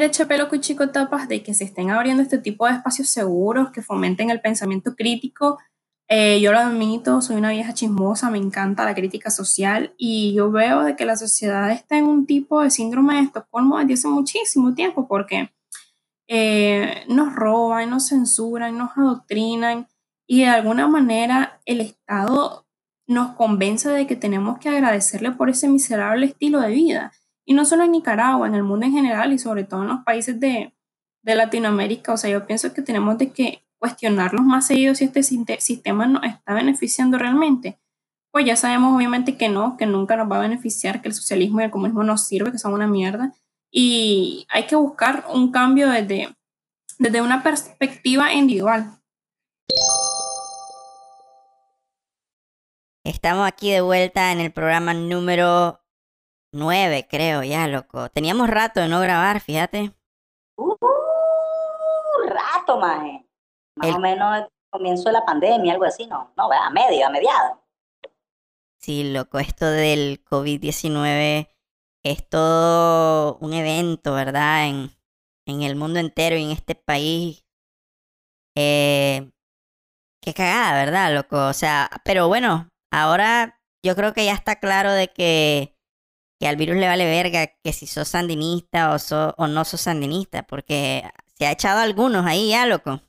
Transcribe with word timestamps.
alegre, 0.00 0.10
Chepelo 0.10 0.48
y 0.52 0.60
Chico 0.60 0.88
Tapas 0.88 1.28
de 1.28 1.42
que 1.42 1.52
se 1.52 1.64
estén 1.64 1.90
abriendo 1.90 2.22
este 2.22 2.38
tipo 2.38 2.66
de 2.66 2.72
espacios 2.72 3.08
seguros 3.10 3.70
que 3.70 3.82
fomenten 3.82 4.30
el 4.30 4.40
pensamiento 4.40 4.94
crítico. 4.96 5.58
Eh, 6.08 6.40
yo 6.40 6.52
lo 6.52 6.58
admito, 6.58 7.20
soy 7.20 7.36
una 7.36 7.50
vieja 7.50 7.74
chismosa, 7.74 8.30
me 8.30 8.38
encanta 8.38 8.84
la 8.84 8.94
crítica 8.94 9.30
social 9.30 9.94
y 9.96 10.32
yo 10.34 10.50
veo 10.50 10.82
de 10.82 10.96
que 10.96 11.04
la 11.04 11.16
sociedad 11.16 11.70
está 11.70 11.98
en 11.98 12.06
un 12.06 12.26
tipo 12.26 12.62
de 12.62 12.70
síndrome 12.70 13.16
de 13.16 13.22
Estocolmo 13.22 13.78
desde 13.78 13.94
hace 13.94 14.08
muchísimo 14.08 14.74
tiempo 14.74 15.06
porque 15.06 15.52
eh, 16.28 17.04
nos 17.08 17.34
roban, 17.34 17.90
nos 17.90 18.08
censuran, 18.08 18.76
nos 18.76 18.96
adoctrinan 18.96 19.86
y 20.26 20.40
de 20.40 20.48
alguna 20.48 20.88
manera 20.88 21.60
el 21.64 21.80
Estado 21.80 22.66
nos 23.06 23.34
convence 23.36 23.88
de 23.88 24.06
que 24.06 24.16
tenemos 24.16 24.58
que 24.58 24.68
agradecerle 24.68 25.32
por 25.32 25.50
ese 25.50 25.68
miserable 25.68 26.26
estilo 26.26 26.60
de 26.60 26.70
vida. 26.70 27.12
Y 27.50 27.52
no 27.52 27.64
solo 27.64 27.82
en 27.82 27.90
Nicaragua, 27.90 28.46
en 28.46 28.54
el 28.54 28.62
mundo 28.62 28.86
en 28.86 28.92
general 28.92 29.32
y 29.32 29.38
sobre 29.40 29.64
todo 29.64 29.82
en 29.82 29.88
los 29.88 30.04
países 30.04 30.38
de, 30.38 30.72
de 31.24 31.34
Latinoamérica. 31.34 32.12
O 32.12 32.16
sea, 32.16 32.30
yo 32.30 32.46
pienso 32.46 32.72
que 32.72 32.80
tenemos 32.80 33.18
de 33.18 33.32
que 33.32 33.64
cuestionarlos 33.80 34.42
más 34.42 34.68
seguido 34.68 34.94
si 34.94 35.06
este 35.06 35.24
sistema 35.24 36.06
nos 36.06 36.22
está 36.22 36.54
beneficiando 36.54 37.18
realmente. 37.18 37.80
Pues 38.30 38.46
ya 38.46 38.54
sabemos 38.54 38.94
obviamente 38.94 39.36
que 39.36 39.48
no, 39.48 39.76
que 39.76 39.84
nunca 39.84 40.14
nos 40.14 40.30
va 40.30 40.36
a 40.36 40.42
beneficiar, 40.42 41.02
que 41.02 41.08
el 41.08 41.14
socialismo 41.14 41.60
y 41.60 41.64
el 41.64 41.72
comunismo 41.72 42.04
nos 42.04 42.24
sirve, 42.24 42.52
que 42.52 42.58
son 42.58 42.72
una 42.72 42.86
mierda. 42.86 43.34
Y 43.68 44.46
hay 44.48 44.68
que 44.68 44.76
buscar 44.76 45.24
un 45.28 45.50
cambio 45.50 45.90
desde, 45.90 46.28
desde 47.00 47.20
una 47.20 47.42
perspectiva 47.42 48.32
individual. 48.32 49.00
Estamos 53.02 53.48
aquí 53.48 53.72
de 53.72 53.80
vuelta 53.80 54.30
en 54.30 54.38
el 54.38 54.52
programa 54.52 54.94
número 54.94 55.79
9, 56.52 57.06
creo, 57.08 57.42
ya, 57.42 57.66
loco. 57.66 58.08
Teníamos 58.10 58.48
rato 58.48 58.80
de 58.80 58.88
no 58.88 59.00
grabar, 59.00 59.40
fíjate. 59.40 59.92
Uh, 60.56 60.74
rato, 62.26 62.78
maje. 62.78 63.24
Más 63.76 63.94
o 63.94 63.98
menos 63.98 64.48
comienzo 64.70 65.04
de 65.04 65.12
la 65.12 65.24
pandemia, 65.24 65.72
algo 65.72 65.84
así, 65.84 66.06
¿no? 66.06 66.32
No, 66.36 66.50
a 66.50 66.70
medio, 66.70 67.06
a 67.06 67.10
mediado. 67.10 67.60
Sí, 68.78 69.12
loco, 69.12 69.38
esto 69.38 69.66
del 69.66 70.24
COVID-19 70.24 71.48
es 72.02 72.28
todo 72.28 73.36
un 73.40 73.52
evento, 73.52 74.14
¿verdad? 74.14 74.68
En, 74.68 74.90
en 75.46 75.62
el 75.62 75.76
mundo 75.76 75.98
entero 75.98 76.36
y 76.36 76.44
en 76.44 76.50
este 76.50 76.74
país. 76.74 77.44
Eh, 78.56 79.30
qué 80.22 80.34
cagada, 80.34 80.84
¿verdad, 80.84 81.14
loco? 81.14 81.48
O 81.48 81.52
sea, 81.52 81.90
pero 82.04 82.28
bueno, 82.28 82.68
ahora 82.90 83.60
yo 83.84 83.94
creo 83.96 84.12
que 84.12 84.24
ya 84.24 84.34
está 84.34 84.56
claro 84.56 84.92
de 84.92 85.08
que, 85.08 85.76
que 86.40 86.48
al 86.48 86.56
virus 86.56 86.78
le 86.78 86.88
vale 86.88 87.04
verga 87.04 87.48
que 87.62 87.72
si 87.74 87.86
sos 87.86 88.08
sandinista 88.08 88.94
o, 88.94 89.34
o 89.36 89.46
no 89.46 89.64
sos 89.66 89.82
sandinista, 89.82 90.42
porque 90.42 91.04
se 91.34 91.46
ha 91.46 91.52
echado 91.52 91.80
algunos 91.80 92.24
ahí 92.24 92.48
ya, 92.48 92.64
loco. 92.64 93.00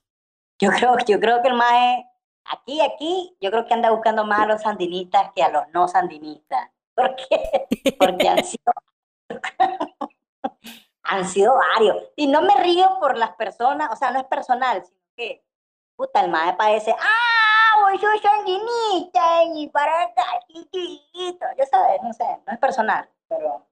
Yo 0.60 0.70
creo, 0.70 0.98
yo 1.08 1.18
creo 1.20 1.42
que 1.42 1.48
el 1.48 1.54
más 1.54 2.04
aquí, 2.44 2.82
aquí, 2.82 3.38
yo 3.40 3.50
creo 3.50 3.66
que 3.66 3.74
anda 3.74 3.90
buscando 3.90 4.26
más 4.26 4.42
a 4.42 4.46
los 4.48 4.62
sandinistas 4.62 5.32
que 5.34 5.44
a 5.44 5.50
los 5.50 5.64
no 5.74 5.88
sandinistas. 5.88 6.70
¿Por 6.94 7.16
qué? 7.16 7.96
Porque 7.98 8.28
han 8.28 8.44
sido, 8.44 8.74
han 11.04 11.26
sido 11.26 11.56
varios. 11.56 12.04
Y 12.18 12.28
no 12.28 12.42
me 12.42 12.56
río 12.56 12.98
por 13.00 13.18
las 13.18 13.32
personas, 13.36 13.90
o 13.94 13.96
sea, 13.96 14.12
no 14.12 14.20
es 14.20 14.26
personal, 14.26 14.84
sino 14.86 15.00
que, 15.16 15.42
puta, 15.96 16.20
el 16.20 16.30
mae 16.30 16.54
parece, 16.56 16.94
ah, 17.00 17.82
voy 17.82 17.98
soy 17.98 18.20
sandinista, 18.20 19.44
y 19.56 19.70
para 19.70 20.04
acá, 20.04 20.26
chiquito. 20.48 21.46
Ya 21.58 21.66
sabes, 21.66 22.04
no 22.04 22.14
sé, 22.14 22.26
no 22.46 22.54
es 22.54 22.60
personal, 22.60 23.10
pero 23.32 23.68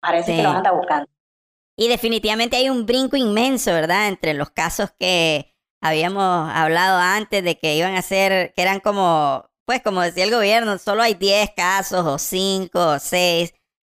parece 0.00 0.36
que 0.36 0.42
los 0.42 0.54
anda 0.54 0.70
buscando. 0.70 1.08
Y 1.76 1.88
definitivamente 1.88 2.56
hay 2.56 2.68
un 2.68 2.84
brinco 2.84 3.16
inmenso, 3.16 3.72
¿verdad? 3.72 4.08
Entre 4.08 4.34
los 4.34 4.50
casos 4.50 4.90
que 4.98 5.54
habíamos 5.80 6.50
hablado 6.52 6.98
antes 6.98 7.42
de 7.42 7.58
que 7.58 7.76
iban 7.76 7.96
a 7.96 8.02
ser, 8.02 8.52
que 8.54 8.62
eran 8.62 8.80
como, 8.80 9.50
pues 9.66 9.82
como 9.82 10.02
decía 10.02 10.24
el 10.24 10.30
gobierno, 10.30 10.78
solo 10.78 11.02
hay 11.02 11.14
10 11.14 11.50
casos 11.56 12.04
o 12.06 12.18
5 12.18 12.78
o 12.78 12.98
6. 12.98 13.54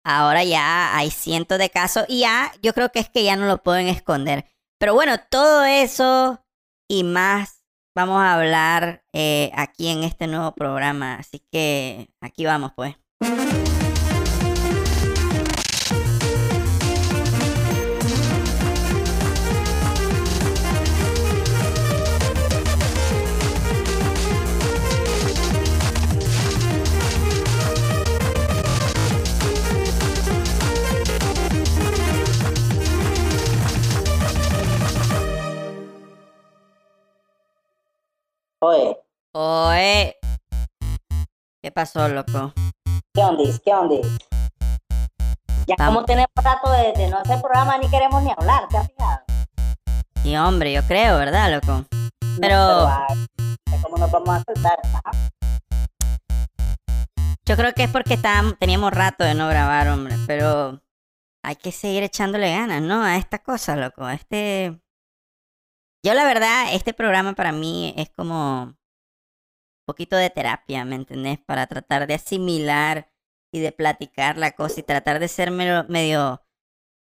Ahora 0.05 0.45
ya 0.45 0.97
hay 0.97 1.11
cientos 1.11 1.59
de 1.59 1.71
casos 1.71 2.05
y 2.09 2.21
ya 2.21 2.53
yo 2.63 2.75
creo 2.75 2.91
que 2.91 2.99
es 2.99 3.09
que 3.09 3.25
ya 3.25 3.37
no 3.37 3.47
lo 3.47 3.63
pueden 3.63 3.89
esconder. 3.89 4.45
Pero 4.79 4.95
bueno, 4.95 5.15
todo 5.31 5.65
eso 5.65 6.45
y 6.89 7.05
más 7.05 7.65
vamos 7.95 8.21
a 8.21 8.35
hablar 8.35 9.05
eh, 9.13 9.51
aquí 9.55 9.89
en 9.89 10.03
este 10.03 10.27
nuevo 10.27 10.53
programa. 10.53 11.17
Así 11.17 11.41
que 11.51 12.11
aquí 12.21 12.45
vamos 12.45 12.73
pues. 12.77 12.97
Oye. 38.65 38.97
Oye. 39.33 40.17
¿Qué 41.61 41.73
pasó, 41.73 42.07
loco? 42.07 42.53
¿Qué 43.13 43.21
onda? 43.21 43.43
¿Qué 43.65 43.75
onda? 43.75 43.97
Ya 45.67 45.75
como 45.85 46.05
tenemos 46.05 46.31
rato 46.37 46.71
de, 46.71 47.09
no 47.09 47.19
hacer 47.19 47.41
programa 47.41 47.77
ni 47.79 47.91
queremos 47.91 48.23
ni 48.23 48.31
hablar, 48.31 48.69
¿te 48.69 48.77
has 48.77 48.87
fijado? 48.87 49.19
Sí, 50.23 50.37
hombre, 50.37 50.73
yo 50.73 50.83
creo, 50.87 51.19
¿verdad, 51.19 51.53
loco? 51.53 51.87
Pero... 52.41 52.89
¿Cómo 53.83 53.97
nos 53.97 54.13
vamos 54.13 54.29
a 54.29 54.43
soltar? 54.45 54.79
Yo 57.45 57.57
creo 57.57 57.73
que 57.75 57.83
es 57.83 57.91
porque 57.91 58.15
estábamos, 58.15 58.57
teníamos 58.61 58.93
rato 58.93 59.25
de 59.25 59.35
no 59.35 59.49
grabar, 59.49 59.89
hombre, 59.89 60.15
pero 60.29 60.81
hay 61.43 61.57
que 61.57 61.73
seguir 61.73 62.05
echándole 62.05 62.53
ganas, 62.53 62.81
¿no? 62.81 63.03
A 63.03 63.17
esta 63.17 63.41
cosa, 63.41 63.75
loco, 63.75 64.05
a 64.05 64.15
este 64.15 64.82
yo 66.05 66.15
la 66.15 66.25
verdad, 66.25 66.75
este 66.75 66.95
programa 66.95 67.35
para 67.35 67.53
mí 67.53 67.95
es 67.97 68.11
como 68.11 68.63
un 68.65 68.77
poquito 69.87 70.17
de 70.17 70.31
terapia, 70.31 70.85
¿me 70.85 70.97
entendés? 70.97 71.39
Para 71.41 71.67
tratar 71.67 72.07
de 72.07 72.15
asimilar 72.15 73.13
y 73.53 73.61
de 73.61 73.73
platicar 73.73 74.37
la 74.37 74.53
cosa 74.53 74.81
y 74.81 74.83
tratar 74.83 75.21
de 75.21 75.29
ser 75.29 75.51
medio, 75.51 75.87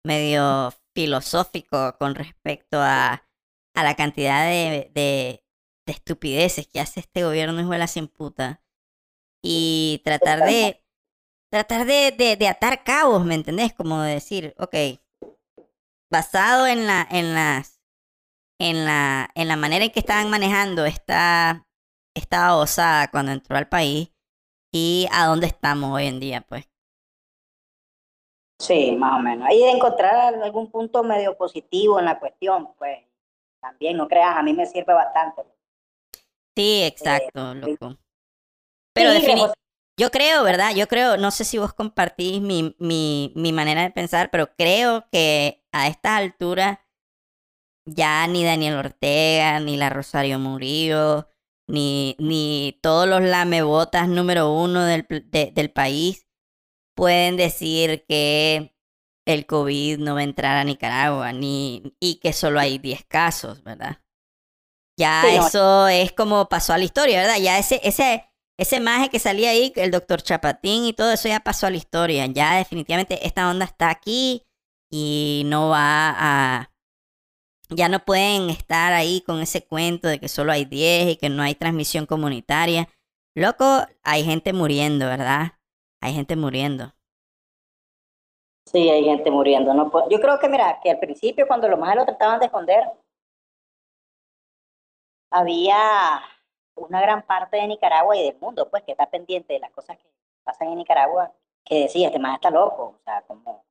medio, 0.04 0.74
filosófico 0.94 1.96
con 1.98 2.14
respecto 2.14 2.78
a, 2.80 3.26
a 3.74 3.84
la 3.84 3.94
cantidad 3.94 4.44
de, 4.46 4.90
de, 4.94 5.44
estupideces 5.86 6.68
que 6.68 6.80
hace 6.80 7.00
este 7.00 7.24
gobierno 7.24 7.60
hijo 7.60 7.70
de 7.70 7.78
la 7.78 7.86
sin 7.86 8.06
puta. 8.06 8.62
Y 9.42 10.02
tratar 10.04 10.44
de, 10.44 10.84
tratar 11.50 11.86
de, 11.86 12.12
de, 12.12 12.36
de 12.36 12.48
atar 12.48 12.84
cabos, 12.84 13.24
¿me 13.24 13.34
entendés? 13.34 13.72
Como 13.72 14.00
decir, 14.02 14.54
ok, 14.58 14.74
basado 16.10 16.66
en, 16.66 16.86
la, 16.86 17.06
en 17.10 17.34
las 17.34 17.79
en 18.60 18.84
la, 18.84 19.30
en 19.34 19.48
la 19.48 19.56
manera 19.56 19.84
en 19.86 19.90
que 19.90 20.00
estaban 20.00 20.28
manejando 20.30 20.84
esta, 20.84 21.66
esta 22.14 22.56
osada 22.56 23.08
cuando 23.10 23.32
entró 23.32 23.56
al 23.56 23.68
país 23.68 24.12
y 24.70 25.08
a 25.12 25.26
dónde 25.26 25.46
estamos 25.46 25.90
hoy 25.90 26.06
en 26.06 26.20
día, 26.20 26.42
pues. 26.42 26.70
Sí, 28.60 28.92
más 28.92 29.18
o 29.18 29.22
menos. 29.22 29.48
Ahí 29.48 29.58
de 29.58 29.70
encontrar 29.70 30.34
algún 30.34 30.70
punto 30.70 31.02
medio 31.02 31.36
positivo 31.38 31.98
en 31.98 32.04
la 32.04 32.20
cuestión, 32.20 32.74
pues 32.76 32.98
también, 33.62 33.96
no 33.96 34.06
creas, 34.06 34.36
a 34.36 34.42
mí 34.42 34.52
me 34.52 34.66
sirve 34.66 34.92
bastante. 34.92 35.42
Sí, 36.54 36.82
exacto, 36.82 37.52
eh, 37.52 37.54
loco. 37.54 37.96
Pero 38.92 39.12
definitivamente, 39.12 39.58
yo 39.98 40.10
creo, 40.10 40.44
¿verdad? 40.44 40.74
Yo 40.74 40.86
creo, 40.86 41.16
no 41.16 41.30
sé 41.30 41.44
si 41.44 41.56
vos 41.56 41.72
compartís 41.72 42.42
mi, 42.42 42.76
mi, 42.78 43.32
mi 43.34 43.52
manera 43.52 43.82
de 43.82 43.90
pensar, 43.90 44.30
pero 44.30 44.54
creo 44.54 45.06
que 45.10 45.62
a 45.72 45.88
estas 45.88 46.18
alturas 46.18 46.78
ya 47.94 48.26
ni 48.26 48.44
Daniel 48.44 48.76
Ortega, 48.76 49.60
ni 49.60 49.76
la 49.76 49.90
Rosario 49.90 50.38
Murillo, 50.38 51.28
ni, 51.66 52.16
ni 52.18 52.78
todos 52.82 53.08
los 53.08 53.22
lamebotas 53.22 54.08
número 54.08 54.52
uno 54.52 54.84
del, 54.84 55.06
del 55.30 55.70
país 55.70 56.26
pueden 56.94 57.36
decir 57.36 58.04
que 58.08 58.74
el 59.26 59.46
COVID 59.46 59.98
no 59.98 60.14
va 60.14 60.20
a 60.20 60.24
entrar 60.24 60.56
a 60.56 60.64
Nicaragua, 60.64 61.32
ni, 61.32 61.94
y 62.00 62.16
que 62.16 62.32
solo 62.32 62.60
hay 62.60 62.78
10 62.78 63.04
casos, 63.06 63.62
¿verdad? 63.62 63.98
Ya 64.98 65.22
eso 65.34 65.88
es 65.88 66.12
como 66.12 66.48
pasó 66.48 66.74
a 66.74 66.78
la 66.78 66.84
historia, 66.84 67.20
¿verdad? 67.20 67.38
Ya 67.38 67.58
ese, 67.58 67.80
ese, 67.84 68.26
ese 68.58 68.80
maje 68.80 69.08
que 69.08 69.18
salía 69.18 69.50
ahí, 69.50 69.72
el 69.76 69.90
doctor 69.90 70.20
Chapatín 70.20 70.84
y 70.84 70.92
todo 70.92 71.12
eso 71.12 71.28
ya 71.28 71.40
pasó 71.40 71.66
a 71.66 71.70
la 71.70 71.78
historia. 71.78 72.26
Ya 72.26 72.56
definitivamente 72.56 73.26
esta 73.26 73.48
onda 73.48 73.64
está 73.64 73.88
aquí 73.88 74.46
y 74.90 75.44
no 75.46 75.70
va 75.70 76.14
a, 76.18 76.69
ya 77.70 77.88
no 77.88 78.00
pueden 78.00 78.50
estar 78.50 78.92
ahí 78.92 79.22
con 79.22 79.40
ese 79.40 79.66
cuento 79.66 80.08
de 80.08 80.18
que 80.18 80.28
solo 80.28 80.52
hay 80.52 80.64
10 80.64 81.12
y 81.12 81.16
que 81.16 81.28
no 81.28 81.42
hay 81.42 81.54
transmisión 81.54 82.06
comunitaria. 82.06 82.88
Loco, 83.34 83.64
hay 84.02 84.24
gente 84.24 84.52
muriendo, 84.52 85.06
¿verdad? 85.06 85.52
Hay 86.00 86.14
gente 86.14 86.36
muriendo. 86.36 86.92
Sí, 88.66 88.88
hay 88.88 89.04
gente 89.04 89.30
muriendo. 89.30 89.74
No 89.74 89.90
Yo 90.08 90.20
creo 90.20 90.38
que, 90.38 90.48
mira, 90.48 90.80
que 90.82 90.90
al 90.90 90.98
principio 90.98 91.46
cuando 91.46 91.68
los 91.68 91.78
más 91.78 91.94
lo 91.96 92.04
trataban 92.04 92.38
de 92.40 92.46
esconder, 92.46 92.84
había 95.30 96.22
una 96.76 97.00
gran 97.00 97.22
parte 97.22 97.56
de 97.56 97.66
Nicaragua 97.66 98.16
y 98.16 98.24
del 98.24 98.38
mundo, 98.40 98.68
pues, 98.70 98.82
que 98.84 98.92
está 98.92 99.08
pendiente 99.10 99.54
de 99.54 99.60
las 99.60 99.70
cosas 99.70 99.98
que 99.98 100.08
pasan 100.44 100.68
en 100.68 100.78
Nicaragua, 100.78 101.32
que 101.64 101.82
decía, 101.82 102.08
este 102.08 102.18
man 102.18 102.34
está 102.34 102.50
loco, 102.50 102.96
o 102.98 103.00
sea, 103.04 103.22
como, 103.22 103.64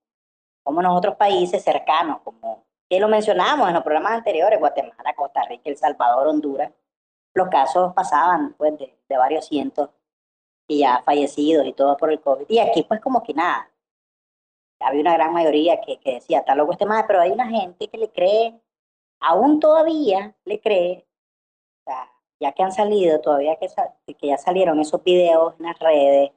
como 0.64 0.82
en 0.82 0.88
otros 0.88 1.16
países 1.16 1.64
cercanos, 1.64 2.22
como 2.22 2.66
que 2.90 3.00
lo 3.00 3.08
mencionamos 3.08 3.68
en 3.68 3.76
los 3.76 3.84
programas 3.84 4.14
anteriores, 4.14 4.60
Guatemala, 4.60 5.14
Costa 5.16 5.44
Rica, 5.44 5.70
El 5.70 5.78
Salvador, 5.78 6.28
Honduras, 6.28 6.72
los 7.36 7.48
casos 7.50 7.94
pasaban, 7.94 8.56
pues, 8.58 8.78
de, 8.80 9.18
varios 9.18 9.46
cientos 9.46 9.90
y 10.68 10.80
ya 10.80 11.04
fallecidos 11.04 11.66
y 11.66 11.74
todo 11.74 11.96
por 11.98 12.12
el 12.12 12.20
COVID. 12.20 12.46
Y 12.50 12.60
aquí, 12.60 12.84
pues, 12.84 13.00
como 13.00 13.22
que 13.24 13.34
nada. 13.34 13.70
Había 14.80 15.02
una 15.02 15.14
gran 15.14 15.34
mayoría 15.34 15.80
que, 15.82 16.00
decía, 16.04 16.40
está 16.40 16.56
loco 16.56 16.72
este 16.72 16.86
más, 16.86 17.04
pero 17.06 17.22
hay 17.22 17.32
una 17.32 17.48
gente 17.48 17.88
que 17.88 17.98
le 17.98 18.10
cree, 18.10 18.60
aún 19.20 19.60
todavía 19.60 20.36
le 20.46 20.60
cree, 20.60 21.06
ya 22.40 22.54
que 22.54 22.64
han 22.64 22.72
salido, 22.72 23.20
todavía 23.20 23.58
que, 23.58 23.68
que 24.16 24.28
ya 24.28 24.38
salieron 24.38 24.80
esos 24.80 25.04
videos 25.04 25.56
en 25.60 25.66
las 25.66 25.78
redes 25.80 26.32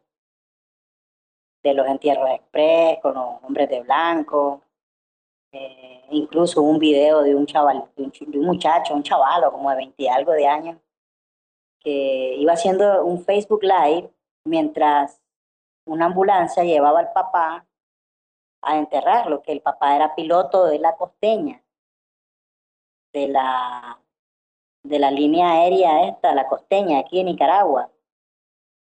de 1.62 1.74
los 1.74 1.86
entierros 1.86 2.28
express 2.30 2.98
con 3.00 3.14
los 3.14 3.42
hombres 3.44 3.68
de 3.70 3.82
blanco, 3.82 4.62
eh, 5.52 6.04
incluso 6.10 6.62
un 6.62 6.78
video 6.78 7.22
de 7.22 7.34
un 7.34 7.46
chaval, 7.46 7.84
de 7.96 8.38
un, 8.38 8.44
muchacho, 8.46 8.94
un 8.94 9.02
chavalo 9.02 9.52
como 9.52 9.70
de 9.70 9.76
20 9.76 10.02
y 10.02 10.08
algo 10.08 10.32
de 10.32 10.46
años, 10.46 10.78
que 11.80 12.36
iba 12.36 12.52
haciendo 12.52 13.04
un 13.04 13.24
Facebook 13.24 13.62
Live 13.62 14.10
mientras 14.46 15.20
una 15.86 16.06
ambulancia 16.06 16.64
llevaba 16.64 17.00
al 17.00 17.12
papá 17.12 17.66
a 18.62 18.78
enterrarlo, 18.78 19.42
que 19.42 19.52
el 19.52 19.60
papá 19.60 19.96
era 19.96 20.14
piloto 20.14 20.66
de 20.66 20.78
la 20.78 20.96
costeña, 20.96 21.62
de 23.12 23.28
la 23.28 23.98
de 24.84 24.98
la 24.98 25.10
línea 25.10 25.52
aérea 25.52 26.08
esta, 26.08 26.34
la 26.34 26.48
costeña, 26.48 26.98
aquí 26.98 27.20
en 27.20 27.26
Nicaragua. 27.26 27.90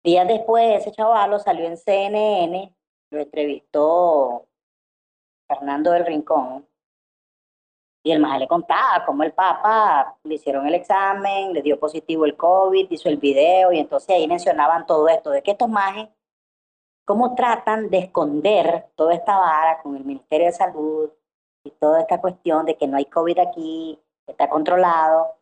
Días 0.02 0.26
después, 0.26 0.80
ese 0.80 0.92
chavalo 0.92 1.38
salió 1.38 1.66
en 1.66 1.76
CNN, 1.76 2.74
lo 3.10 3.20
entrevistó 3.20 4.46
Fernando 5.54 5.90
del 5.92 6.06
Rincón, 6.06 6.66
y 8.04 8.10
el 8.10 8.20
maje 8.20 8.40
le 8.40 8.48
contaba 8.48 9.04
cómo 9.06 9.22
el 9.22 9.32
Papa 9.32 10.16
le 10.24 10.34
hicieron 10.34 10.66
el 10.66 10.74
examen, 10.74 11.52
le 11.52 11.62
dio 11.62 11.78
positivo 11.78 12.24
el 12.24 12.36
COVID, 12.36 12.90
hizo 12.90 13.08
el 13.08 13.18
video, 13.18 13.72
y 13.72 13.78
entonces 13.78 14.10
ahí 14.10 14.26
mencionaban 14.26 14.86
todo 14.86 15.08
esto, 15.08 15.30
de 15.30 15.42
que 15.42 15.52
estos 15.52 15.68
majes, 15.68 16.08
cómo 17.04 17.34
tratan 17.34 17.90
de 17.90 17.98
esconder 17.98 18.88
toda 18.96 19.14
esta 19.14 19.36
vara 19.38 19.80
con 19.82 19.96
el 19.96 20.04
Ministerio 20.04 20.46
de 20.46 20.52
Salud 20.52 21.10
y 21.64 21.70
toda 21.72 22.00
esta 22.00 22.20
cuestión 22.20 22.66
de 22.66 22.76
que 22.76 22.88
no 22.88 22.96
hay 22.96 23.04
COVID 23.04 23.38
aquí, 23.38 24.00
que 24.26 24.32
está 24.32 24.48
controlado, 24.48 25.36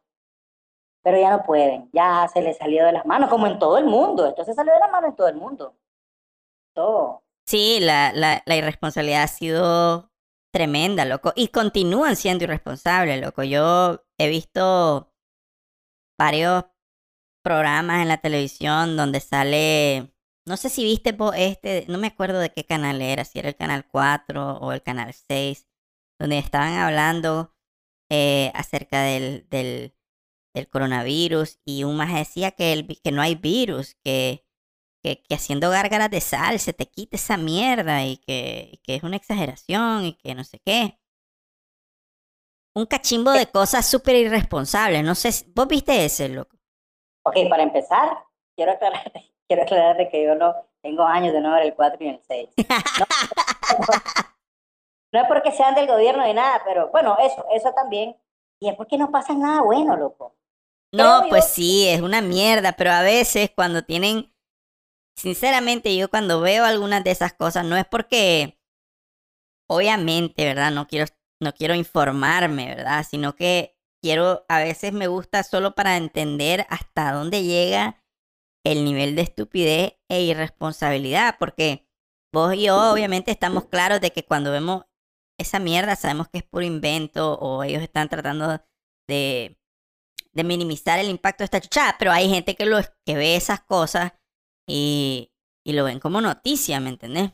pero 1.02 1.18
ya 1.18 1.30
no 1.30 1.42
pueden, 1.44 1.88
ya 1.92 2.28
se 2.28 2.42
les 2.42 2.58
salió 2.58 2.84
de 2.84 2.92
las 2.92 3.06
manos, 3.06 3.30
como 3.30 3.46
en 3.46 3.58
todo 3.58 3.78
el 3.78 3.86
mundo, 3.86 4.26
esto 4.26 4.44
se 4.44 4.54
salió 4.54 4.72
de 4.74 4.80
las 4.80 4.92
manos 4.92 5.10
en 5.10 5.16
todo 5.16 5.28
el 5.28 5.36
mundo. 5.36 5.74
Todo. 6.74 7.22
Sí, 7.50 7.80
la, 7.80 8.12
la, 8.12 8.44
la 8.46 8.56
irresponsabilidad 8.56 9.24
ha 9.24 9.26
sido 9.26 10.12
tremenda, 10.54 11.04
loco, 11.04 11.32
y 11.34 11.48
continúan 11.48 12.14
siendo 12.14 12.44
irresponsables, 12.44 13.20
loco. 13.20 13.42
Yo 13.42 14.04
he 14.18 14.28
visto 14.28 15.12
varios 16.16 16.66
programas 17.42 18.02
en 18.02 18.08
la 18.08 18.18
televisión 18.18 18.96
donde 18.96 19.18
sale, 19.18 20.14
no 20.46 20.56
sé 20.56 20.68
si 20.70 20.84
viste 20.84 21.16
este, 21.36 21.86
no 21.88 21.98
me 21.98 22.06
acuerdo 22.06 22.38
de 22.38 22.52
qué 22.52 22.64
canal 22.64 23.02
era, 23.02 23.24
si 23.24 23.40
era 23.40 23.48
el 23.48 23.56
canal 23.56 23.84
4 23.84 24.58
o 24.58 24.70
el 24.70 24.82
canal 24.84 25.12
6, 25.12 25.66
donde 26.20 26.38
estaban 26.38 26.74
hablando 26.74 27.52
eh, 28.12 28.52
acerca 28.54 29.02
del, 29.02 29.48
del 29.50 29.96
el 30.54 30.68
coronavirus 30.68 31.58
y 31.64 31.82
un 31.82 31.96
más 31.96 32.14
decía 32.14 32.52
que, 32.52 32.72
el, 32.72 32.86
que 32.86 33.10
no 33.10 33.22
hay 33.22 33.34
virus, 33.34 33.96
que, 34.04 34.44
que, 35.02 35.22
haciendo 35.30 35.70
gárgaras 35.70 36.10
de 36.10 36.20
sal 36.20 36.58
se 36.58 36.72
te 36.72 36.86
quite 36.86 37.16
esa 37.16 37.36
mierda 37.36 38.04
y 38.04 38.18
que, 38.18 38.80
que 38.82 38.96
es 38.96 39.02
una 39.02 39.16
exageración 39.16 40.04
y 40.04 40.14
que 40.14 40.34
no 40.34 40.44
sé 40.44 40.60
qué. 40.64 40.98
Un 42.74 42.86
cachimbo 42.86 43.32
de 43.32 43.46
cosas 43.46 43.86
súper 43.86 44.16
irresponsables. 44.16 45.02
No 45.02 45.14
sé, 45.14 45.30
¿vos 45.54 45.66
viste 45.66 46.04
ese, 46.04 46.28
loco? 46.28 46.56
Ok, 47.24 47.36
para 47.48 47.62
empezar, 47.62 48.24
quiero 48.56 48.72
aclararte, 48.72 49.32
quiero 49.48 49.62
aclararte 49.62 50.08
que 50.08 50.24
yo 50.24 50.34
no 50.34 50.54
tengo 50.82 51.04
años 51.04 51.32
de 51.32 51.40
no 51.40 51.52
ver 51.52 51.64
el 51.64 51.74
4 51.74 52.04
y 52.04 52.08
el 52.08 52.20
6. 52.26 52.48
No, 52.58 53.06
no 55.12 55.20
es 55.22 55.28
porque 55.28 55.52
sean 55.52 55.74
del 55.74 55.86
gobierno 55.86 56.24
ni 56.24 56.34
nada, 56.34 56.62
pero 56.64 56.88
bueno, 56.90 57.16
eso, 57.20 57.44
eso 57.52 57.72
también. 57.72 58.16
Y 58.60 58.68
es 58.68 58.76
porque 58.76 58.98
no 58.98 59.10
pasa 59.10 59.34
nada 59.34 59.62
bueno, 59.62 59.96
loco. 59.96 60.36
No, 60.92 61.24
pues 61.28 61.46
sí, 61.46 61.88
es 61.88 62.00
una 62.00 62.20
mierda, 62.20 62.72
pero 62.72 62.90
a 62.90 63.02
veces 63.02 63.50
cuando 63.54 63.84
tienen, 63.84 64.29
sinceramente 65.20 65.96
yo 65.96 66.08
cuando 66.08 66.40
veo 66.40 66.64
algunas 66.64 67.04
de 67.04 67.10
esas 67.10 67.32
cosas, 67.34 67.64
no 67.64 67.76
es 67.76 67.84
porque, 67.86 68.58
obviamente, 69.68 70.44
¿verdad? 70.44 70.72
No 70.72 70.86
quiero, 70.86 71.06
no 71.40 71.52
quiero 71.52 71.74
informarme, 71.74 72.74
¿verdad? 72.74 73.06
Sino 73.08 73.36
que 73.36 73.76
quiero, 74.02 74.44
a 74.48 74.58
veces 74.58 74.92
me 74.92 75.06
gusta 75.08 75.42
solo 75.42 75.74
para 75.74 75.96
entender 75.96 76.66
hasta 76.70 77.12
dónde 77.12 77.42
llega 77.44 78.02
el 78.64 78.84
nivel 78.84 79.14
de 79.16 79.22
estupidez 79.22 79.94
e 80.08 80.22
irresponsabilidad, 80.22 81.36
porque 81.38 81.88
vos 82.32 82.54
y 82.54 82.64
yo 82.64 82.92
obviamente 82.92 83.30
estamos 83.30 83.66
claros 83.66 84.00
de 84.00 84.12
que 84.12 84.24
cuando 84.24 84.52
vemos 84.52 84.84
esa 85.38 85.58
mierda 85.58 85.96
sabemos 85.96 86.28
que 86.28 86.38
es 86.38 86.44
puro 86.44 86.64
invento 86.64 87.34
o 87.38 87.64
ellos 87.64 87.82
están 87.82 88.08
tratando 88.08 88.62
de 89.08 89.60
de 90.32 90.44
minimizar 90.44 90.98
el 90.98 91.10
impacto 91.10 91.42
de 91.42 91.46
esta 91.46 91.60
chuchada, 91.60 91.96
pero 91.98 92.12
hay 92.12 92.28
gente 92.28 92.54
que, 92.54 92.66
lo, 92.66 92.78
que 93.04 93.16
ve 93.16 93.36
esas 93.36 93.60
cosas 93.60 94.12
y, 94.70 95.32
lo 95.72 95.84
ven 95.84 96.00
como 96.00 96.20
noticia, 96.20 96.80
¿me 96.80 96.90
entendés? 96.90 97.30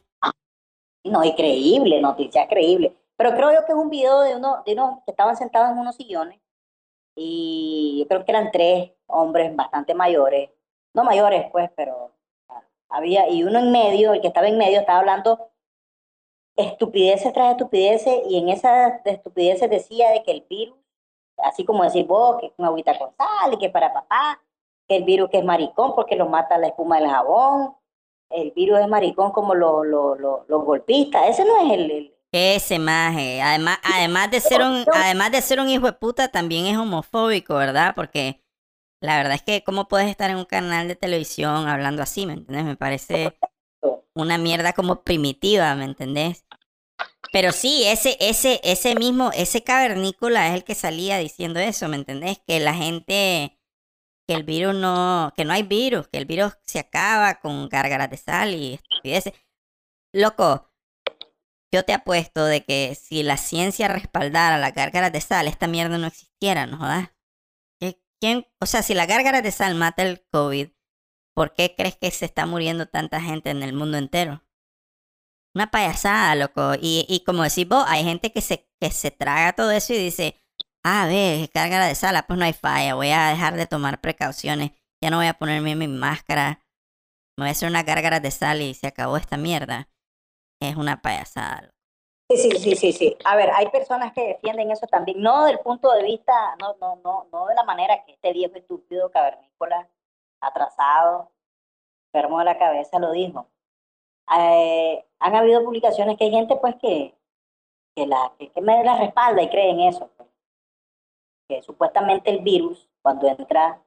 No, 1.05 1.23
es 1.23 1.35
creíble, 1.35 2.01
noticia 2.01 2.47
creíble. 2.49 2.97
Pero 3.17 3.31
creo 3.31 3.53
yo 3.53 3.65
que 3.65 3.73
es 3.73 3.79
un 3.79 3.89
video 3.89 4.21
de 4.21 4.37
uno, 4.37 4.63
de 4.67 4.75
unos 4.75 4.99
que 5.05 5.13
estaban 5.13 5.37
sentados 5.37 5.71
en 5.71 5.79
unos 5.79 5.97
sillones 5.97 6.39
y 7.15 8.01
yo 8.01 8.09
creo 8.09 8.25
que 8.25 8.33
eran 8.33 8.51
tres 8.53 8.93
hombres 9.07 9.57
bastante 9.57 9.95
mayores, 9.95 10.51
no 10.93 11.03
mayores 11.03 11.47
pues, 11.51 11.71
pero 11.75 12.13
había, 12.91 13.29
y 13.31 13.43
uno 13.43 13.59
en 13.59 13.73
medio, 13.73 14.13
el 14.13 14.21
que 14.21 14.29
estaba 14.29 14.49
en 14.49 14.59
medio 14.59 14.81
estaba 14.81 14.99
hablando 14.99 15.51
estupideces 16.57 17.33
tras 17.33 17.53
estupideces 17.53 18.21
y 18.29 18.39
en 18.39 18.51
esas 18.51 19.01
estupideces 19.05 19.71
decía 19.71 20.11
de 20.11 20.23
que 20.23 20.33
el 20.33 20.43
virus 20.43 20.77
así 21.39 21.65
como 21.65 21.85
decir 21.85 22.07
vos, 22.07 22.39
que 22.41 22.47
es 22.47 22.53
un 22.57 22.67
agüita 22.67 22.99
con 22.99 23.15
sal 23.17 23.55
y 23.55 23.59
que 23.59 23.71
para 23.71 23.93
papá, 23.93 24.41
el 24.89 25.05
virus 25.05 25.31
que 25.31 25.39
es 25.39 25.45
maricón 25.45 25.95
porque 25.95 26.17
lo 26.17 26.29
mata 26.29 26.59
la 26.59 26.69
espuma 26.69 26.99
del 27.01 27.11
jabón, 27.11 27.75
el 28.31 28.51
virus 28.53 28.81
es 28.81 28.89
maricón 28.89 29.33
como 29.33 29.55
los 29.55 29.87
los 29.87 30.65
golpistas, 30.65 31.29
ese 31.29 31.45
no 31.45 31.59
es 31.67 31.73
el... 31.79 32.15
ese 32.33 32.79
maje, 32.79 33.41
además, 33.41 33.79
además 33.83 34.31
de 34.31 34.41
ser 34.41 34.63
un, 34.63 34.85
además 34.93 35.33
de 35.33 35.43
ser 35.43 35.61
un 35.61 35.69
hijo 35.69 35.87
de 35.87 35.93
puta, 35.93 36.29
también 36.29 36.67
es 36.67 36.77
homofóbico, 36.77 37.55
¿verdad? 37.55 37.95
Porque 37.95 38.43
la 39.01 39.17
verdad 39.17 39.35
es 39.35 39.43
que 39.43 39.63
cómo 39.65 39.89
puedes 39.89 40.09
estar 40.09 40.31
en 40.31 40.37
un 40.37 40.45
canal 40.45 40.89
de 40.89 40.97
televisión 40.97 41.69
hablando 41.69 42.03
así, 42.03 42.27
¿me 42.27 42.35
entiendes? 42.35 42.65
Me 42.65 42.77
parece 42.77 43.39
una 44.15 44.39
mierda 44.39 44.73
como 44.73 45.03
primitiva, 45.03 45.75
¿me 45.75 45.85
entendés? 45.85 46.45
Pero 47.33 47.53
sí, 47.53 47.85
ese, 47.87 48.17
ese, 48.21 48.61
ese 48.65 48.95
mismo, 48.95 49.31
ese 49.35 49.63
cavernícola 49.63 50.49
es 50.49 50.55
el 50.55 50.65
que 50.65 50.75
salía 50.75 51.19
diciendo 51.19 51.61
eso, 51.61 51.89
¿me 51.89 51.97
entendés? 51.97 52.39
Que 52.47 52.61
la 52.61 52.73
gente, 52.73 53.56
que 54.27 54.35
el 54.35 54.45
virus 54.45 54.75
no, 54.75 55.33
que 55.37 55.45
no 55.45 55.53
hay 55.53 55.63
virus, 55.63 56.09
que 56.09 56.19
el 56.19 56.27
virus 56.27 56.55
se 56.65 56.81
acaba 56.81 57.37
con 57.41 57.69
gárgaras 57.69 58.11
de 58.11 58.17
sal 58.17 58.55
y 58.55 58.75
estupideces. 58.75 59.33
Loco, 60.13 60.71
yo 61.73 61.85
te 61.85 61.93
apuesto 61.93 62.45
de 62.45 62.65
que 62.65 62.95
si 62.95 63.23
la 63.23 63.37
ciencia 63.37 63.89
respaldara 63.89 64.59
las 64.59 64.75
gárgaras 64.75 65.13
de 65.13 65.21
sal, 65.21 65.49
esta 65.49 65.67
mierda 65.67 65.99
no 65.99 66.07
existiera, 66.09 66.67
¿no 66.67 66.79
jodas? 66.79 67.11
¿Quién, 68.21 68.47
o 68.61 68.67
sea, 68.67 68.83
si 68.83 68.95
la 68.95 69.07
gárgaras 69.07 69.43
de 69.43 69.53
sal 69.53 69.75
mata 69.75 70.03
el 70.03 70.25
COVID, 70.33 70.69
¿por 71.35 71.55
qué 71.55 71.75
crees 71.77 71.97
que 71.97 72.11
se 72.11 72.25
está 72.25 72.47
muriendo 72.47 72.87
tanta 72.87 73.21
gente 73.21 73.51
en 73.51 73.63
el 73.63 73.75
mundo 73.75 73.99
entero? 73.99 74.43
Una 75.55 75.71
payasada, 75.71 76.35
loco. 76.35 76.75
Y, 76.81 77.07
y 77.09 77.25
como 77.25 77.43
decís 77.43 77.69
vos, 77.69 77.85
hay 77.89 78.05
gente 78.05 78.33
que 78.33 78.41
se, 78.41 78.69
que 78.81 78.91
se 78.91 79.11
traga 79.11 79.53
todo 79.55 79.71
eso 79.71 79.93
y 79.93 79.99
dice, 79.99 80.43
ah, 80.87 81.07
ve, 81.07 81.51
carga 81.53 81.85
de 81.85 81.97
sala, 81.97 82.27
pues 82.29 82.39
no 82.39 82.45
hay 82.45 82.53
falla, 82.53 82.95
voy 82.95 83.11
a 83.11 83.29
dejar 83.31 83.57
de 83.57 83.67
tomar 83.67 84.01
precauciones, 84.01 84.71
ya 85.03 85.11
no 85.11 85.17
voy 85.17 85.27
a 85.27 85.35
ponerme 85.35 85.75
mi 85.75 85.89
máscara, 85.89 86.61
me 87.37 87.43
voy 87.43 87.49
a 87.49 87.53
hacer 87.53 87.69
una 87.69 87.83
gárgara 87.83 88.21
de 88.21 88.31
sal 88.31 88.63
y 88.63 88.73
se 88.75 88.87
acabó 88.87 89.17
esta 89.17 89.37
mierda. 89.37 89.89
Es 90.61 90.77
una 90.77 91.03
payasada. 91.03 91.75
Sí, 92.31 92.39
sí, 92.39 92.51
sí, 92.59 92.77
sí, 92.77 92.93
sí. 92.93 93.17
A 93.25 93.37
ver, 93.37 93.51
hay 93.55 93.69
personas 93.69 94.13
que 94.13 94.29
defienden 94.29 94.71
eso 94.71 94.87
también, 94.87 95.21
no 95.21 95.45
del 95.45 95.59
punto 95.59 95.93
de 95.93 96.05
vista, 96.05 96.33
no, 96.61 96.77
no, 96.81 96.97
no, 97.05 97.29
no 97.31 97.47
de 97.47 97.55
la 97.55 97.65
manera 97.65 98.05
que 98.05 98.13
este 98.13 98.33
viejo 98.33 98.55
estúpido 98.55 99.11
cavernícola, 99.11 99.89
atrasado, 100.41 101.31
enfermo 102.13 102.39
de 102.39 102.45
la 102.47 102.59
cabeza 102.59 102.99
lo 102.99 103.13
dijo, 103.13 103.49
eh, 104.39 105.05
han 105.19 105.35
habido 105.35 105.63
publicaciones 105.65 106.17
que 106.17 106.25
hay 106.25 106.31
gente 106.31 106.57
pues 106.57 106.75
que, 106.77 107.15
que, 107.95 108.07
la, 108.07 108.33
que, 108.39 108.61
me 108.61 108.83
la 108.83 108.97
respalda 108.97 109.43
y 109.43 109.51
cree 109.51 109.71
en 109.71 109.81
eso. 109.81 110.11
Pues. 110.17 110.26
Que 111.49 111.63
supuestamente 111.63 112.31
el 112.31 112.41
virus, 112.41 112.89
cuando 113.03 113.29
entra 113.29 113.81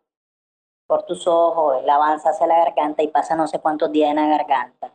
por 0.87 1.03
tus 1.03 1.27
ojos, 1.27 1.81
él 1.83 1.89
avanza 1.89 2.29
hacia 2.29 2.47
la 2.47 2.57
garganta 2.57 3.03
y 3.03 3.07
pasa 3.09 3.35
no 3.35 3.47
sé 3.47 3.59
cuántos 3.59 3.91
días 3.91 4.09
en 4.09 4.15
la 4.15 4.27
garganta. 4.27 4.93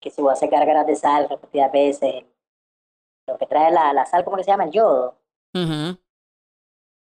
Que 0.00 0.10
si 0.10 0.22
vos 0.22 0.32
haces 0.32 0.50
gárgaras 0.50 0.86
de 0.86 0.96
sal 0.96 1.28
repetidas 1.28 1.70
veces, 1.70 2.24
lo 3.26 3.38
que 3.38 3.46
trae 3.46 3.70
la, 3.70 3.92
la 3.92 4.06
sal, 4.06 4.24
¿cómo 4.24 4.36
que 4.36 4.44
se 4.44 4.50
llama? 4.50 4.64
El 4.64 4.72
yodo. 4.72 5.14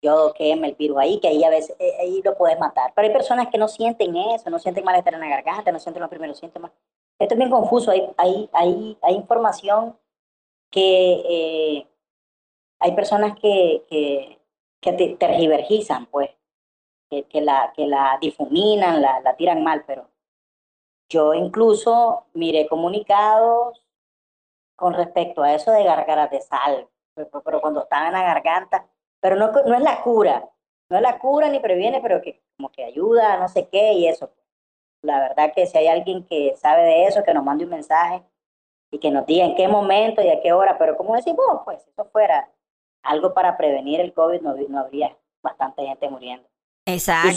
Yodo 0.02 0.34
quema 0.34 0.66
el 0.66 0.74
virus 0.74 0.98
ahí, 0.98 1.20
que 1.20 1.28
ahí 1.28 1.44
a 1.44 1.50
veces 1.50 1.76
eh, 1.78 1.96
ahí 2.00 2.22
lo 2.22 2.36
puedes 2.36 2.58
matar. 2.58 2.92
Pero 2.94 3.06
hay 3.06 3.12
personas 3.12 3.48
que 3.48 3.58
no 3.58 3.68
sienten 3.68 4.16
eso, 4.16 4.50
no 4.50 4.58
sienten 4.58 4.84
malestar 4.84 5.14
en 5.14 5.20
la 5.20 5.28
garganta, 5.28 5.72
no 5.72 5.78
sienten 5.78 6.02
los 6.02 6.10
primeros 6.10 6.38
síntomas. 6.38 6.72
Esto 7.18 7.34
es 7.34 7.38
bien 7.38 7.50
confuso, 7.50 7.92
hay, 7.92 8.08
hay, 8.16 8.50
hay, 8.52 8.98
hay 9.00 9.14
información 9.14 9.96
que 10.70 11.22
eh, 11.28 11.86
hay 12.80 12.92
personas 12.96 13.38
que, 13.38 13.84
que, 13.88 14.41
que 14.82 14.92
te 14.92 15.16
tergivergizan, 15.16 16.06
pues, 16.06 16.30
que, 17.08 17.24
que, 17.24 17.40
la, 17.40 17.72
que 17.74 17.86
la 17.86 18.18
difuminan, 18.20 19.00
la, 19.00 19.20
la 19.20 19.36
tiran 19.36 19.62
mal, 19.62 19.84
pero 19.86 20.10
yo 21.08 21.32
incluso 21.34 22.26
miré 22.34 22.66
comunicados 22.66 23.82
con 24.76 24.94
respecto 24.94 25.42
a 25.42 25.54
eso 25.54 25.70
de 25.70 25.84
gargaras 25.84 26.30
de 26.30 26.40
sal, 26.40 26.88
pero, 27.14 27.60
cuando 27.60 27.82
estaba 27.82 28.06
en 28.06 28.14
la 28.14 28.22
garganta, 28.22 28.86
pero 29.20 29.36
no, 29.36 29.52
no 29.52 29.74
es 29.74 29.82
la 29.82 30.02
cura, 30.02 30.48
no 30.88 30.96
es 30.96 31.02
la 31.02 31.18
cura 31.18 31.48
ni 31.48 31.60
previene, 31.60 32.00
pero 32.00 32.20
que 32.20 32.42
como 32.56 32.72
que 32.72 32.84
ayuda, 32.84 33.36
no 33.38 33.48
sé 33.48 33.68
qué, 33.68 33.92
y 33.92 34.08
eso. 34.08 34.32
La 35.02 35.20
verdad 35.20 35.52
que 35.54 35.66
si 35.66 35.78
hay 35.78 35.88
alguien 35.88 36.26
que 36.26 36.56
sabe 36.56 36.82
de 36.82 37.06
eso, 37.06 37.22
que 37.22 37.34
nos 37.34 37.44
mande 37.44 37.64
un 37.64 37.70
mensaje 37.70 38.24
y 38.90 38.98
que 38.98 39.10
nos 39.10 39.26
diga 39.26 39.44
en 39.44 39.54
qué 39.54 39.68
momento 39.68 40.22
y 40.22 40.28
a 40.28 40.40
qué 40.40 40.52
hora, 40.52 40.76
pero 40.78 40.96
como 40.96 41.14
decimos, 41.14 41.60
pues 41.64 41.82
si 41.82 41.90
eso 41.90 42.04
fuera 42.06 42.48
algo 43.02 43.34
para 43.34 43.56
prevenir 43.56 44.00
el 44.00 44.12
COVID, 44.12 44.40
no, 44.40 44.54
no 44.54 44.80
habría 44.80 45.16
bastante 45.42 45.84
gente 45.84 46.08
muriendo. 46.08 46.48
Exacto. 46.86 47.30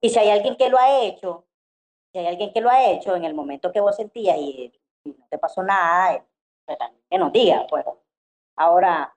Y 0.00 0.08
si, 0.10 0.18
hay, 0.18 0.30
alguien 0.30 0.56
que 0.56 0.68
lo 0.68 0.78
ha 0.78 1.02
hecho, 1.02 1.44
si 2.12 2.18
hay 2.18 2.26
alguien 2.26 2.52
que 2.52 2.60
lo 2.60 2.70
ha 2.70 2.84
hecho 2.86 3.14
en 3.14 3.24
el 3.24 3.34
momento 3.34 3.72
que 3.72 3.80
vos 3.80 3.96
sentías 3.96 4.36
y, 4.38 4.72
no 5.04 5.26
te 5.30 5.38
pasó 5.38 5.62
nada, 5.62 6.14
eh, 6.14 6.22
pues, 6.66 6.78
que 7.10 7.18
nos 7.18 7.32
diga, 7.32 7.66
pues. 7.68 7.84
Ahora, 8.56 9.14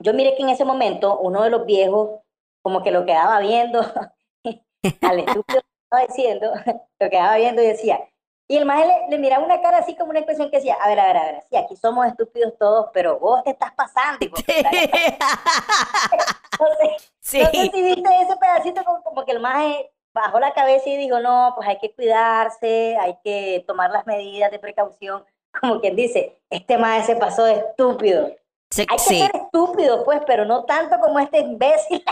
yo 0.00 0.12
miré 0.12 0.34
que 0.36 0.42
en 0.42 0.48
ese 0.48 0.64
momento 0.64 1.18
uno 1.18 1.42
de 1.42 1.50
los 1.50 1.64
viejos 1.64 2.20
como 2.62 2.82
que 2.82 2.90
lo 2.90 3.04
quedaba 3.04 3.40
viendo 3.40 3.80
al 5.02 5.18
estúpido 5.18 5.60
que 5.60 5.82
estaba 5.82 6.06
diciendo, 6.06 6.52
lo 7.00 7.10
quedaba 7.10 7.36
viendo 7.36 7.62
y 7.62 7.66
decía, 7.66 8.00
y 8.46 8.58
el 8.58 8.66
maestro 8.66 8.94
le, 9.08 9.18
miraba 9.18 9.44
una 9.44 9.62
cara 9.62 9.78
así 9.78 9.96
como 9.96 10.10
una 10.10 10.18
expresión 10.18 10.50
que 10.50 10.58
decía, 10.58 10.74
a 10.74 10.88
ver, 10.88 11.00
a 11.00 11.06
ver, 11.06 11.16
a 11.16 11.24
ver, 11.24 11.44
sí, 11.48 11.56
aquí 11.56 11.76
somos 11.76 12.06
estúpidos 12.06 12.52
todos, 12.58 12.90
pero 12.92 13.18
vos 13.18 13.42
te 13.42 13.50
estás 13.50 13.72
pasando. 13.72 14.26
sí. 17.20 17.40
no 17.40 17.50
sé 17.50 17.70
si 17.72 17.82
viste 17.82 18.20
ese 18.22 18.36
pedacito 18.36 18.84
como, 18.84 19.24
que 19.24 19.32
el 19.32 19.40
maestro 19.40 19.90
bajó 20.12 20.38
la 20.40 20.52
cabeza 20.52 20.90
y 20.90 20.98
dijo, 20.98 21.20
no, 21.20 21.54
pues 21.56 21.66
hay 21.68 21.78
que 21.78 21.94
cuidarse, 21.94 22.98
hay 23.00 23.16
que 23.24 23.64
tomar 23.66 23.90
las 23.90 24.06
medidas 24.06 24.50
de 24.50 24.58
precaución. 24.58 25.24
Como 25.58 25.80
quien 25.80 25.96
dice, 25.96 26.38
este 26.50 26.76
maestro 26.76 27.14
se 27.14 27.20
pasó 27.20 27.44
de 27.44 27.54
estúpido. 27.54 28.26
hay 28.76 28.86
que 28.86 28.98
ser 28.98 29.30
estúpido, 29.34 30.04
pues, 30.04 30.20
pero 30.26 30.44
no 30.44 30.64
tanto 30.64 31.00
como 31.00 31.18
este 31.18 31.38
imbécil. 31.38 32.04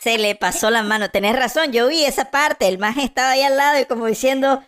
Se 0.00 0.16
le 0.16 0.34
pasó 0.34 0.70
la 0.70 0.82
mano. 0.82 1.10
Tenés 1.10 1.36
razón, 1.38 1.72
yo 1.72 1.88
vi 1.88 2.04
esa 2.04 2.30
parte. 2.30 2.68
El 2.68 2.78
maje 2.78 3.02
estaba 3.02 3.30
ahí 3.30 3.42
al 3.42 3.56
lado 3.56 3.80
y 3.80 3.84
como 3.86 4.06
diciendo, 4.06 4.62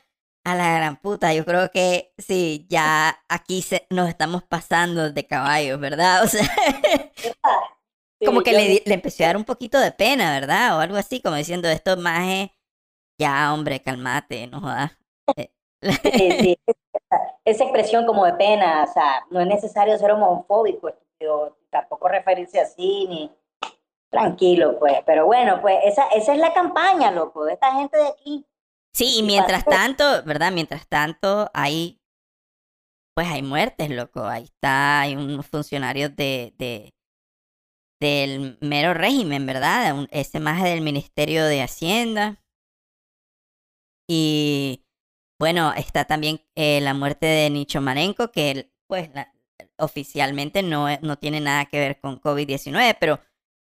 a 0.47 0.55
la 0.55 0.77
gran 0.77 0.97
puta, 0.97 1.35
yo 1.35 1.45
creo 1.45 1.73
que 1.73 2.15
sí, 2.19 2.67
ya 2.71 3.19
aquí 3.29 3.63
se, 3.63 3.85
nos 3.91 4.09
estamos 4.09 4.45
pasando 4.45 5.11
de 5.11 5.27
caballos, 5.27 5.81
¿verdad? 5.81 6.23
O 6.25 6.29
sea, 6.29 6.49
como 8.25 8.43
que 8.43 8.53
le, 8.53 8.83
le, 8.87 8.95
empezó 8.95 9.25
a 9.25 9.27
dar 9.27 9.37
un 9.37 9.45
poquito 9.45 9.79
de 9.81 9.91
pena, 9.91 10.31
¿verdad? 10.31 10.77
O 10.77 10.81
algo 10.81 10.97
así, 10.97 11.21
como 11.21 11.35
diciendo, 11.35 11.69
esto 11.69 11.97
más 11.97 12.49
ya, 13.19 13.53
hombre, 13.53 13.83
calmate, 13.83 14.47
no 14.47 14.61
jodas. 14.61 14.97
Eh, 15.37 15.51
sí, 15.83 16.31
sí, 16.41 16.59
esa, 17.45 17.65
expresión 17.65 18.07
como 18.07 18.25
de 18.25 18.35
pena, 18.35 18.85
o 18.89 18.93
sea, 18.93 19.27
no 19.31 19.41
es 19.41 19.49
necesario 19.49 19.99
ser 19.99 20.13
homofóbico, 20.13 20.93
tampoco 21.71 22.09
referirse 22.09 22.61
así, 22.61 23.07
ni 23.09 23.33
tranquilo, 24.11 24.79
pues, 24.79 25.01
pero 25.05 25.27
bueno, 25.27 25.61
pues 25.61 25.79
esa, 25.83 26.07
esa 26.11 26.35
es 26.35 26.39
la 26.39 26.55
campaña, 26.55 27.11
loco, 27.11 27.45
de 27.45 27.55
esta 27.55 27.73
gente 27.75 27.99
de 27.99 28.07
aquí 28.07 28.47
Sí, 28.97 29.19
y 29.19 29.23
mientras 29.23 29.63
tanto, 29.67 30.05
¿verdad? 30.25 30.51
Mientras 30.53 30.89
tanto, 30.89 31.51
hay, 31.53 32.01
pues 33.15 33.27
hay 33.29 33.43
muertes, 33.43 33.91
loco. 33.91 34.25
Ahí 34.25 34.45
está, 34.45 35.03
hay 35.03 35.17
unos 35.17 35.47
funcionarios 35.47 36.17
de, 36.17 36.55
de 36.57 36.95
del 38.01 38.57
mero 38.63 38.95
régimen, 38.95 39.45
¿verdad? 39.45 40.07
Ese 40.11 40.41
más 40.41 40.63
del 40.63 40.81
Ministerio 40.81 41.45
de 41.45 41.63
Hacienda. 41.63 42.43
Y 44.09 44.87
bueno, 45.39 45.75
está 45.75 46.07
también 46.07 46.41
eh, 46.55 46.81
la 46.81 46.95
muerte 46.95 47.27
de 47.27 47.51
Nicho 47.51 47.83
Marenko, 47.83 48.33
que 48.33 48.73
pues 48.87 49.11
oficialmente 49.77 50.63
no, 50.63 50.87
no 51.03 51.19
tiene 51.19 51.41
nada 51.41 51.67
que 51.67 51.79
ver 51.81 52.01
con 52.01 52.19
COVID-19, 52.19 52.97
pero 52.99 53.21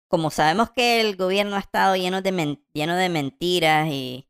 como 0.09 0.29
sabemos 0.29 0.71
que 0.71 0.99
el 0.99 1.15
gobierno 1.15 1.55
ha 1.55 1.59
estado 1.59 1.95
lleno 1.95 2.21
de, 2.21 2.59
lleno 2.73 2.95
de 2.97 3.07
mentiras 3.07 3.87
y 3.89 4.27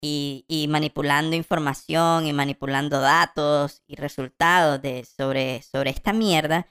y, 0.00 0.66
manipulando 0.68 1.36
información 1.36 2.26
y 2.26 2.32
manipulando 2.32 3.00
datos 3.00 3.82
y 3.86 3.96
resultados 3.96 4.80
de, 4.80 5.04
sobre, 5.04 5.62
sobre 5.62 5.90
esta 5.90 6.12
mierda, 6.12 6.66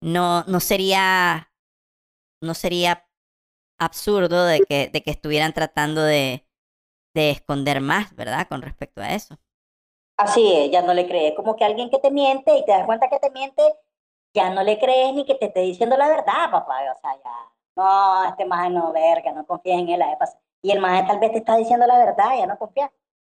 no, 0.00 0.44
no 0.44 0.60
sería 0.60 1.52
no 2.42 2.54
sería 2.54 3.06
absurdo 3.78 4.44
de 4.44 4.60
que, 4.62 4.88
de 4.88 5.02
que 5.02 5.12
estuvieran 5.12 5.52
tratando 5.52 6.02
de, 6.02 6.44
de 7.14 7.30
esconder 7.30 7.80
más, 7.80 8.14
¿verdad? 8.14 8.48
Con 8.48 8.62
respecto 8.62 9.00
a 9.00 9.14
eso. 9.14 9.38
Así 10.16 10.52
es, 10.52 10.70
ya 10.70 10.82
no 10.82 10.94
le 10.94 11.06
crees. 11.06 11.34
Como 11.34 11.56
que 11.56 11.64
alguien 11.64 11.90
que 11.90 11.98
te 11.98 12.10
miente 12.10 12.56
y 12.56 12.64
te 12.64 12.72
das 12.72 12.86
cuenta 12.86 13.08
que 13.08 13.18
te 13.18 13.30
miente, 13.30 13.62
ya 14.34 14.50
no 14.50 14.62
le 14.62 14.78
crees 14.78 15.14
ni 15.14 15.24
que 15.24 15.34
te 15.34 15.46
esté 15.46 15.60
diciendo 15.60 15.96
la 15.96 16.08
verdad, 16.08 16.50
papá. 16.50 16.80
O 16.92 17.00
sea, 17.00 17.16
ya, 17.22 17.52
no, 17.76 18.24
este 18.28 18.44
más 18.44 18.70
no, 18.70 18.92
verga, 18.92 19.32
no 19.32 19.46
confíes 19.46 19.80
en 19.80 19.88
él. 19.88 20.02
Y 20.62 20.70
el 20.70 20.80
maestro 20.80 21.14
tal 21.14 21.20
vez 21.20 21.32
te 21.32 21.38
está 21.38 21.56
diciendo 21.56 21.86
la 21.86 21.98
verdad, 21.98 22.38
ya 22.38 22.46
no 22.46 22.56
confía. 22.56 22.90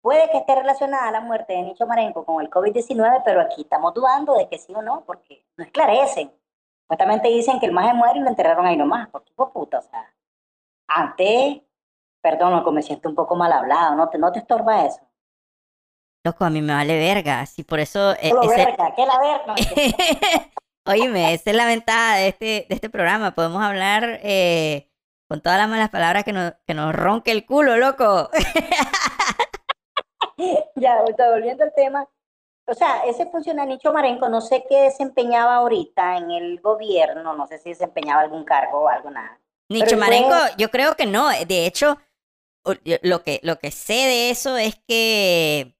Puede 0.01 0.29
que 0.29 0.39
esté 0.39 0.53
relacionada 0.53 1.09
la 1.11 1.21
muerte 1.21 1.53
de 1.53 1.61
Nicho 1.61 1.87
Marenco 1.87 2.25
con 2.25 2.41
el 2.41 2.49
COVID-19, 2.49 3.21
pero 3.23 3.39
aquí 3.39 3.61
estamos 3.61 3.93
dudando 3.93 4.35
de 4.35 4.49
que 4.49 4.57
sí 4.57 4.73
o 4.75 4.81
no, 4.81 5.05
porque 5.05 5.45
no 5.55 5.63
esclarecen. 5.63 6.29
Supuestamente 6.81 7.29
dicen 7.29 7.61
que 7.61 7.67
el 7.67 7.71
maje 7.71 7.93
muere 7.93 8.19
y 8.19 8.21
lo 8.21 8.27
enterraron 8.27 8.65
ahí 8.65 8.75
nomás, 8.75 9.07
porque 9.09 9.31
puta, 9.33 9.79
o 9.79 9.81
sea, 9.81 10.13
antes, 10.87 11.61
perdón, 12.21 12.51
loco, 12.51 12.73
me 12.73 12.81
siento 12.81 13.07
un 13.07 13.15
poco 13.15 13.37
mal 13.37 13.53
hablado, 13.53 13.95
¿no 13.95 14.09
te, 14.09 14.17
no 14.17 14.33
te 14.33 14.39
estorba 14.39 14.85
eso? 14.85 14.99
Loco, 16.25 16.43
a 16.43 16.49
mí 16.49 16.61
me 16.61 16.73
vale 16.73 16.97
verga, 16.97 17.45
sí, 17.45 17.63
por 17.63 17.79
eso... 17.79 18.11
Eh, 18.19 18.33
verga, 18.33 18.93
¿qué 18.95 19.05
la 19.05 19.19
verga? 19.19 19.55
Oíme, 20.85 21.33
esa 21.33 21.51
es 21.51 21.55
la 21.55 21.65
ventaja 21.65 22.15
de 22.15 22.27
este, 22.27 22.45
de 22.67 22.75
este 22.75 22.89
programa, 22.89 23.31
podemos 23.31 23.63
hablar... 23.63 24.19
Eh, 24.21 24.89
con 25.33 25.41
todas 25.41 25.57
las 25.57 25.67
malas 25.67 25.89
palabras 25.89 26.23
que 26.23 26.31
nos, 26.31 26.53
que 26.67 26.75
nos 26.75 26.93
ronque 26.93 27.31
el 27.31 27.43
culo, 27.43 27.75
loco. 27.75 28.29
ya, 30.75 31.01
volviendo 31.01 31.63
al 31.63 31.73
tema. 31.73 32.07
O 32.67 32.75
sea, 32.75 32.99
ese 33.07 33.25
funcionario 33.31 33.73
Nicho 33.73 33.91
Marenco, 33.91 34.29
no 34.29 34.41
sé 34.41 34.63
qué 34.69 34.81
desempeñaba 34.81 35.55
ahorita 35.55 36.17
en 36.17 36.29
el 36.29 36.61
gobierno, 36.61 37.33
no 37.33 37.47
sé 37.47 37.57
si 37.57 37.69
desempeñaba 37.69 38.21
algún 38.21 38.45
cargo 38.45 38.81
o 38.81 38.87
algo, 38.87 39.09
nada. 39.09 39.39
Nicho 39.69 39.97
Marenco, 39.97 40.35
yo 40.59 40.69
creo 40.69 40.93
que 40.93 41.07
no. 41.07 41.29
De 41.29 41.65
hecho, 41.65 41.97
lo 43.01 43.23
que, 43.23 43.39
lo 43.41 43.57
que 43.57 43.71
sé 43.71 43.93
de 43.93 44.29
eso 44.29 44.57
es 44.57 44.75
que 44.87 45.75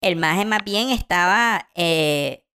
el 0.00 0.16
maje 0.16 0.46
más 0.46 0.64
bien 0.64 0.88
estaba, 0.88 1.68
eh, 1.74 2.46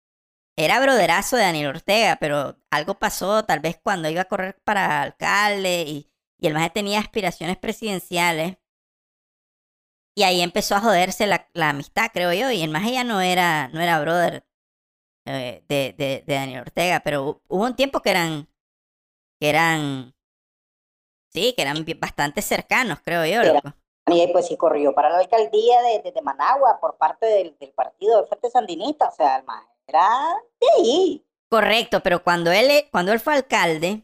era 0.57 0.81
broderazo 0.81 1.37
de 1.37 1.43
Daniel 1.43 1.67
Ortega, 1.67 2.17
pero 2.19 2.57
algo 2.71 2.95
pasó 2.95 3.45
tal 3.45 3.61
vez 3.61 3.79
cuando 3.83 4.09
iba 4.09 4.23
a 4.23 4.25
correr 4.25 4.59
para 4.65 5.03
alcalde 5.03 5.85
y 5.87 6.10
y 6.41 6.47
el 6.47 6.55
maje 6.55 6.71
tenía 6.71 6.99
aspiraciones 6.99 7.59
presidenciales. 7.59 8.57
Y 10.17 10.23
ahí 10.23 10.41
empezó 10.41 10.75
a 10.75 10.81
joderse 10.81 11.27
la, 11.27 11.47
amistad, 11.69 12.11
creo 12.13 12.33
yo. 12.33 12.51
Y 12.51 12.63
el 12.63 12.71
maje 12.71 12.93
ya 12.93 13.05
no 13.05 13.21
era, 13.21 13.69
no 13.69 13.81
era 13.81 14.01
brother 14.01 14.45
eh, 15.27 15.63
de, 15.69 15.95
de, 15.97 16.25
Daniel 16.27 16.63
Ortega, 16.63 17.01
pero 17.01 17.43
hubo 17.47 17.65
un 17.65 17.77
tiempo 17.77 18.01
que 18.01 18.11
eran, 18.11 18.49
que 19.39 19.49
eran, 19.51 20.15
sí, 21.29 21.53
que 21.55 21.63
eran 21.63 21.85
bastante 21.99 22.43
cercanos, 22.43 22.99
creo 23.05 23.25
yo. 23.27 23.53
Loco. 23.53 23.75
Y 24.07 24.27
pues 24.33 24.49
sí 24.49 24.57
corrió 24.57 24.93
para 24.95 25.11
la 25.11 25.19
alcaldía 25.19 25.83
de, 25.83 26.11
de, 26.11 26.23
Managua 26.23 26.81
por 26.81 26.97
parte 26.97 27.27
del, 27.27 27.57
del, 27.61 27.71
partido 27.73 28.21
de 28.21 28.27
Fuerte 28.27 28.51
Sandinista, 28.51 29.09
o 29.09 29.13
sea, 29.13 29.37
el 29.37 29.45
maje 29.45 29.69
era 29.87 30.09
de 30.59 30.67
ahí. 30.77 31.27
Correcto, 31.49 32.01
pero 32.03 32.25
cuando 32.25 32.51
él, 32.51 32.89
cuando 32.91 33.13
él 33.13 33.21
fue 33.21 33.35
alcalde, 33.35 34.03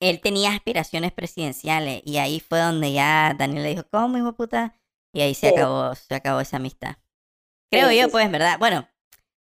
él 0.00 0.20
tenía 0.20 0.52
aspiraciones 0.52 1.12
presidenciales 1.12 2.02
y 2.04 2.18
ahí 2.18 2.40
fue 2.40 2.60
donde 2.60 2.92
ya 2.92 3.34
Daniel 3.38 3.62
le 3.64 3.70
dijo, 3.70 3.84
¿cómo, 3.90 4.18
hijo 4.18 4.34
puta? 4.34 4.74
Y 5.14 5.22
ahí 5.22 5.34
se 5.34 5.48
acabó, 5.48 5.94
se 5.94 6.14
acabó 6.14 6.40
esa 6.40 6.58
amistad. 6.58 6.96
Creo 7.70 7.90
Sí, 7.90 7.92
yo, 7.92 8.08
sí, 8.08 8.10
pues, 8.10 8.30
¿verdad? 8.30 8.58
Bueno, 8.58 8.88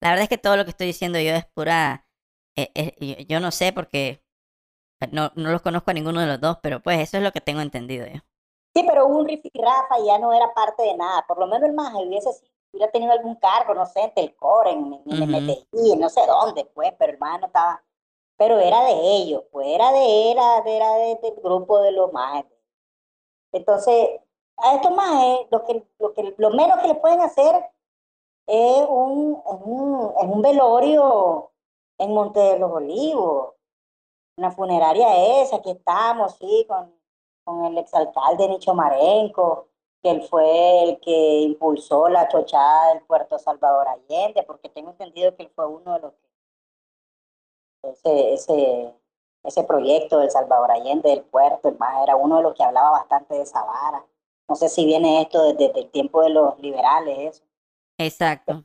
la 0.03 0.11
verdad 0.11 0.25
es 0.25 0.29
que 0.29 0.39
todo 0.39 0.57
lo 0.57 0.65
que 0.65 0.71
estoy 0.71 0.89
diciendo 0.89 1.21
yo 1.21 1.33
es 1.35 1.47
pura... 1.55 2.07
eh, 2.57 2.71
eh, 2.75 2.97
yo- 3.01 3.25
yo 3.29 3.41
no 3.41 3.51
sé 3.51 3.73
porque 3.73 4.23
no, 5.13 5.33
no 5.37 5.51
los 5.53 5.63
conozco 5.63 5.91
a 5.91 5.95
ninguno 5.95 6.21
de 6.21 6.27
los 6.27 6.41
dos, 6.41 6.59
pero 6.63 6.83
pues 6.83 6.99
eso 7.01 7.19
es 7.19 7.23
lo 7.23 7.33
que 7.33 7.41
tengo 7.41 7.61
entendido 7.61 8.07
yo. 8.07 8.21
Sí, 8.75 8.83
pero 8.87 9.07
un 9.07 9.31
y 9.31 9.41
ya 10.07 10.19
no 10.19 10.33
era 10.33 10.53
parte 10.53 10.83
de 10.83 10.97
nada. 10.97 11.25
Por 11.27 11.39
lo 11.39 11.47
menos 11.47 11.69
el 11.69 11.75
MAGE 11.75 12.07
hubiese 12.07 12.31
hubiera 12.73 12.91
tenido 12.91 13.13
algún 13.13 13.37
cargo, 13.37 13.73
no 13.75 13.87
sé, 13.87 14.01
en 14.03 14.15
Telcor, 14.15 14.67
en, 14.67 14.95
en 15.07 15.23
Ujú. 15.23 15.35
MTI, 15.35 15.97
no 15.97 16.09
sé 16.09 16.23
dónde, 16.27 16.65
pues, 16.75 16.93
pero 16.99 17.13
el 17.13 17.19
MAGE 17.19 17.41
no 17.41 17.47
estaba. 17.47 17.85
Pero 18.37 18.59
era 18.61 18.85
de 18.85 18.93
ellos, 19.17 19.45
pues, 19.51 19.67
era 19.69 19.93
de, 19.93 20.31
era, 20.33 20.59
era 20.67 20.95
de- 20.97 21.19
del 21.23 21.35
grupo 21.43 21.81
de 21.81 21.93
los 21.93 22.13
MAGE. 22.13 22.47
Entonces, 23.53 24.21
a 24.57 24.75
estos 24.75 24.93
MAGE, 24.93 25.47
lo, 25.51 25.65
que, 25.65 25.87
lo, 25.99 26.13
que, 26.15 26.35
lo 26.39 26.51
menos 26.51 26.79
que 26.81 26.89
le 26.89 26.95
pueden 26.97 27.21
hacer 27.21 27.55
es 28.47 28.87
un, 28.89 29.43
es 29.47 29.61
un, 29.65 30.13
es 30.21 30.25
un 30.29 30.43
velorio 30.43 31.53
en 31.99 32.15
Monte 32.15 32.41
de 32.41 32.59
los 32.59 32.73
Olivos, 32.73 33.55
una 34.37 34.51
funeraria 34.53 35.43
esa, 35.43 35.57
aquí 35.57 35.71
estamos, 35.73 36.37
sí, 36.39 36.67
con, 36.69 36.95
con 37.45 37.65
el 37.67 37.79
exalcalde 37.79 38.49
Nicho 38.49 38.75
Marenco, 38.75 39.69
que 40.03 40.11
él 40.11 40.23
fue 40.23 40.85
el 40.85 41.01
que 41.01 41.41
impulsó 41.43 42.09
la 42.09 42.29
chochada 42.29 42.91
del 42.95 43.03
puerto 43.05 43.39
Salvador 43.39 43.89
Allende, 43.89 44.43
porque 44.45 44.69
tengo 44.71 44.91
entendido 44.91 45.35
que 45.37 45.45
él 45.45 45.51
fue 45.55 45.67
uno 45.67 45.95
de 45.95 46.01
los 46.01 46.13
que, 46.15 46.29
ese, 47.93 48.35
ese, 48.35 48.95
ese 49.45 49.65
proyecto 49.65 50.19
del 50.19 50.31
Salvador 50.31 50.71
Allende 50.73 51.11
del 51.11 51.23
puerto, 51.23 51.69
el 51.69 51.79
más 51.79 52.03
era 52.03 52.17
uno 52.17 52.39
de 52.39 52.43
los 52.43 52.55
que 52.55 52.65
hablaba 52.65 52.91
bastante 52.91 53.35
de 53.35 53.43
esa. 53.43 53.65
No 54.49 54.57
sé 54.57 54.69
si 54.69 54.85
viene 54.87 55.23
esto 55.23 55.43
desde, 55.45 55.69
desde 55.69 55.81
el 55.81 55.91
tiempo 55.91 56.23
de 56.23 56.31
los 56.31 56.59
liberales, 56.61 57.37
eso. 57.37 57.45
Exacto. 57.99 58.65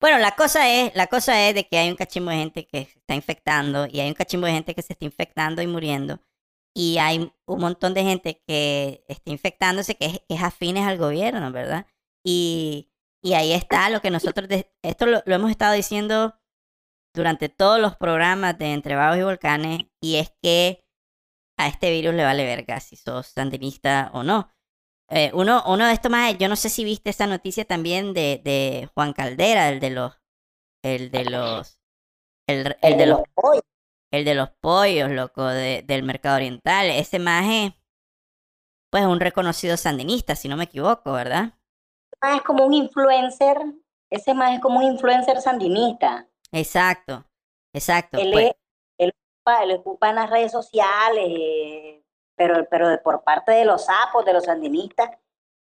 Bueno, 0.00 0.18
la 0.18 0.36
cosa 0.36 0.68
es, 0.70 0.94
la 0.96 1.08
cosa 1.08 1.48
es 1.48 1.54
de 1.54 1.66
que 1.68 1.78
hay 1.78 1.90
un 1.90 1.96
cachimbo 1.96 2.30
de 2.30 2.38
gente 2.38 2.66
que 2.66 2.86
se 2.86 2.98
está 2.98 3.14
infectando 3.14 3.86
y 3.86 4.00
hay 4.00 4.08
un 4.08 4.14
cachimbo 4.14 4.46
de 4.46 4.52
gente 4.54 4.74
que 4.74 4.82
se 4.82 4.94
está 4.94 5.04
infectando 5.04 5.62
y 5.62 5.66
muriendo 5.66 6.20
y 6.74 6.98
hay 6.98 7.32
un 7.46 7.60
montón 7.60 7.94
de 7.94 8.04
gente 8.04 8.42
que 8.46 9.04
está 9.08 9.30
infectándose 9.30 9.96
que 9.96 10.06
es, 10.06 10.20
que 10.28 10.34
es 10.36 10.42
afines 10.42 10.86
al 10.86 10.98
gobierno, 10.98 11.52
¿verdad? 11.52 11.86
Y, 12.24 12.90
y 13.22 13.34
ahí 13.34 13.52
está 13.52 13.90
lo 13.90 14.00
que 14.00 14.10
nosotros, 14.10 14.48
de- 14.48 14.72
esto 14.82 15.06
lo, 15.06 15.22
lo 15.26 15.34
hemos 15.34 15.50
estado 15.50 15.74
diciendo 15.74 16.34
durante 17.14 17.48
todos 17.48 17.80
los 17.80 17.96
programas 17.96 18.58
de 18.58 18.72
Entre 18.72 18.96
Vagos 18.96 19.18
y 19.18 19.22
Volcanes 19.22 19.82
y 20.00 20.16
es 20.16 20.32
que 20.42 20.84
a 21.58 21.68
este 21.68 21.90
virus 21.90 22.14
le 22.14 22.24
vale 22.24 22.44
verga 22.44 22.80
si 22.80 22.96
sos 22.96 23.28
sandinista 23.28 24.10
o 24.14 24.22
no. 24.22 24.50
Eh, 25.10 25.30
uno, 25.34 25.62
uno 25.66 25.86
de 25.86 25.92
estos 25.94 26.10
más, 26.10 26.38
yo 26.38 26.48
no 26.48 26.56
sé 26.56 26.70
si 26.70 26.84
viste 26.84 27.10
esa 27.10 27.26
noticia 27.26 27.64
también 27.64 28.14
de, 28.14 28.40
de 28.44 28.88
Juan 28.94 29.12
Caldera, 29.12 29.68
el 29.70 29.80
de 29.80 29.90
los, 29.90 30.14
el 30.82 31.10
de 31.10 31.26
los, 31.26 31.80
el, 32.48 32.76
el 32.82 32.96
de 32.98 33.06
los, 33.06 33.22
pollos. 33.34 33.62
el 34.12 34.24
de 34.24 34.34
los 34.36 34.50
pollos, 34.60 35.10
loco, 35.10 35.46
de- 35.46 35.82
del 35.86 36.04
mercado 36.04 36.36
oriental. 36.36 36.86
Ese 36.90 37.18
maje, 37.18 37.76
pues 38.90 39.04
un 39.04 39.18
reconocido 39.18 39.76
sandinista, 39.76 40.36
si 40.36 40.46
no 40.48 40.56
me 40.56 40.64
equivoco, 40.64 41.12
¿verdad? 41.12 41.54
más 42.22 42.36
es 42.36 42.42
como 42.42 42.64
un 42.64 42.72
influencer, 42.72 43.58
ese 44.08 44.32
más 44.32 44.54
es 44.54 44.60
como 44.60 44.78
un 44.78 44.84
influencer 44.84 45.38
sandinista. 45.42 46.26
Exacto, 46.52 47.24
exacto. 47.74 48.18
Él, 48.18 48.30
pues, 48.32 48.46
es- 48.48 48.54
él, 48.98 49.12
ocupa, 49.44 49.62
él 49.64 49.72
ocupa 49.78 50.10
en 50.10 50.16
las 50.16 50.30
redes 50.30 50.52
sociales, 50.52 51.24
eh, 51.28 52.04
pero, 52.36 52.66
pero 52.70 53.02
por 53.02 53.22
parte 53.22 53.52
de 53.52 53.64
los 53.64 53.84
sapos, 53.86 54.24
de 54.24 54.32
los 54.32 54.44
sandinistas. 54.44 55.10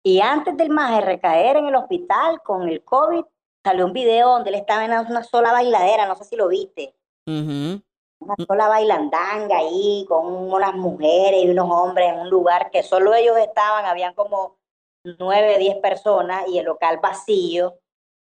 Y 0.04 0.22
antes 0.22 0.56
del 0.58 0.70
más 0.70 0.92
de 0.96 1.02
recaer 1.02 1.58
en 1.58 1.68
el 1.68 1.76
hospital 1.76 2.42
con 2.44 2.68
el 2.70 2.84
COVID, 2.84 3.26
salió 3.64 3.86
un 3.86 3.94
video 3.94 4.30
donde 4.30 4.50
él 4.52 4.56
estaba 4.56 4.86
en 4.86 4.92
una 4.92 5.24
sola 5.24 5.52
bailadera, 5.52 6.06
no 6.08 6.16
sé 6.16 6.26
si 6.26 6.36
lo 6.36 6.48
viste. 6.48 6.96
ujú, 7.28 7.82
Una 8.20 8.36
sola 8.48 8.68
bailandanga 8.68 9.58
ahí 9.58 10.06
con 10.08 10.26
unas 10.26 10.74
mujeres 10.76 11.44
y 11.44 11.50
unos 11.50 11.70
hombres 11.70 12.10
en 12.14 12.20
un 12.20 12.30
lugar 12.30 12.72
que 12.72 12.82
solo 12.84 13.14
ellos 13.14 13.38
estaban, 13.38 13.86
habían 13.86 14.14
como 14.14 14.58
nueve, 15.04 15.58
diez 15.60 15.78
personas 15.78 16.48
y 16.48 16.58
el 16.60 16.66
local 16.66 17.00
vacío, 17.02 17.80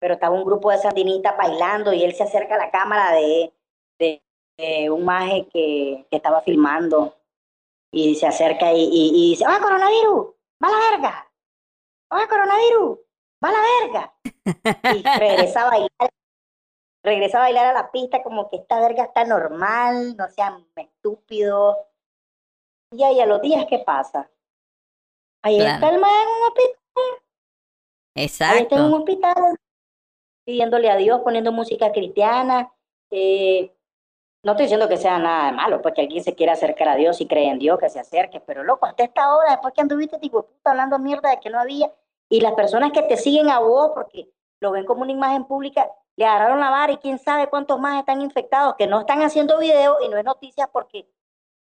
pero 0.01 0.15
estaba 0.15 0.35
un 0.35 0.45
grupo 0.45 0.71
de 0.71 0.79
sandinistas 0.79 1.37
bailando 1.37 1.93
y 1.93 2.05
él 2.05 2.15
se 2.15 2.23
acerca 2.25 2.55
a 2.55 2.59
la 2.59 2.71
cámara 2.71 3.13
de, 3.13 3.53
de, 3.99 4.23
de 4.57 4.91
un 4.91 5.05
maje 5.05 5.49
que, 5.53 6.07
que 6.11 6.17
estaba 6.17 6.41
filmando 6.43 7.15
y 7.93 8.15
se 8.15 8.27
acerca 8.27 8.73
y, 8.73 8.83
y, 8.85 9.11
y 9.15 9.31
dice, 9.31 9.45
¡ah, 9.47 9.59
coronavirus! 9.63 10.35
¡Va 10.63 10.69
a 10.69 10.71
la 10.73 10.91
verga! 10.91 11.33
¡ah, 12.11 12.27
coronavirus! 12.29 12.99
¡Va 13.45 13.49
a 13.49 13.53
la 13.53 13.59
verga! 13.81 14.15
Y 14.95 15.03
regresa 15.19 15.63
a 15.67 15.71
bailar 15.71 16.11
regresa 17.05 17.39
a 17.39 17.43
bailar 17.43 17.67
a 17.67 17.73
la 17.73 17.91
pista 17.91 18.23
como 18.23 18.51
que 18.51 18.57
esta 18.57 18.81
verga 18.81 19.05
está 19.05 19.25
normal, 19.25 20.17
no 20.17 20.29
sean 20.29 20.67
estúpidos. 20.77 21.77
Y 22.93 23.03
ahí 23.03 23.21
a 23.21 23.27
los 23.27 23.41
días, 23.41 23.65
¿qué 23.69 23.79
pasa? 23.79 24.31
Ahí 25.43 25.57
Claro. 25.59 25.75
está 25.75 25.89
el 25.91 26.01
man 26.01 26.11
en 26.11 26.29
un 26.29 26.49
hospital, 26.49 27.23
ahí 28.17 28.25
está 28.25 28.77
en 28.77 28.83
un 28.83 28.89
exacto. 28.89 28.97
hospital, 28.97 29.57
pidiéndole 30.49 30.89
a 30.89 30.97
Dios, 30.97 31.21
poniendo 31.21 31.53
música 31.53 31.93
cristiana. 31.93 32.73
eh, 33.11 33.71
no 34.43 34.53
estoy 34.53 34.65
diciendo 34.65 34.89
que 34.89 34.97
sea 34.97 35.19
nada 35.19 35.51
de 35.51 35.53
malo, 35.53 35.83
porque 35.83 36.01
alguien 36.01 36.25
se 36.25 36.35
quiere 36.35 36.53
acercar 36.53 36.89
a 36.89 36.97
Dios 36.97 37.21
y 37.21 37.27
cree 37.27 37.51
en 37.51 37.59
Dios, 37.59 37.79
que 37.79 37.91
se 37.91 38.01
acerque, 38.01 38.41
pero 38.41 38.65
loco, 38.65 38.87
hasta 38.87 39.05
esta 39.05 39.37
hora, 39.37 39.51
después 39.51 39.75
que 39.75 39.83
anduviste, 39.83 40.19
tipo, 40.19 40.45
puta, 40.45 40.71
hablando 40.71 40.99
mierda 40.99 41.29
de 41.29 41.41
que 41.41 41.51
no 41.51 41.61
había, 41.61 41.93
y 42.31 42.41
las 42.41 42.53
personas 42.53 42.93
que 42.93 43.03
te 43.03 43.19
siguen 43.19 43.51
a 43.51 43.59
vos, 43.59 43.91
porque 43.95 44.31
lo 44.61 44.71
ven 44.71 44.87
como 44.87 45.03
una 45.03 45.13
imagen 45.13 45.45
pública, 45.45 45.91
le 46.17 46.25
agarraron 46.25 46.61
la 46.61 46.71
vara 46.71 46.93
y 46.95 46.97
quién 46.97 47.19
sabe 47.19 47.49
cuántos 47.49 47.79
más 47.79 47.99
están 47.99 48.23
infectados, 48.23 48.75
que 48.79 48.87
no 48.87 49.01
están 49.01 49.21
haciendo 49.21 49.59
videos 49.59 49.99
y 50.03 50.09
no 50.09 50.17
es 50.17 50.25
noticias 50.25 50.71
porque 50.73 51.07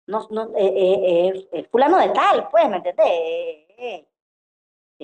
no, 0.08 0.28
no, 0.32 0.46
eh, 0.58 0.74
eh, 0.74 1.50
eh, 1.52 1.68
fulano 1.72 1.98
de 2.00 2.10
tal, 2.10 2.50
pues, 2.50 2.68
¿me 2.68 2.78
entendés? 2.78 4.08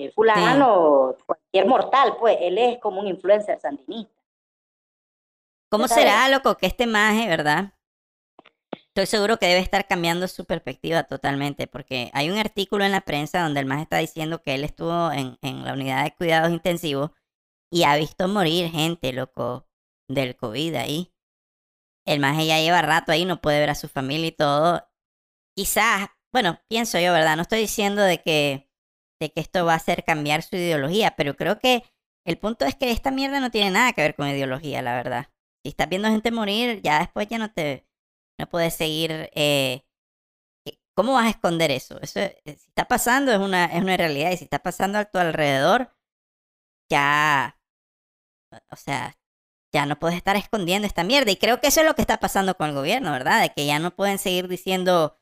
Eh, 0.00 0.12
fulano, 0.14 1.16
cualquier 1.26 1.66
mortal, 1.66 2.14
pues, 2.20 2.38
él 2.40 2.56
es 2.56 2.78
como 2.78 3.00
un 3.00 3.08
influencer 3.08 3.58
sandinista. 3.60 4.14
¿Cómo 5.72 5.88
¿sabes? 5.88 6.04
será, 6.04 6.28
loco, 6.28 6.56
que 6.56 6.66
este 6.66 6.86
maje, 6.86 7.26
verdad? 7.26 7.72
Estoy 8.70 9.06
seguro 9.06 9.38
que 9.38 9.46
debe 9.46 9.58
estar 9.58 9.88
cambiando 9.88 10.28
su 10.28 10.44
perspectiva 10.44 11.02
totalmente, 11.02 11.66
porque 11.66 12.12
hay 12.14 12.30
un 12.30 12.38
artículo 12.38 12.84
en 12.84 12.92
la 12.92 13.00
prensa 13.00 13.42
donde 13.42 13.58
el 13.58 13.66
maje 13.66 13.82
está 13.82 13.98
diciendo 13.98 14.40
que 14.40 14.54
él 14.54 14.62
estuvo 14.62 15.10
en, 15.10 15.36
en 15.42 15.64
la 15.64 15.72
unidad 15.72 16.04
de 16.04 16.14
cuidados 16.14 16.52
intensivos 16.52 17.10
y 17.68 17.82
ha 17.82 17.96
visto 17.96 18.28
morir 18.28 18.70
gente, 18.70 19.12
loco, 19.12 19.66
del 20.08 20.36
COVID 20.36 20.76
ahí. 20.76 21.12
El 22.06 22.20
maje 22.20 22.46
ya 22.46 22.60
lleva 22.60 22.82
rato 22.82 23.10
ahí, 23.10 23.24
no 23.24 23.40
puede 23.40 23.58
ver 23.58 23.70
a 23.70 23.74
su 23.74 23.88
familia 23.88 24.28
y 24.28 24.32
todo. 24.32 24.88
Quizás, 25.56 26.08
bueno, 26.32 26.60
pienso 26.68 27.00
yo, 27.00 27.12
¿verdad? 27.12 27.34
No 27.34 27.42
estoy 27.42 27.58
diciendo 27.58 28.00
de 28.02 28.22
que, 28.22 28.67
de 29.20 29.30
que 29.32 29.40
esto 29.40 29.64
va 29.64 29.74
a 29.74 29.76
hacer 29.76 30.04
cambiar 30.04 30.42
su 30.42 30.56
ideología, 30.56 31.14
pero 31.16 31.36
creo 31.36 31.58
que 31.58 31.84
el 32.26 32.38
punto 32.38 32.64
es 32.66 32.74
que 32.76 32.90
esta 32.90 33.10
mierda 33.10 33.40
no 33.40 33.50
tiene 33.50 33.70
nada 33.70 33.92
que 33.92 34.02
ver 34.02 34.14
con 34.14 34.28
ideología, 34.28 34.82
la 34.82 34.94
verdad. 34.96 35.28
Si 35.64 35.70
estás 35.70 35.88
viendo 35.88 36.08
gente 36.08 36.30
morir, 36.30 36.80
ya 36.82 37.00
después 37.00 37.28
ya 37.28 37.38
no 37.38 37.52
te 37.52 37.86
no 38.38 38.48
puedes 38.48 38.74
seguir. 38.74 39.10
eh, 39.34 39.82
eh, 40.66 40.78
¿Cómo 40.94 41.14
vas 41.14 41.26
a 41.26 41.30
esconder 41.30 41.70
eso? 41.70 42.00
Eso 42.02 42.20
eh, 42.20 42.36
si 42.46 42.68
está 42.68 42.86
pasando 42.86 43.32
es 43.32 43.38
una 43.38 43.66
es 43.66 43.82
una 43.82 43.96
realidad 43.96 44.30
y 44.32 44.36
si 44.38 44.44
está 44.44 44.60
pasando 44.60 44.98
a 44.98 45.04
tu 45.06 45.18
alrededor 45.18 45.92
ya, 46.90 47.58
o 48.70 48.76
sea, 48.76 49.16
ya 49.74 49.86
no 49.86 49.98
puedes 49.98 50.16
estar 50.16 50.36
escondiendo 50.36 50.86
esta 50.86 51.04
mierda 51.04 51.30
y 51.30 51.36
creo 51.36 51.60
que 51.60 51.68
eso 51.68 51.80
es 51.80 51.86
lo 51.86 51.94
que 51.94 52.02
está 52.02 52.18
pasando 52.20 52.56
con 52.56 52.70
el 52.70 52.74
gobierno, 52.74 53.12
¿verdad? 53.12 53.42
De 53.42 53.50
que 53.50 53.66
ya 53.66 53.78
no 53.78 53.94
pueden 53.94 54.18
seguir 54.18 54.48
diciendo 54.48 55.18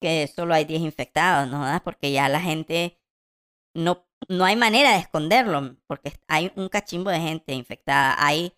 que 0.00 0.28
solo 0.28 0.54
hay 0.54 0.64
10 0.64 0.82
infectados, 0.82 1.50
¿no? 1.50 1.64
Porque 1.84 2.12
ya 2.12 2.28
la 2.28 2.40
gente 2.40 2.98
no 3.76 4.06
no 4.28 4.44
hay 4.44 4.56
manera 4.56 4.92
de 4.92 4.98
esconderlo 4.98 5.76
porque 5.86 6.12
hay 6.28 6.52
un 6.56 6.68
cachimbo 6.68 7.10
de 7.10 7.20
gente 7.20 7.52
infectada. 7.52 8.16
Hay 8.18 8.54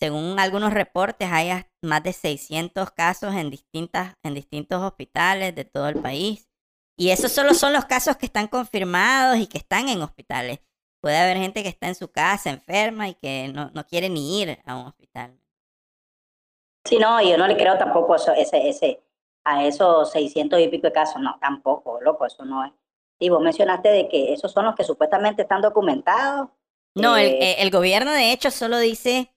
según 0.00 0.38
algunos 0.38 0.72
reportes, 0.72 1.28
hay 1.30 1.50
más 1.82 2.02
de 2.02 2.14
600 2.14 2.90
casos 2.92 3.34
en, 3.34 3.50
distintas, 3.50 4.14
en 4.22 4.32
distintos 4.32 4.82
hospitales 4.82 5.54
de 5.54 5.64
todo 5.66 5.88
el 5.88 6.00
país. 6.00 6.48
Y 6.96 7.10
esos 7.10 7.32
solo 7.32 7.52
son 7.52 7.74
los 7.74 7.84
casos 7.84 8.16
que 8.16 8.24
están 8.24 8.48
confirmados 8.48 9.36
y 9.38 9.46
que 9.46 9.58
están 9.58 9.90
en 9.90 10.00
hospitales. 10.00 10.60
Puede 11.02 11.18
haber 11.18 11.36
gente 11.36 11.62
que 11.62 11.68
está 11.68 11.88
en 11.88 11.94
su 11.94 12.10
casa 12.10 12.48
enferma 12.48 13.08
y 13.08 13.14
que 13.14 13.50
no, 13.52 13.70
no 13.74 13.86
quiere 13.86 14.08
ni 14.08 14.40
ir 14.40 14.58
a 14.64 14.76
un 14.76 14.86
hospital. 14.86 15.38
Sí, 16.86 16.98
no, 16.98 17.20
yo 17.20 17.36
no 17.36 17.46
le 17.46 17.58
creo 17.58 17.76
tampoco 17.76 18.14
eso, 18.14 18.32
ese, 18.32 18.70
ese, 18.70 19.02
a 19.44 19.66
esos 19.66 20.10
600 20.12 20.60
y 20.60 20.68
pico 20.68 20.86
de 20.86 20.92
casos, 20.92 21.20
no, 21.20 21.38
tampoco, 21.40 22.00
loco, 22.00 22.24
eso 22.24 22.44
no 22.46 22.64
es. 22.64 22.72
Y 23.20 23.28
vos 23.28 23.42
mencionaste 23.42 23.90
de 23.90 24.08
que 24.08 24.32
esos 24.32 24.50
son 24.52 24.64
los 24.64 24.74
que 24.74 24.84
supuestamente 24.84 25.42
están 25.42 25.60
documentados. 25.60 26.48
No, 26.96 27.16
el, 27.16 27.26
Eh, 27.26 27.38
eh, 27.40 27.56
el 27.58 27.70
gobierno 27.70 28.12
de 28.12 28.32
hecho 28.32 28.50
solo 28.50 28.78
dice, 28.78 29.34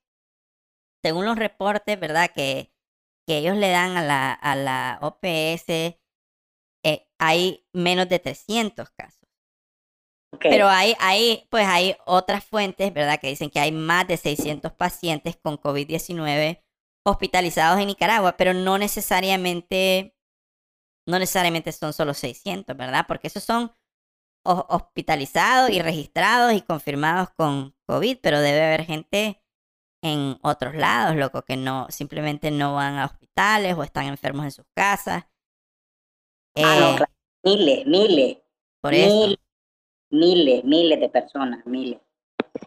según 1.04 1.26
los 1.26 1.38
reportes, 1.38 2.00
¿verdad? 2.00 2.32
Que, 2.34 2.72
que 3.28 3.38
ellos 3.40 3.58
le 3.58 3.70
dan 3.70 3.98
a 3.98 4.04
la, 4.04 4.34
a 4.34 4.56
la 4.56 5.00
OPS, 5.02 6.00
eh, 6.86 7.08
hay 7.20 7.66
menos 7.74 8.10
de 8.10 8.20
300 8.20 8.90
casos. 8.92 9.20
Pero 10.40 10.68
hay, 10.68 10.96
hay, 11.00 11.48
pues 11.52 11.68
hay 11.68 11.96
otras 12.06 12.44
fuentes, 12.44 12.92
¿verdad? 12.94 13.20
Que 13.20 13.28
dicen 13.28 13.52
que 13.52 13.60
hay 13.60 13.72
más 13.72 14.08
de 14.08 14.18
600 14.18 14.74
pacientes 14.74 15.38
con 15.38 15.58
COVID-19 15.58 16.64
hospitalizados 17.06 17.80
en 17.80 17.88
Nicaragua, 17.88 18.36
pero 18.38 18.54
no 18.54 18.78
necesariamente, 18.78 20.16
no 21.06 21.20
necesariamente 21.20 21.72
son 21.72 21.94
solo 21.94 22.14
600, 22.14 22.76
¿verdad? 22.76 23.06
Porque 23.08 23.28
esos 23.28 23.44
son 23.44 23.72
hospitalizados 24.46 25.70
y 25.70 25.82
registrados 25.82 26.54
y 26.54 26.62
confirmados 26.62 27.30
con 27.38 27.74
COVID, 27.88 28.18
pero 28.22 28.42
debe 28.42 28.62
haber 28.62 28.84
gente 28.84 29.42
en 30.02 30.38
otros 30.42 30.76
lados, 30.76 31.16
loco, 31.16 31.44
que 31.44 31.56
no, 31.56 31.88
simplemente 31.90 32.52
no 32.52 32.76
van 32.76 32.96
a 32.96 33.06
hospitales 33.06 33.76
o 33.78 33.84
están 33.84 34.08
enfermos 34.08 34.44
en 34.44 34.52
sus 34.52 34.66
casas. 34.76 35.24
ah, 36.58 36.78
no, 36.80 36.98
eh, 36.98 37.08
Miles, 37.46 37.86
miles. 37.86 38.38
Por 38.82 38.92
miles, 38.92 39.38
Miles, 40.10 40.64
miles 40.64 41.00
de 41.00 41.10
personas, 41.10 41.66
miles. 41.66 42.00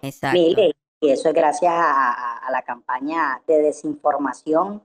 Exacto. 0.02 0.38
Miles. 0.38 0.72
Y 1.00 1.10
eso 1.10 1.28
es 1.28 1.34
gracias 1.34 1.72
a, 1.72 2.48
la 2.50 2.62
campaña 2.62 3.42
de 3.46 3.58
desinformación 3.58 4.82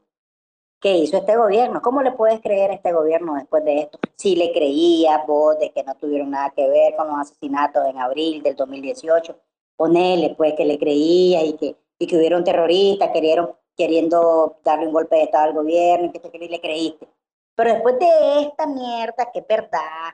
que 0.81 0.97
hizo 0.97 1.17
este 1.17 1.37
gobierno. 1.37 1.81
¿Cómo 1.81 2.01
le 2.01 2.11
puedes 2.11 2.41
creer 2.41 2.71
a 2.71 2.73
este 2.73 2.91
gobierno 2.91 3.35
después 3.35 3.63
de 3.63 3.81
esto? 3.81 3.99
Si 4.15 4.35
le 4.35 4.51
creías 4.51 5.25
vos 5.27 5.57
de 5.59 5.71
que 5.71 5.83
no 5.83 5.93
tuvieron 5.95 6.31
nada 6.31 6.49
que 6.49 6.67
ver 6.67 6.95
con 6.95 7.07
los 7.07 7.17
asesinatos 7.19 7.87
en 7.87 7.99
abril 7.99 8.41
del 8.41 8.55
2018, 8.55 9.37
ponele 9.77 10.33
pues 10.35 10.55
que 10.55 10.65
le 10.65 10.79
creías 10.79 11.43
y 11.43 11.53
que, 11.53 11.75
y 11.99 12.07
que 12.07 12.17
hubieron 12.17 12.43
terroristas 12.43 13.11
querieron, 13.11 13.51
queriendo 13.77 14.57
darle 14.63 14.87
un 14.87 14.93
golpe 14.93 15.15
de 15.17 15.23
estado 15.23 15.45
al 15.45 15.53
gobierno 15.53 16.07
y 16.07 16.11
que, 16.11 16.19
que 16.19 16.39
le 16.39 16.59
creíste. 16.59 17.07
Pero 17.55 17.73
después 17.73 17.99
de 17.99 18.41
esta 18.41 18.65
mierda, 18.65 19.29
que 19.31 19.39
es 19.39 19.47
verdad, 19.47 20.13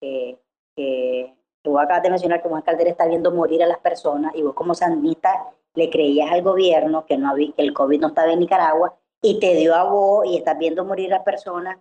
que, 0.00 0.38
que 0.76 1.34
tú 1.62 1.76
acabas 1.76 2.04
de 2.04 2.10
mencionar 2.10 2.40
que 2.40 2.48
Juan 2.48 2.62
Calderón 2.62 2.92
está 2.92 3.06
viendo 3.06 3.32
morir 3.32 3.64
a 3.64 3.66
las 3.66 3.78
personas 3.78 4.32
y 4.36 4.42
vos 4.42 4.54
como 4.54 4.74
sandinista 4.76 5.52
le 5.74 5.90
creías 5.90 6.30
al 6.30 6.42
gobierno 6.42 7.04
que, 7.04 7.16
no 7.16 7.30
había, 7.30 7.52
que 7.52 7.62
el 7.62 7.74
COVID 7.74 8.00
no 8.00 8.08
estaba 8.08 8.32
en 8.32 8.38
Nicaragua 8.38 8.96
y 9.24 9.40
te 9.40 9.54
dio 9.54 9.74
a 9.74 9.84
vos 9.84 10.26
y 10.26 10.36
estás 10.36 10.58
viendo 10.58 10.84
morir 10.84 11.14
a 11.14 11.24
personas. 11.24 11.78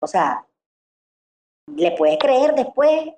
O 0.00 0.06
sea, 0.06 0.46
¿le 1.76 1.92
puedes 1.92 2.18
creer 2.18 2.54
después 2.54 3.10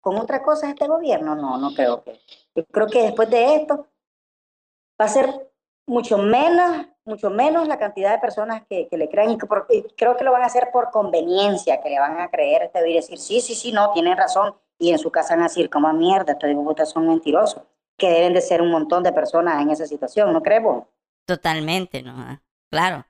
con 0.00 0.16
otra 0.16 0.42
cosa 0.42 0.66
a 0.66 0.70
este 0.70 0.88
gobierno? 0.88 1.34
No, 1.34 1.58
no 1.58 1.74
creo 1.74 2.02
que. 2.02 2.18
Yo 2.54 2.64
creo 2.64 2.86
que 2.86 3.02
después 3.02 3.28
de 3.28 3.56
esto 3.56 3.86
va 4.98 5.04
a 5.04 5.08
ser 5.08 5.28
mucho 5.86 6.16
menos, 6.16 6.86
mucho 7.04 7.28
menos 7.28 7.68
la 7.68 7.78
cantidad 7.78 8.12
de 8.12 8.18
personas 8.18 8.62
que, 8.66 8.88
le 8.90 9.10
crean 9.10 9.32
y, 9.32 9.36
creo 9.36 10.16
que 10.16 10.24
lo 10.24 10.32
van 10.32 10.44
a 10.44 10.46
hacer 10.46 10.70
por 10.72 10.90
conveniencia, 10.90 11.82
que 11.82 11.90
le 11.90 12.00
van 12.00 12.18
a 12.18 12.30
creer 12.30 12.62
este 12.62 12.88
y 12.88 12.94
decir, 12.94 13.18
sí, 13.18 13.42
sí, 13.42 13.54
sí, 13.54 13.72
no, 13.72 13.92
tienen 13.92 14.16
razón, 14.16 14.54
y 14.78 14.90
en 14.90 14.98
su 14.98 15.10
casa 15.10 15.34
van 15.34 15.42
a 15.42 15.48
decir, 15.48 15.68
como 15.68 15.92
mierda, 15.92 16.32
estos 16.32 16.50
putas 16.54 16.88
son 16.88 17.08
mentirosos, 17.08 17.62
que 17.98 18.08
deben 18.08 18.32
de 18.32 18.40
ser 18.40 18.62
un 18.62 18.70
montón 18.70 19.02
de 19.02 19.12
personas 19.12 19.60
en 19.60 19.70
esa 19.70 19.86
situación, 19.86 20.32
¿no 20.32 20.42
crees 20.42 20.62
Totalmente, 21.26 22.02
¿no? 22.02 22.40
Claro, 22.72 23.06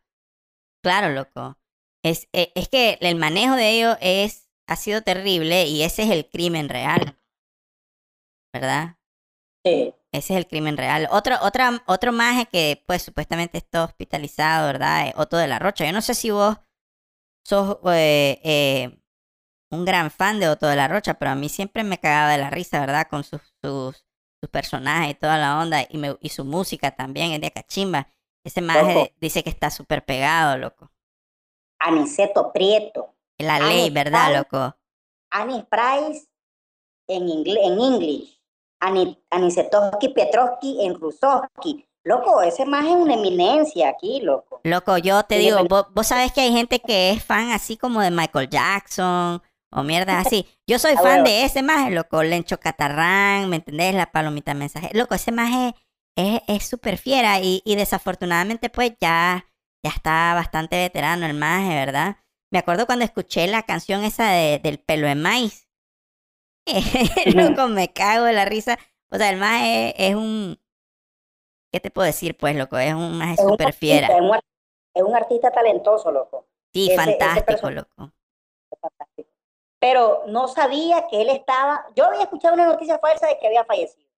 claro, 0.83 1.11
loco. 1.11 1.59
Es, 2.05 2.29
e, 2.33 2.53
es 2.55 2.69
que 2.69 2.99
el 3.01 3.17
manejo 3.17 3.57
de 3.57 3.71
ellos 3.71 3.97
es, 4.01 4.51
ha 4.69 4.77
sido 4.77 5.03
terrible 5.03 5.67
y 5.67 5.83
ese 5.85 6.03
es 6.05 6.11
el 6.11 6.29
crimen 6.29 6.69
real, 6.69 7.19
¿verdad? 8.53 8.97
Sí. 9.65 9.95
Ese 10.13 10.35
es 10.35 10.39
el 10.39 10.47
crimen 10.47 10.77
real. 10.77 11.09
Otro, 11.11 11.37
otra, 11.43 11.83
otro 11.87 12.13
maje 12.13 12.47
que, 12.47 12.83
pues, 12.87 13.03
supuestamente 13.03 13.59
está 13.59 13.85
hospitalizado, 13.85 14.67
¿verdad? 14.67 15.13
Otto 15.17 15.39
de 15.39 15.49
la 15.49 15.59
Rocha. 15.59 15.87
Yo 15.87 15.93
no 15.93 16.03
sé 16.03 16.15
si 16.15 16.31
vos 16.31 16.59
sos 17.47 17.79
eh, 17.87 18.41
eh, 18.45 18.99
un 19.71 19.85
gran 19.85 20.11
fan 20.11 20.41
de 20.41 20.49
Otto 20.49 20.67
de 20.69 20.77
la 20.77 20.89
Rocha, 20.89 21.15
pero 21.15 21.33
a 21.33 21.35
mí 21.35 21.49
siempre 21.49 21.85
me 21.85 21.99
cagaba 21.99 22.33
de 22.33 22.39
la 22.39 22.51
risa, 22.51 22.81
¿verdad? 22.81 23.09
Con 23.11 23.25
sus, 23.25 23.41
sus, 23.63 24.07
sus 24.41 24.51
personajes 24.51 25.13
y 25.13 25.15
toda 25.15 25.39
la 25.39 25.59
onda. 25.61 25.87
Y, 25.89 25.99
me, 25.99 26.17
y 26.21 26.31
su 26.31 26.45
música 26.45 26.93
también 26.93 27.33
es 27.33 27.41
de 27.41 27.53
cachimba. 27.53 28.09
Ese 28.45 28.61
maje 28.61 29.15
dice 29.21 29.43
que 29.43 29.51
está 29.51 29.71
súper 29.71 30.05
pegado, 30.05 30.59
loco. 30.59 30.91
Aniceto 31.79 32.53
Prieto. 32.53 33.15
La 33.39 33.59
ley, 33.59 33.91
¿verdad, 33.91 34.37
loco? 34.37 34.77
Anis 35.31 35.65
Price 35.71 36.29
en, 37.09 37.29
inglés, 37.29 37.65
en 37.65 37.81
English. 37.81 38.41
Anisetowski 39.31 40.09
Petrovsky 40.09 40.85
en 40.85 40.95
Rusovsky. 40.95 41.87
Loco, 42.05 42.43
ese 42.43 42.65
más 42.67 42.85
es 42.85 42.93
una 42.93 43.15
eminencia 43.15 43.89
aquí, 43.89 44.21
loco. 44.21 44.61
Loco, 44.65 44.99
yo 44.99 45.23
te 45.23 45.39
digo, 45.39 45.65
vos, 45.69 45.87
vos, 45.95 46.07
sabés 46.09 46.33
que 46.33 46.41
hay 46.41 46.53
gente 46.53 46.81
que 46.81 47.11
es 47.11 47.25
fan 47.25 47.53
así 47.53 47.77
como 47.77 48.01
de 48.01 48.11
Michael 48.11 48.49
Jackson 48.49 49.41
o 49.71 49.83
mierda 49.85 50.19
así. 50.19 50.47
Yo 50.67 50.81
soy 50.81 50.97
fan 50.97 51.23
de 51.23 51.45
ese 51.45 51.63
más, 51.63 51.93
loco, 51.93 52.25
Lencho 52.25 52.59
Catarrán, 52.59 53.49
¿me 53.49 53.57
entendés? 53.57 53.95
La 53.95 54.11
palomita 54.11 54.53
mensaje. 54.53 54.91
Loco, 54.95 55.15
ese 55.15 55.31
más 55.31 55.75
es 56.17 56.69
súper 56.69 56.99
fiera 56.99 57.41
y, 57.41 57.63
y, 57.65 57.77
desafortunadamente 57.77 58.69
pues 58.71 58.93
ya, 59.01 59.47
ya 59.83 59.91
está 59.91 60.35
bastante 60.35 60.77
veterano 60.77 61.27
el 61.27 61.35
maje, 61.35 61.75
¿verdad? 61.75 62.17
Me 62.53 62.59
acuerdo 62.59 62.85
cuando 62.85 63.07
escuché 63.07 63.47
la 63.47 63.63
canción 63.63 64.05
esa 64.05 64.31
de, 64.31 64.61
del 64.63 64.79
pelo 64.79 65.07
de 65.07 65.15
maíz. 65.15 65.71
loco, 67.35 67.67
me 67.69 67.93
cago 67.95 68.27
de 68.27 68.35
la 68.35 68.45
risa. 68.45 68.79
O 69.11 69.17
sea, 69.17 69.31
el 69.31 69.39
más 69.39 69.63
es, 69.65 70.15
un. 70.15 70.61
¿Qué 71.73 71.81
te 71.81 71.91
puedo 71.91 72.05
decir, 72.05 72.37
pues, 72.37 72.55
loco? 72.55 72.77
Es 72.77 72.93
un 72.93 73.17
más 73.17 73.39
súper 73.39 73.73
fiera. 73.73 74.09
Es 74.95 75.03
un, 75.03 75.17
artista 75.17 75.51
talentoso, 75.51 76.13
loco. 76.13 76.47
Sí, 76.75 76.91
fantástico, 76.95 77.71
loco. 77.71 78.13
fantástico. 78.79 79.31
Pero 79.81 80.25
no 80.27 80.47
sabía 80.47 81.07
que 81.09 81.23
él 81.23 81.31
estaba. 81.31 81.87
Yo 81.97 82.05
había 82.05 82.23
escuchado 82.23 82.53
una 82.53 82.67
noticia 82.67 82.99
falsa 82.99 83.29
de 83.29 83.39
que 83.39 83.47
había 83.47 83.65
fallecido. 83.65 84.12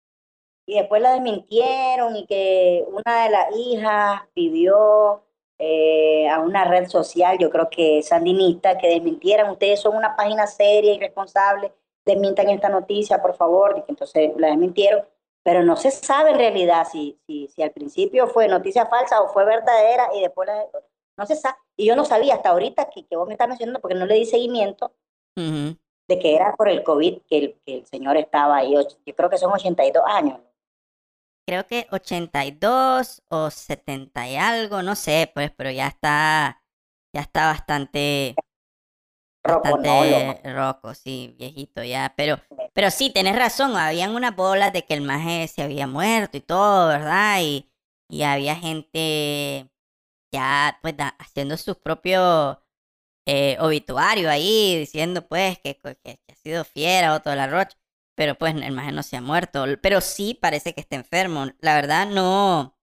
Y 0.66 0.78
después 0.78 1.02
la 1.02 1.12
desmintieron 1.12 2.16
y 2.16 2.26
que 2.26 2.84
una 2.88 3.24
de 3.24 3.30
las 3.30 3.56
hijas 3.56 4.22
pidió 4.32 5.22
eh, 5.58 6.28
a 6.28 6.40
una 6.40 6.64
red 6.64 6.88
social, 6.88 7.38
yo 7.38 7.50
creo 7.50 7.68
que 7.70 8.02
sandinista, 8.02 8.78
que 8.78 8.88
desmintieran. 8.88 9.50
Ustedes 9.50 9.80
son 9.80 9.96
una 9.96 10.16
página 10.16 10.46
seria 10.46 10.94
y 10.94 10.98
responsable 10.98 11.72
desmientan 12.04 12.48
esta 12.50 12.68
noticia, 12.68 13.20
por 13.22 13.34
favor, 13.34 13.74
y 13.78 13.82
que 13.82 13.92
entonces 13.92 14.32
la 14.36 14.48
desmintieron, 14.48 15.04
pero 15.42 15.62
no 15.62 15.76
se 15.76 15.90
sabe 15.90 16.30
en 16.30 16.38
realidad 16.38 16.86
si, 16.90 17.18
si, 17.26 17.48
si 17.48 17.62
al 17.62 17.70
principio 17.70 18.26
fue 18.26 18.48
noticia 18.48 18.86
falsa 18.86 19.20
o 19.20 19.28
fue 19.28 19.44
verdadera 19.44 20.08
y 20.14 20.20
después 20.20 20.48
no 21.16 21.26
se 21.26 21.36
sabe. 21.36 21.56
Y 21.76 21.86
yo 21.86 21.96
no 21.96 22.04
sabía 22.04 22.34
hasta 22.34 22.50
ahorita 22.50 22.88
que, 22.90 23.06
que 23.06 23.16
vos 23.16 23.26
me 23.26 23.34
estás 23.34 23.48
mencionando, 23.48 23.80
porque 23.80 23.96
no 23.96 24.06
le 24.06 24.14
di 24.14 24.26
seguimiento, 24.26 24.92
de 25.36 26.18
que 26.18 26.34
era 26.34 26.54
por 26.56 26.68
el 26.68 26.82
COVID 26.84 27.22
que 27.28 27.38
el, 27.38 27.60
que 27.64 27.78
el 27.78 27.86
señor 27.86 28.16
estaba 28.16 28.58
ahí. 28.58 28.74
Yo 28.74 29.14
creo 29.14 29.30
que 29.30 29.38
son 29.38 29.52
82 29.52 30.04
años. 30.06 30.40
Creo 31.46 31.66
que 31.66 31.86
82 31.90 33.22
o 33.28 33.50
70 33.50 34.28
y 34.28 34.36
algo, 34.36 34.82
no 34.82 34.94
sé, 34.94 35.30
pues, 35.34 35.50
pero 35.56 35.70
ya 35.70 35.88
está, 35.88 36.62
ya 37.12 37.20
está 37.20 37.46
bastante 37.46 38.34
Bastante 39.46 40.40
roco, 40.54 40.94
sí, 40.94 41.34
viejito 41.38 41.84
ya. 41.84 42.14
Pero, 42.16 42.40
pero 42.72 42.90
sí, 42.90 43.10
tenés 43.10 43.36
razón, 43.36 43.76
habían 43.76 44.14
unas 44.14 44.34
bolas 44.34 44.72
de 44.72 44.86
que 44.86 44.94
el 44.94 45.02
maje 45.02 45.48
se 45.48 45.62
había 45.62 45.86
muerto 45.86 46.38
y 46.38 46.40
todo, 46.40 46.88
¿verdad? 46.88 47.40
Y, 47.42 47.70
y 48.08 48.22
había 48.22 48.56
gente 48.56 49.70
ya 50.32 50.78
pues 50.80 50.94
haciendo 51.18 51.58
sus 51.58 51.76
propios 51.76 52.58
eh, 53.26 53.56
obituarios 53.60 54.30
ahí, 54.30 54.78
diciendo 54.78 55.26
pues 55.28 55.58
que, 55.58 55.78
que, 55.78 56.20
ha 56.30 56.34
sido 56.36 56.64
fiera 56.64 57.14
o 57.14 57.20
toda 57.20 57.36
la 57.36 57.46
rocha. 57.46 57.76
Pero 58.16 58.36
pues 58.36 58.54
el 58.54 58.72
maje 58.72 58.92
no 58.92 59.02
se 59.02 59.16
ha 59.16 59.20
muerto. 59.20 59.64
Pero 59.82 60.00
sí 60.00 60.38
parece 60.40 60.74
que 60.74 60.80
está 60.80 60.96
enfermo. 60.96 61.46
La 61.60 61.74
verdad 61.74 62.06
no. 62.06 62.76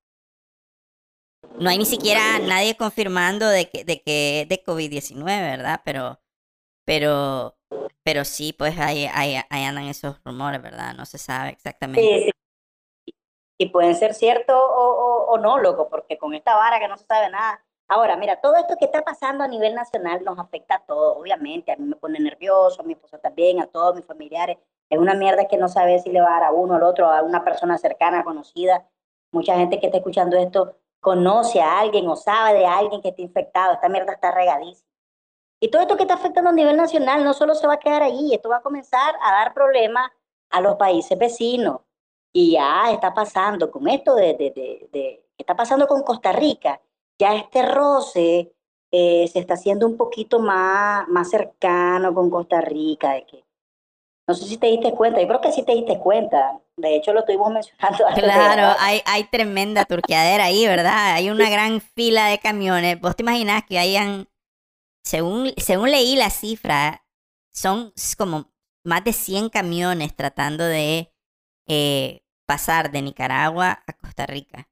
No 1.59 1.69
hay 1.69 1.77
ni 1.77 1.85
siquiera 1.85 2.39
nadie 2.39 2.75
confirmando 2.75 3.47
de 3.47 3.69
que, 3.69 3.83
de 3.83 4.01
que 4.01 4.45
de 4.47 4.63
COVID-19, 4.63 5.23
¿verdad? 5.25 5.81
Pero 5.83 6.21
pero, 6.85 7.57
pero 8.03 8.25
sí, 8.25 8.53
pues 8.53 8.77
ahí, 8.79 9.05
ahí, 9.13 9.35
andan 9.63 9.85
esos 9.85 10.21
rumores, 10.23 10.61
¿verdad? 10.61 10.93
No 10.93 11.05
se 11.05 11.17
sabe 11.17 11.51
exactamente. 11.51 12.01
Sí, 12.01 12.23
sí. 12.25 13.15
Y 13.59 13.69
pueden 13.69 13.95
ser 13.95 14.15
ciertos 14.15 14.59
o, 14.59 15.27
o, 15.29 15.37
no, 15.37 15.59
loco, 15.59 15.87
porque 15.87 16.17
con 16.17 16.33
esta 16.33 16.55
vara 16.55 16.79
que 16.79 16.87
no 16.87 16.97
se 16.97 17.05
sabe 17.05 17.29
nada. 17.29 17.63
Ahora, 17.93 18.15
mira, 18.15 18.39
todo 18.39 18.55
esto 18.55 18.77
que 18.77 18.85
está 18.85 19.01
pasando 19.01 19.43
a 19.43 19.49
nivel 19.49 19.75
nacional 19.75 20.23
nos 20.23 20.39
afecta 20.39 20.75
a 20.75 20.79
todos, 20.79 21.17
obviamente. 21.17 21.73
A 21.73 21.75
mí 21.75 21.83
me 21.83 21.97
pone 21.97 22.21
nervioso, 22.21 22.81
a 22.81 22.85
mi 22.85 22.93
esposa 22.93 23.17
también, 23.17 23.59
a 23.59 23.67
todos 23.67 23.97
mis 23.97 24.05
familiares. 24.05 24.57
Es 24.89 24.97
una 24.97 25.13
mierda 25.13 25.45
que 25.49 25.57
no 25.57 25.67
sabe 25.67 25.99
si 25.99 26.09
le 26.09 26.21
va 26.21 26.29
a 26.29 26.39
dar 26.39 26.43
a 26.43 26.51
uno, 26.53 26.75
al 26.75 26.83
otro, 26.83 27.11
a 27.11 27.21
una 27.21 27.43
persona 27.43 27.77
cercana, 27.77 28.23
conocida. 28.23 28.87
Mucha 29.33 29.57
gente 29.57 29.81
que 29.81 29.87
está 29.87 29.97
escuchando 29.97 30.37
esto 30.37 30.77
conoce 31.01 31.59
a 31.59 31.79
alguien 31.79 32.07
o 32.07 32.15
sabe 32.15 32.59
de 32.59 32.65
alguien 32.65 33.01
que 33.01 33.09
está 33.09 33.23
infectado. 33.23 33.73
Esta 33.73 33.89
mierda 33.89 34.13
está 34.13 34.31
regadísima. 34.31 34.89
Y 35.59 35.69
todo 35.69 35.81
esto 35.81 35.97
que 35.97 36.03
está 36.03 36.13
afectando 36.13 36.49
a 36.49 36.53
nivel 36.53 36.77
nacional 36.77 37.25
no 37.25 37.33
solo 37.33 37.55
se 37.55 37.67
va 37.67 37.73
a 37.73 37.79
quedar 37.79 38.03
ahí, 38.03 38.33
esto 38.33 38.47
va 38.47 38.57
a 38.57 38.61
comenzar 38.61 39.15
a 39.21 39.33
dar 39.33 39.53
problemas 39.53 40.09
a 40.49 40.61
los 40.61 40.75
países 40.75 41.19
vecinos. 41.19 41.81
Y 42.31 42.53
ya 42.53 42.89
está 42.89 43.13
pasando 43.13 43.69
con 43.69 43.89
esto 43.89 44.15
de, 44.15 44.33
de, 44.35 44.89
de, 44.93 45.25
está 45.37 45.57
pasando 45.57 45.87
con 45.87 46.03
Costa 46.03 46.31
Rica. 46.31 46.79
Ya 47.21 47.35
este 47.35 47.61
roce 47.61 48.51
eh, 48.91 49.29
se 49.31 49.37
está 49.37 49.53
haciendo 49.53 49.85
un 49.85 49.95
poquito 49.95 50.39
más, 50.39 51.07
más 51.07 51.29
cercano 51.29 52.15
con 52.15 52.31
Costa 52.31 52.61
Rica, 52.61 53.11
de 53.11 53.27
que 53.27 53.43
No 54.27 54.33
sé 54.33 54.45
si 54.45 54.57
te 54.57 54.65
diste 54.65 54.91
cuenta, 54.93 55.21
yo 55.21 55.27
creo 55.27 55.39
que 55.39 55.51
sí 55.51 55.61
te 55.63 55.73
diste 55.73 55.99
cuenta. 55.99 56.59
De 56.77 56.95
hecho, 56.95 57.13
lo 57.13 57.19
estuvimos 57.19 57.51
mencionando. 57.53 58.05
claro, 58.15 58.75
hay, 58.79 59.03
hay 59.05 59.25
tremenda 59.25 59.85
turqueadera 59.85 60.45
ahí, 60.45 60.65
¿verdad? 60.65 61.13
Hay 61.13 61.29
una 61.29 61.47
gran 61.51 61.79
fila 61.79 62.25
de 62.25 62.39
camiones. 62.39 62.99
¿Vos 62.99 63.15
te 63.15 63.21
imaginas 63.21 63.65
que 63.69 63.77
hayan, 63.77 64.27
según, 65.03 65.53
según 65.57 65.91
leí 65.91 66.15
la 66.15 66.31
cifra, 66.31 67.05
son 67.53 67.93
como 68.17 68.51
más 68.83 69.03
de 69.03 69.13
100 69.13 69.49
camiones 69.49 70.15
tratando 70.15 70.63
de 70.63 71.13
eh, 71.67 72.23
pasar 72.47 72.89
de 72.91 73.03
Nicaragua 73.03 73.83
a 73.85 73.93
Costa 73.93 74.25
Rica? 74.25 74.70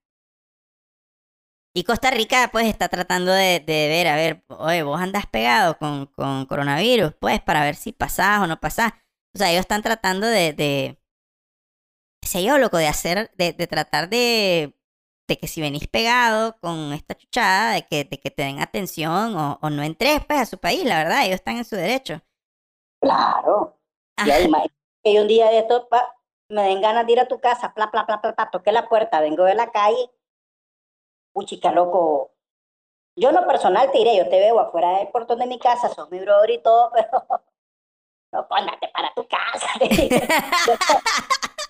Y 1.74 1.84
Costa 1.84 2.10
Rica, 2.10 2.50
pues, 2.52 2.66
está 2.68 2.90
tratando 2.90 3.32
de, 3.32 3.64
ver, 3.66 4.08
a 4.08 4.16
ver, 4.16 4.44
oye, 4.48 4.82
vos 4.84 5.00
andas 5.00 5.28
pegado 5.28 5.78
con, 5.78 6.08
con, 6.08 6.46
coronavirus, 6.48 7.14
pues, 7.20 7.42
para 7.42 7.64
ver 7.64 7.76
si 7.76 7.92
pasás 7.92 8.42
o 8.42 8.48
no 8.48 8.60
pasás. 8.60 8.94
O 9.36 9.38
sea, 9.38 9.52
ellos 9.52 9.62
están 9.62 9.84
tratando 9.84 10.26
de, 10.26 10.54
de 10.54 11.00
qué 12.22 12.28
sé 12.28 12.44
yo, 12.44 12.58
loco, 12.58 12.78
de 12.78 12.88
hacer, 12.88 13.32
de, 13.38 13.54
de 13.54 13.68
tratar 13.68 14.10
de, 14.10 14.76
de 15.28 15.38
que 15.38 15.48
si 15.48 15.62
venís 15.62 15.88
pegado 15.88 16.58
con 16.60 16.92
esta 16.92 17.16
chuchada, 17.16 17.74
de 17.74 17.84
que, 17.86 18.04
de 18.04 18.20
que 18.20 18.32
te 18.32 18.44
den 18.44 18.60
atención 18.60 19.38
o, 19.38 19.60
o 19.62 19.70
no 19.70 19.84
entres, 19.84 20.26
pues, 20.26 20.40
a 20.40 20.46
su 20.48 20.58
país, 20.58 20.84
la 20.86 21.04
verdad, 21.04 21.22
ellos 21.24 21.36
están 21.36 21.58
en 21.58 21.66
su 21.66 21.76
derecho. 21.76 22.22
Claro. 23.00 23.80
Y 24.26 24.32
ahí, 24.32 24.52
que 25.04 25.22
un 25.22 25.28
día 25.28 25.50
de 25.50 25.60
esto 25.60 25.88
me 26.50 26.64
den 26.64 26.82
ganas 26.82 27.06
de 27.06 27.14
ir 27.14 27.20
a 27.20 27.28
tu 27.28 27.40
casa, 27.40 27.76
pla, 27.76 27.92
pla, 27.92 28.08
pla, 28.08 28.22
pla, 28.22 28.50
toqué 28.52 28.72
la 28.72 28.90
puerta, 28.90 29.22
vengo 29.22 29.44
de 29.44 29.54
la 29.54 29.72
calle 29.72 30.10
chica 31.46 31.72
loco. 31.72 32.32
Yo 33.16 33.32
no 33.32 33.46
personal 33.48 33.92
te 33.92 33.98
diré, 33.98 34.18
yo 34.18 34.30
te 34.30 34.40
veo 34.40 34.60
afuera 34.60 34.98
del 34.98 35.10
portón 35.10 35.40
de 35.40 35.48
mi 35.48 35.60
casa, 35.60 35.90
sos 35.90 36.10
mi 36.10 36.20
brother 36.20 36.50
y 36.52 36.62
todo, 36.62 36.92
pero 36.94 37.10
no, 38.32 38.48
póngate 38.48 38.90
para 38.94 39.14
tu 39.14 39.28
casa. 39.28 39.68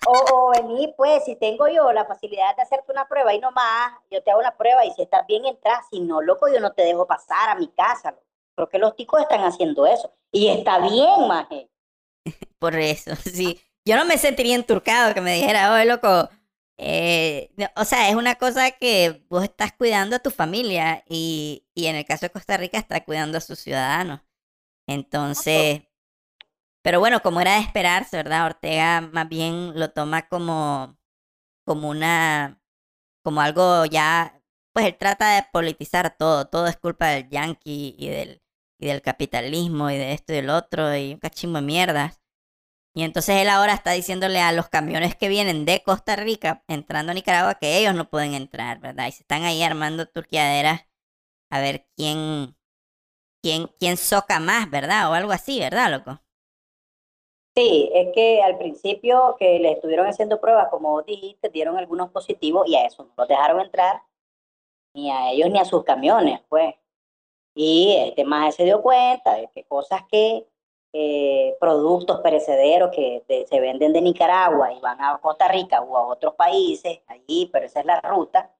o, 0.06 0.12
o 0.12 0.50
vení, 0.50 0.92
pues, 0.96 1.24
si 1.24 1.36
tengo 1.36 1.68
yo 1.68 1.92
la 1.92 2.04
facilidad 2.04 2.54
de 2.56 2.62
hacerte 2.62 2.92
una 2.92 3.08
prueba 3.08 3.34
y 3.34 3.40
no 3.40 3.50
más, 3.52 3.92
yo 4.10 4.22
te 4.22 4.30
hago 4.30 4.42
la 4.42 4.56
prueba 4.56 4.84
y 4.84 4.92
si 4.92 5.02
estás 5.02 5.26
bien, 5.26 5.44
entras. 5.46 5.86
Si 5.90 6.00
no, 6.00 6.20
loco, 6.20 6.48
yo 6.52 6.60
no 6.60 6.72
te 6.72 6.82
dejo 6.82 7.06
pasar 7.06 7.48
a 7.48 7.54
mi 7.54 7.68
casa. 7.68 8.14
Creo 8.54 8.68
que 8.68 8.78
los 8.78 8.94
ticos 8.94 9.20
están 9.22 9.40
haciendo 9.40 9.86
eso. 9.86 10.12
Y 10.30 10.48
está 10.48 10.78
bien, 10.78 11.26
maje. 11.26 11.70
Por 12.58 12.74
eso, 12.76 13.16
sí. 13.16 13.60
Yo 13.84 13.96
no 13.96 14.04
me 14.04 14.18
sentiría 14.18 14.54
enturcado 14.54 15.14
que 15.14 15.22
me 15.22 15.34
dijera, 15.34 15.72
oye, 15.72 15.86
loco, 15.86 16.28
eh, 16.82 17.50
o 17.76 17.84
sea, 17.84 18.08
es 18.08 18.14
una 18.16 18.36
cosa 18.36 18.70
que 18.72 19.22
vos 19.28 19.44
estás 19.44 19.72
cuidando 19.72 20.16
a 20.16 20.20
tu 20.20 20.30
familia 20.30 21.04
y, 21.08 21.66
y 21.74 21.86
en 21.86 21.96
el 21.96 22.06
caso 22.06 22.26
de 22.26 22.30
Costa 22.30 22.56
Rica 22.56 22.78
está 22.78 23.04
cuidando 23.04 23.36
a 23.38 23.42
sus 23.42 23.58
ciudadanos. 23.58 24.20
Entonces, 24.86 25.82
pero 26.82 27.00
bueno, 27.00 27.20
como 27.22 27.40
era 27.40 27.54
de 27.56 27.60
esperarse, 27.60 28.16
¿verdad? 28.16 28.46
Ortega 28.46 29.00
más 29.02 29.28
bien 29.28 29.78
lo 29.78 29.90
toma 29.90 30.28
como, 30.28 30.98
como 31.66 31.90
una, 31.90 32.60
como 33.22 33.40
algo 33.42 33.86
ya, 33.86 34.42
pues 34.72 34.86
él 34.86 34.96
trata 34.98 35.36
de 35.36 35.44
politizar 35.52 36.16
todo, 36.16 36.46
todo 36.48 36.66
es 36.68 36.76
culpa 36.78 37.08
del 37.08 37.28
yankee 37.30 37.94
y 37.98 38.08
del, 38.08 38.42
y 38.78 38.86
del 38.88 39.02
capitalismo 39.02 39.90
y 39.90 39.98
de 39.98 40.12
esto 40.14 40.32
y 40.32 40.36
del 40.36 40.50
otro 40.50 40.96
y 40.96 41.14
un 41.14 41.20
cachimbo 41.20 41.58
de 41.60 41.66
mierdas. 41.66 42.20
Y 42.94 43.04
entonces 43.04 43.36
él 43.36 43.48
ahora 43.48 43.74
está 43.74 43.92
diciéndole 43.92 44.40
a 44.40 44.52
los 44.52 44.68
camiones 44.68 45.14
que 45.14 45.28
vienen 45.28 45.64
de 45.64 45.82
Costa 45.82 46.16
Rica 46.16 46.64
entrando 46.66 47.12
a 47.12 47.14
Nicaragua 47.14 47.54
que 47.54 47.78
ellos 47.78 47.94
no 47.94 48.10
pueden 48.10 48.34
entrar, 48.34 48.80
¿verdad? 48.80 49.06
Y 49.06 49.12
se 49.12 49.22
están 49.22 49.44
ahí 49.44 49.62
armando 49.62 50.06
turqueaderas 50.06 50.86
a 51.50 51.60
ver 51.60 51.86
quién, 51.96 52.56
quién, 53.42 53.68
quién 53.78 53.96
soca 53.96 54.40
más, 54.40 54.70
¿verdad? 54.70 55.10
O 55.10 55.14
algo 55.14 55.32
así, 55.32 55.60
¿verdad, 55.60 55.90
loco? 55.90 56.20
Sí, 57.56 57.90
es 57.92 58.12
que 58.14 58.42
al 58.42 58.58
principio 58.58 59.36
que 59.38 59.58
le 59.58 59.72
estuvieron 59.72 60.06
haciendo 60.06 60.40
pruebas, 60.40 60.68
como 60.70 61.02
dijiste, 61.02 61.48
dieron 61.50 61.76
algunos 61.76 62.10
positivos 62.10 62.66
y 62.68 62.76
a 62.76 62.86
eso 62.86 63.04
no 63.04 63.12
los 63.16 63.28
dejaron 63.28 63.60
entrar, 63.60 64.02
ni 64.94 65.10
a 65.10 65.30
ellos 65.32 65.50
ni 65.50 65.58
a 65.58 65.64
sus 65.64 65.84
camiones, 65.84 66.40
pues. 66.48 66.74
Y 67.54 67.96
este 68.08 68.24
más 68.24 68.54
se 68.54 68.64
dio 68.64 68.82
cuenta 68.82 69.34
de 69.34 69.48
que 69.54 69.64
cosas 69.64 70.02
que 70.10 70.46
eh, 70.92 71.56
productos 71.60 72.20
perecederos 72.20 72.90
que 72.90 73.22
se 73.48 73.60
venden 73.60 73.92
de 73.92 74.00
Nicaragua 74.00 74.72
y 74.72 74.80
van 74.80 75.00
a 75.00 75.18
Costa 75.18 75.46
Rica 75.46 75.80
o 75.80 75.96
a 75.96 76.06
otros 76.06 76.34
países, 76.34 77.00
allí, 77.06 77.48
pero 77.52 77.66
esa 77.66 77.80
es 77.80 77.86
la 77.86 78.00
ruta, 78.00 78.52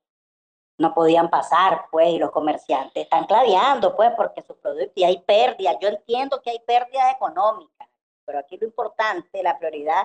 no 0.79 0.95
podían 0.95 1.29
pasar, 1.29 1.87
pues, 1.91 2.09
y 2.09 2.19
los 2.19 2.31
comerciantes 2.31 3.03
están 3.03 3.27
claveando, 3.27 3.97
pues, 3.97 4.13
porque 4.17 4.43
sus 4.43 4.57
productos, 4.57 4.93
y 4.95 5.05
hay 5.05 5.19
pérdidas, 5.19 5.77
yo 5.81 5.89
entiendo 5.89 6.41
que 6.41 6.51
hay 6.51 6.61
pérdidas 6.61 7.13
económicas, 7.15 7.89
pero 8.25 8.39
aquí 8.39 8.57
lo 8.57 8.67
importante, 8.67 9.43
la 9.43 9.59
prioridad, 9.59 10.05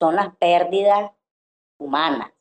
son 0.00 0.16
las 0.16 0.34
pérdidas 0.36 1.12
humanas. 1.78 2.32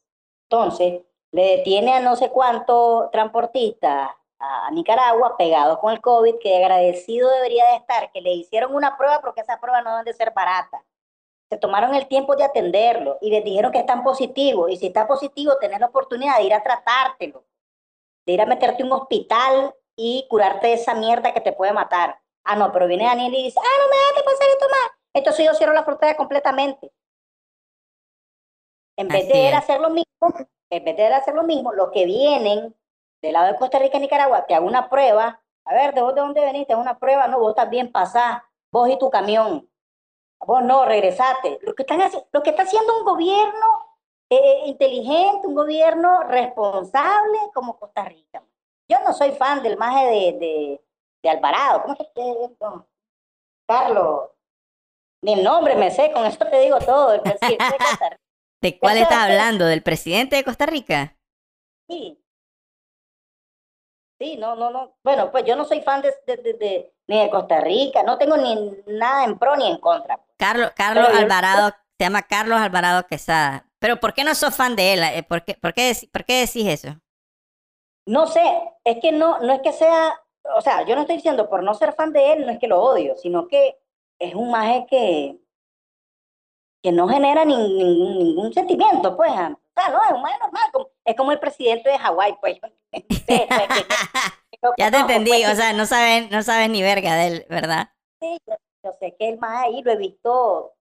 Entonces, 0.50 1.02
le 1.32 1.58
detiene 1.58 1.94
a 1.94 2.00
no 2.00 2.16
sé 2.16 2.30
cuántos 2.30 3.12
transportistas 3.12 4.10
a, 4.40 4.72
Nicaragua 4.72 5.38
pegados 5.38 5.80
con 5.80 5.92
el 5.92 6.02
COVID, 6.02 6.36
que 6.40 6.58
agradecido 6.58 7.30
debería 7.30 7.66
de 7.70 7.76
estar, 7.78 8.12
que 8.12 8.22
le 8.22 8.34
hicieron 8.34 8.74
una 8.76 8.98
prueba 8.98 9.22
porque 9.22 9.42
esa 9.42 9.60
prueba 9.60 9.82
no 9.82 9.92
deben 9.92 10.06
de 10.06 10.14
ser 10.14 10.34
barata. 10.34 10.84
Se 11.50 11.58
tomaron 11.58 11.96
el 11.96 12.08
tiempo 12.08 12.36
de 12.36 12.44
atenderlo 12.44 13.18
y 13.22 13.30
les 13.30 13.44
dijeron 13.44 13.72
que 13.72 13.80
están 13.80 14.04
positivos. 14.04 14.70
Y 14.70 14.78
si 14.78 14.88
está 14.88 15.08
positivo, 15.08 15.58
tenés 15.60 15.80
la 15.80 15.88
oportunidad 15.88 16.38
de 16.38 16.44
ir 16.44 16.54
a 16.54 16.62
tratártelo, 16.64 17.46
de 18.26 18.34
ir 18.34 18.42
a 18.42 18.46
meterte 18.46 18.82
en 18.82 18.88
un 18.88 19.00
hospital 19.00 19.74
y 19.96 20.28
curarte 20.30 20.68
de 20.68 20.74
esa 20.74 20.94
mierda 20.94 21.34
que 21.34 21.42
te 21.42 21.54
puede 21.54 21.72
matar. 21.72 22.20
Ah, 22.44 22.56
no, 22.56 22.72
pero 22.72 22.88
viene 22.88 23.06
Daniel 23.06 23.34
y 23.34 23.44
dice, 23.44 23.60
ah, 23.60 23.78
no 23.82 23.90
me 23.90 23.98
dejaste 23.98 24.24
pasar 24.24 24.48
esto 24.50 24.66
más. 24.70 24.92
Entonces 25.14 25.46
yo 25.46 25.54
cierro 25.54 25.74
la 25.74 25.84
frontera 25.84 26.16
completamente. 26.16 26.92
En 28.98 29.08
vez 29.08 29.28
de 29.28 29.54
hacer 29.54 29.80
lo 29.80 29.90
mismo, 29.90 30.48
en 30.70 30.84
vez 30.84 30.98
de 30.98 31.08
hacer 31.08 31.34
lo 31.34 31.44
mismo, 31.44 31.72
los 31.74 31.92
que 31.92 32.06
vienen 32.06 32.76
del 33.22 33.34
lado 33.34 33.48
de 33.48 33.58
Costa 33.58 33.80
Rica 33.80 33.98
y 33.98 34.02
Nicaragua, 34.02 34.46
te 34.46 34.54
hago 34.54 34.68
una 34.68 34.90
prueba, 34.90 35.42
a 35.66 35.74
ver, 35.74 35.94
¿de 35.94 36.02
dónde 36.02 36.42
veniste? 36.42 36.76
Una 36.76 36.98
prueba, 36.98 37.28
no, 37.28 37.40
vos 37.40 37.50
estás 37.50 37.70
bien 37.70 37.92
pasás, 37.92 38.42
vos 38.72 38.90
y 38.90 38.98
tu 38.98 39.10
camión. 39.10 39.70
Vos 40.40 40.64
no, 40.64 40.86
regresate. 40.86 41.60
Lo 41.62 41.74
que, 41.76 41.84
están, 41.84 42.00
lo 42.32 42.44
que 42.44 42.52
está 42.52 42.64
haciendo 42.64 42.98
un 43.00 43.06
gobierno 43.06 43.98
eh, 44.30 44.64
inteligente, 44.68 45.48
un 45.48 45.56
gobierno 45.56 46.22
responsable 46.24 47.38
como 47.54 47.78
Costa 47.78 48.06
Rica. 48.06 48.44
Yo 48.90 49.00
no 49.02 49.14
soy 49.14 49.32
fan 49.32 49.62
del 49.64 49.78
maje 49.78 50.06
de, 50.06 50.82
de, 51.22 51.30
Alvarado. 51.30 51.82
¿Cómo 51.82 51.96
se 51.96 52.06
llama? 52.16 52.86
Carlos. 53.68 54.30
Ni 55.22 55.34
el 55.34 55.44
nombre 55.44 55.76
me 55.76 55.92
sé, 55.92 56.12
con 56.14 56.26
eso 56.26 56.38
te 56.38 56.60
digo 56.62 56.80
todo. 56.80 57.14
El 57.14 57.22
presidente 57.22 57.66
de 57.66 57.78
Costa 57.78 58.10
Rica. 58.10 58.22
¿De 58.62 58.80
cuál 58.80 58.98
estás 58.98 59.18
hablando? 59.18 59.66
¿Del 59.66 59.84
presidente 59.84 60.38
de 60.38 60.44
Costa 60.46 60.66
Rica? 60.66 61.18
Sí, 61.90 62.18
Sí, 64.20 64.36
no, 64.38 64.56
no, 64.56 64.72
no. 64.72 64.98
Bueno, 65.04 65.32
pues 65.32 65.46
yo 65.46 65.56
no 65.56 65.66
soy 65.66 65.82
fan 65.82 66.02
de, 66.02 66.12
de, 66.26 66.94
ni 67.08 67.20
de 67.20 67.30
Costa 67.30 67.62
Rica, 67.62 68.02
no 68.04 68.18
tengo 68.18 68.36
ni 68.36 68.56
nada 68.88 69.26
en 69.26 69.38
pro 69.38 69.56
ni 69.56 69.68
en 69.68 69.78
contra. 69.78 70.20
Carlos, 70.38 70.72
Carlos 70.76 71.08
Alvarado, 71.14 71.70
se 71.98 72.04
llama 72.04 72.24
Carlos 72.24 72.60
Alvarado 72.60 73.06
Quesada. 73.06 73.66
Pero 73.80 74.00
¿por 74.00 74.14
qué 74.14 74.24
no 74.24 74.34
sos 74.34 74.56
fan 74.56 74.76
de 74.76 74.94
él? 74.94 75.04
Eh, 75.04 75.24
¿Por 75.24 75.44
qué, 75.44 75.54
por 75.54 75.74
qué, 75.74 75.94
por 76.12 76.26
qué 76.26 76.42
decís 76.42 76.66
eso? 76.68 77.00
No 78.08 78.26
sé, 78.26 78.42
es 78.84 78.98
que 79.02 79.12
no, 79.12 79.40
no 79.40 79.54
es 79.54 79.62
que 79.62 79.74
sea, 79.74 80.20
o 80.56 80.62
sea, 80.62 80.86
yo 80.86 80.96
no 80.96 81.02
estoy 81.02 81.18
diciendo 81.18 81.50
por 81.50 81.62
no 81.62 81.74
ser 81.74 81.94
fan 81.94 82.14
de 82.14 82.34
él, 82.34 82.46
no 82.46 82.52
es 82.52 82.60
que 82.60 82.68
lo 82.68 82.82
odio, 82.82 83.18
sino 83.18 83.48
que 83.48 83.78
es 84.18 84.34
un 84.34 84.50
maje 84.50 84.88
que, 84.90 85.40
que 86.82 86.92
no 86.92 87.08
genera 87.08 87.46
ningún, 87.46 88.18
ningún 88.18 88.54
sentimiento, 88.54 89.16
pues. 89.16 89.32
O 89.32 89.36
sea, 89.36 89.90
no, 89.90 90.04
es 90.04 90.12
un 90.12 90.22
maje 90.22 90.40
normal, 90.40 90.88
es 91.04 91.16
como 91.16 91.32
el 91.32 91.40
presidente 91.40 91.90
de 91.90 92.00
Hawái, 92.00 92.38
pues. 92.40 92.60
ya 94.78 94.92
te 94.92 94.98
entendí, 94.98 95.32
pues, 95.32 95.54
o 95.54 95.56
sea, 95.56 95.74
no 95.74 95.86
sabes, 95.86 96.30
no 96.32 96.42
sabes 96.44 96.70
ni 96.70 96.82
verga 96.82 97.16
de 97.16 97.28
él, 97.28 97.46
¿verdad? 97.50 97.90
Sí, 98.22 98.38
yo, 98.48 98.92
sé 99.00 99.16
que 99.18 99.30
él 99.30 99.38
más 99.38 99.66
ahí 99.66 99.82
lo 99.84 99.92
he 99.92 99.98
visto 99.98 100.74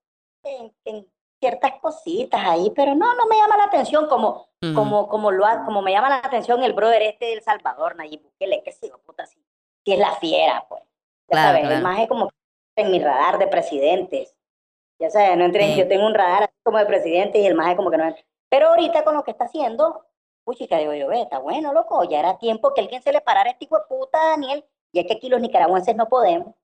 en, 0.44 1.06
ciertas 1.38 1.74
cositas 1.80 2.40
ahí, 2.44 2.72
pero 2.74 2.94
no, 2.94 3.14
no 3.14 3.26
me 3.26 3.36
llama 3.36 3.58
la 3.58 3.64
atención 3.64 4.08
como, 4.08 4.48
como, 4.74 5.06
como, 5.06 5.30
lo 5.30 5.44
como 5.66 5.82
me 5.82 5.92
llama 5.92 6.08
la 6.08 6.16
atención 6.16 6.62
el 6.64 6.72
brother 6.72 7.02
este 7.02 7.26
del 7.26 7.42
Salvador, 7.42 7.94
Nayib 7.94 8.22
Bukele, 8.22 8.62
que 8.62 8.72
sigo, 8.72 8.98
puta, 8.98 9.24
así, 9.24 9.38
si 9.84 9.92
es 9.92 9.98
la 9.98 10.12
fiera, 10.16 10.64
pues. 10.68 10.82
Ya 11.28 11.42
sabes, 11.42 11.70
el 11.70 11.82
más 11.82 12.00
es 12.00 12.08
como 12.08 12.30
en 12.76 12.90
mi 12.90 13.00
radar 13.00 13.38
de 13.38 13.48
presidentes. 13.48 14.34
Ya 14.98 15.10
sabes, 15.10 15.36
no 15.36 15.44
entré, 15.44 15.76
yo 15.76 15.88
tengo 15.88 16.06
un 16.06 16.14
radar 16.14 16.44
así 16.44 16.54
como 16.62 16.78
de 16.78 16.86
presidente 16.86 17.38
y 17.38 17.46
el 17.46 17.54
más 17.54 17.70
es 17.70 17.76
como 17.76 17.90
que 17.90 17.98
no. 17.98 18.14
Pero 18.48 18.68
ahorita 18.68 19.04
con 19.04 19.14
lo 19.14 19.24
que 19.24 19.32
está 19.32 19.44
haciendo, 19.44 20.06
Uy, 20.46 20.54
chica, 20.54 20.78
digo 20.78 20.94
yo, 20.94 21.08
ve, 21.08 21.22
está 21.22 21.40
bueno, 21.40 21.72
loco, 21.72 22.04
ya 22.04 22.20
era 22.20 22.38
tiempo 22.38 22.72
que 22.72 22.80
alguien 22.80 23.02
se 23.02 23.10
le 23.10 23.20
parara 23.20 23.50
a 23.50 23.52
este 23.52 23.64
hijo 23.64 23.78
de 23.78 23.84
puta, 23.88 24.16
Daniel, 24.30 24.64
y 24.92 25.00
es 25.00 25.06
que 25.06 25.14
aquí 25.14 25.28
los 25.28 25.40
nicaragüenses 25.40 25.96
no 25.96 26.08
podemos. 26.08 26.54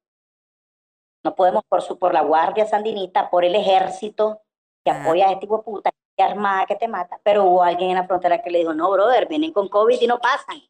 No 1.25 1.35
podemos 1.35 1.65
por, 1.69 1.83
su, 1.83 1.99
por 1.99 2.15
la 2.15 2.23
Guardia 2.23 2.65
Sandinista, 2.65 3.29
por 3.29 3.45
el 3.45 3.57
ejército 3.57 4.41
que 4.85 4.93
ah. 4.93 5.03
apoya 5.03 5.29
a 5.29 5.33
este 5.33 5.47
hijo 5.47 5.59
de 5.59 5.63
puta, 5.65 5.91
que 6.17 6.23
armada 6.23 6.65
que 6.67 6.77
te 6.77 6.87
mata, 6.87 7.21
pero 7.25 7.45
hubo 7.45 7.65
alguien 7.65 7.91
en 7.91 7.97
la 7.97 8.07
frontera 8.07 8.41
que 8.41 8.51
le 8.51 8.61
dijo, 8.61 8.73
no, 8.73 8.89
brother, 8.89 9.27
vienen 9.27 9.53
con 9.53 9.69
COVID 9.69 10.01
y 10.01 10.07
no 10.07 10.21
pasan. 10.21 10.63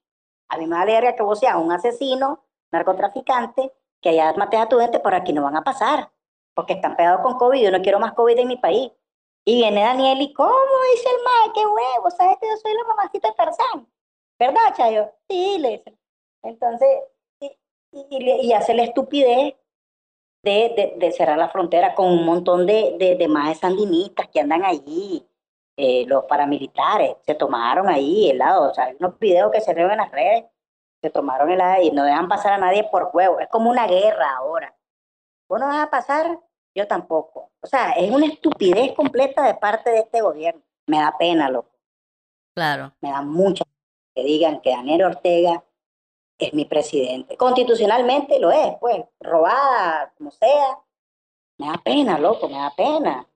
A 0.49 0.57
mí 0.57 0.67
me 0.67 0.77
vale 0.77 1.15
que 1.15 1.23
vos 1.23 1.39
seas 1.39 1.57
un 1.57 1.71
asesino, 1.71 2.43
narcotraficante, 2.71 3.75
que 4.01 4.09
allá 4.09 4.33
mates 4.39 4.61
a 4.61 4.69
tu 4.69 4.79
gente, 4.79 5.01
por 5.01 5.15
aquí 5.15 5.35
no 5.35 5.43
van 5.43 5.57
a 5.57 5.65
pasar. 5.65 6.11
porque 6.55 6.75
están 6.75 6.97
pegados 6.97 7.21
con 7.23 7.37
COVID, 7.39 7.63
yo 7.63 7.71
no 7.71 7.83
quiero 7.83 7.99
más 7.99 8.15
COVID 8.15 8.39
en 8.39 8.49
mi 8.49 8.57
país. 8.57 8.91
Y 9.45 9.57
viene 9.57 9.83
Daniel 9.83 10.21
y, 10.21 10.33
¿cómo 10.33 10.53
dice 10.93 11.09
el 11.09 11.25
mae? 11.25 11.53
¡Qué 11.55 11.67
huevo! 11.67 12.11
¿Sabes 12.11 12.37
que 12.41 12.47
yo 12.47 12.57
soy 12.57 12.75
la 12.75 12.85
mamacita 12.85 13.29
de 13.29 13.35
Tarzán? 13.35 13.89
¿Verdad, 14.39 14.75
Chayo? 14.77 15.13
Sí, 15.29 15.59
le 15.59 15.71
dice. 15.71 15.99
Entonces, 16.43 16.89
y, 17.41 17.57
y, 17.91 18.53
hace 18.53 18.75
la 18.75 18.85
estupidez 18.85 19.55
de, 20.43 20.95
de, 20.97 21.13
cerrar 21.13 21.39
la 21.39 21.49
frontera 21.49 21.95
con 21.95 22.07
un 22.07 22.25
montón 22.25 22.67
de, 22.67 22.97
de, 22.99 23.17
de 23.17 23.29
más 23.29 23.59
sandinistas 23.59 24.29
que 24.29 24.41
andan 24.41 24.65
allí, 24.65 25.27
eh, 25.77 26.05
los 26.07 26.25
paramilitares, 26.25 27.17
se 27.25 27.35
tomaron 27.35 27.89
ahí 27.89 28.31
helado, 28.31 28.71
o 28.71 28.75
sea, 28.75 28.85
hay 28.85 28.97
unos 28.99 29.19
videos 29.19 29.53
que 29.53 29.61
se 29.61 29.75
ven 29.75 29.91
en 29.91 29.97
las 29.99 30.11
redes, 30.11 30.45
se 31.01 31.11
tomaron 31.11 31.51
helado 31.51 31.83
y 31.83 31.91
no 31.91 32.05
dejan 32.05 32.29
pasar 32.29 32.55
a 32.55 32.59
nadie 32.59 32.85
por 32.85 33.05
juego, 33.07 33.41
es 33.41 33.49
como 33.49 33.71
una 33.71 33.87
guerra 33.87 34.37
ahora. 34.37 34.77
¿Vos 35.49 35.61
no 35.61 35.67
vas 35.67 35.87
a 35.87 35.91
pasar? 35.91 36.41
Yo 36.75 36.87
tampoco. 36.89 37.52
O 37.63 37.67
sea, 37.67 37.93
es 37.93 38.11
una 38.11 38.27
estupidez 38.27 38.93
completa 38.95 39.45
de 39.45 39.55
parte 39.55 39.91
de 39.91 40.01
este 40.01 40.21
gobierno. 40.21 40.63
Me 40.87 40.99
da 40.99 41.17
pena, 41.17 41.49
loco. 41.49 41.71
Claro. 42.55 42.93
Me 43.01 43.11
da 43.11 43.23
mucha 43.23 43.65
que 44.15 44.25
digan 44.25 44.61
que 44.61 44.71
Daniel 44.71 45.05
Ortega 45.05 45.65
es 46.39 46.53
mi 46.53 46.65
presidente. 46.65 47.37
Constitucionalmente 47.37 48.39
lo 48.41 48.51
es, 48.51 48.75
pues, 48.81 49.05
robada, 49.21 50.13
como 50.19 50.31
sea. 50.33 50.79
Me 51.59 51.69
da 51.69 51.81
pena, 51.83 52.19
loco, 52.19 52.49
me 52.49 52.59
da 52.59 52.73
pena. 52.77 53.27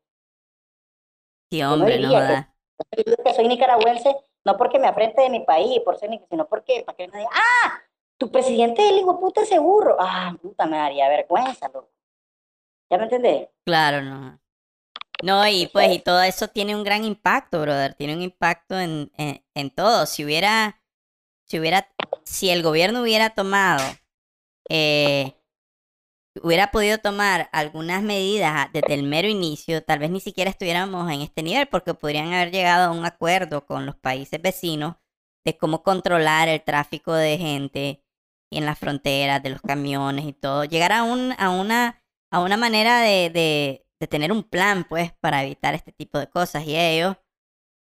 Sí, 1.51 1.63
hombre, 1.63 2.01
no 2.01 2.13
da. 2.13 2.53
Yo 2.97 3.17
que 3.25 3.33
soy 3.33 3.47
nicaragüense, 3.47 4.15
no 4.45 4.57
porque 4.57 4.79
me 4.79 4.89
afrente 4.89 5.23
de 5.23 5.31
mi 5.31 5.41
país, 5.41 5.81
por 5.81 5.97
ser 5.99 6.11
sino 6.29 6.47
porque, 6.49 6.83
para 6.85 6.97
que 6.97 7.07
nadie, 7.07 7.27
ah, 7.33 7.81
tu 8.19 8.31
presidente 8.31 8.85
es 8.85 8.91
el 8.91 8.99
hijo 8.99 9.21
puta 9.21 9.45
seguro. 9.45 9.97
Ah, 9.99 10.37
puta, 10.43 10.67
me 10.67 10.77
daría 10.77 11.09
vergüenza, 11.09 11.69
loco. 11.69 11.96
¿Ya 12.91 12.99
me 12.99 13.05
entendés? 13.05 13.49
Claro, 13.65 14.03
no. 14.03 14.41
No, 15.23 15.47
y 15.49 15.67
pues, 15.69 15.93
y 15.95 15.99
todo 15.99 16.23
eso 16.23 16.49
tiene 16.49 16.77
un 16.77 16.85
gran 16.85 17.05
impacto, 17.05 17.61
brother. 17.61 17.95
Tiene 17.95 18.15
un 18.15 18.23
impacto 18.23 18.79
en, 18.79 19.11
en, 19.17 19.45
en 19.55 19.71
todo. 19.71 20.07
Si 20.07 20.25
hubiera, 20.25 20.81
si 21.45 21.59
hubiera, 21.59 21.89
si 22.25 22.51
el 22.51 22.63
gobierno 22.63 23.03
hubiera 23.03 23.31
tomado, 23.31 23.83
eh, 24.69 25.35
hubiera 26.43 26.71
podido 26.71 26.99
tomar 26.99 27.49
algunas 27.53 28.03
medidas 28.03 28.69
desde 28.73 28.95
el 28.95 29.05
mero 29.05 29.29
inicio, 29.29 29.83
tal 29.83 30.01
vez 30.01 30.11
ni 30.11 30.21
siquiera 30.21 30.51
estuviéramos 30.51 31.11
en 31.11 31.23
este 31.23 31.43
nivel, 31.43 31.67
porque 31.69 31.95
podrían 31.95 32.33
haber 32.33 32.51
llegado 32.51 32.91
a 32.91 32.93
un 32.93 33.05
acuerdo 33.07 33.67
con 33.67 33.87
los 33.87 33.97
países 33.97 34.41
vecinos 34.41 34.97
de 35.45 35.57
cómo 35.57 35.83
controlar 35.83 36.49
el 36.49 36.63
tráfico 36.63 37.15
de 37.15 37.39
gente 37.39 38.03
en 38.51 38.67
las 38.67 38.79
fronteras, 38.79 39.43
de 39.43 39.51
los 39.51 39.63
camiones 39.63 40.27
y 40.27 40.33
todo. 40.33 40.65
Llegar 40.65 40.93
a, 40.93 41.05
un, 41.05 41.35
a 41.39 41.51
una 41.51 42.03
a 42.37 42.41
una 42.43 42.59
manera 42.59 43.01
de, 43.01 43.31
de, 43.99 44.07
tener 44.09 44.31
un 44.31 44.43
plan, 44.43 44.85
pues, 44.87 45.11
para 45.21 45.43
evitar 45.43 45.73
este 45.75 45.91
tipo 45.91 46.19
de 46.19 46.29
cosas. 46.29 46.67
Y 46.67 46.77
ellos, 46.77 47.17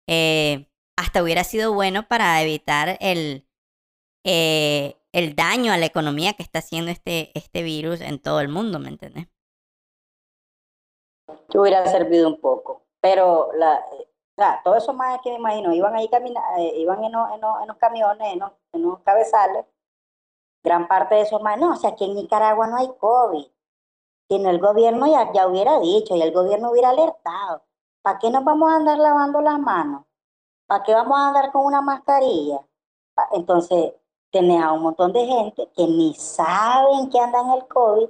eh, 0.08 0.70
hasta 0.96 1.24
hubiera 1.24 1.44
sido 1.44 1.74
bueno 1.74 2.08
para 2.08 2.40
evitar 2.44 2.98
el, 3.00 3.48
eh, 4.24 4.96
el 5.12 5.36
daño 5.36 5.74
a 5.74 5.78
la 5.78 5.88
economía 5.88 6.34
que 6.34 6.44
está 6.44 6.60
haciendo 6.60 6.92
este, 6.92 7.32
este 7.34 7.64
virus 7.64 8.00
en 8.02 8.22
todo 8.22 8.42
el 8.42 8.48
mundo, 8.48 8.78
¿me 8.78 8.90
entiendes? 8.90 9.26
Que 11.50 11.58
hubiera 11.58 11.88
servido 11.88 12.30
un 12.30 12.40
poco, 12.40 12.84
pero 13.02 13.50
la, 13.58 13.84
o 13.90 14.06
sea, 14.38 14.62
todos 14.64 14.84
esos 14.84 14.96
más 14.96 15.20
que 15.24 15.32
me 15.32 15.38
imagino, 15.38 15.74
iban 15.74 15.96
ahí 15.96 16.08
caminar, 16.10 16.44
eh, 16.60 16.74
iban 16.78 17.04
en, 17.04 17.12
los, 17.12 17.28
en, 17.32 17.42
en 17.62 17.68
los 17.68 17.78
camiones, 17.78 18.34
en 18.34 18.40
los, 18.40 18.52
en 18.72 18.84
los 18.84 19.00
cabezales, 19.00 19.66
gran 20.64 20.88
parte 20.88 21.16
de 21.16 21.22
esos 21.22 21.42
más, 21.42 21.60
no, 21.60 21.72
o 21.72 21.76
sea, 21.76 21.90
aquí 21.90 22.06
en 22.06 22.14
Nicaragua 22.14 22.68
no 22.68 22.78
hay 22.78 22.88
COVID, 23.00 23.53
si 24.30 24.40
no 24.40 24.50
el 24.50 24.60
gobierno 24.60 25.08
ya, 25.08 25.32
ya 25.34 25.48
hubiera 25.48 25.80
dicho 25.80 26.16
y 26.16 26.22
el 26.22 26.32
gobierno 26.32 26.72
hubiera 26.72 26.90
alertado. 26.90 27.64
¿Para 28.02 28.20
qué 28.20 28.30
nos 28.30 28.44
vamos 28.44 28.72
a 28.72 28.78
andar 28.78 28.98
lavando 28.98 29.42
las 29.42 29.60
manos? 29.60 30.06
¿Para 30.68 30.84
qué 30.84 30.94
vamos 30.94 31.18
a 31.18 31.28
andar 31.30 31.52
con 31.52 31.66
una 31.66 31.82
mascarilla? 31.82 32.60
Entonces, 33.32 33.94
tenés 34.32 34.64
a 34.64 34.72
un 34.72 34.82
montón 34.82 35.14
de 35.14 35.26
gente 35.26 35.70
que 35.76 35.88
ni 35.88 36.14
saben 36.16 37.10
que 37.10 37.20
andan 37.20 37.52
el 37.52 37.68
COVID, 37.68 38.10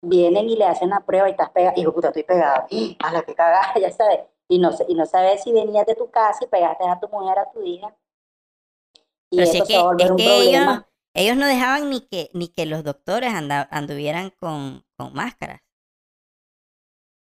vienen 0.00 0.48
y 0.48 0.56
le 0.56 0.64
hacen 0.64 0.90
la 0.90 1.00
prueba 1.00 1.28
y 1.28 1.32
estás 1.32 1.50
pegado. 1.50 1.80
Hijo 1.80 1.92
puta, 1.92 2.08
estoy 2.08 2.22
pegado. 2.22 2.66
A 3.02 3.12
la 3.12 3.22
que 3.22 3.34
cagada, 3.34 3.74
ya 3.80 3.90
sabes. 3.90 4.20
Y 4.48 4.58
no, 4.58 4.70
y 4.86 4.94
no 4.94 5.06
sabes 5.06 5.42
si 5.42 5.52
venías 5.52 5.86
de 5.86 5.94
tu 5.94 6.10
casa 6.10 6.44
y 6.44 6.48
pegaste 6.48 6.86
a 6.86 7.00
tu 7.00 7.08
mujer, 7.08 7.38
a 7.38 7.50
tu 7.50 7.62
hija. 7.62 7.96
Y 9.30 9.40
eso 9.40 9.64
se 9.64 9.74
va 9.74 9.80
a 9.80 9.84
volver 9.84 10.10
un 10.12 10.16
problema. 10.16 10.72
Ellos 10.72 10.84
no 11.14 11.46
dejaban 11.46 11.90
ni 11.90 12.00
que, 12.00 12.30
ni 12.34 12.48
que 12.48 12.66
los 12.66 12.82
doctores 12.82 13.32
anduvieran 13.34 14.30
con, 14.30 14.84
con 14.96 15.14
máscaras. 15.14 15.60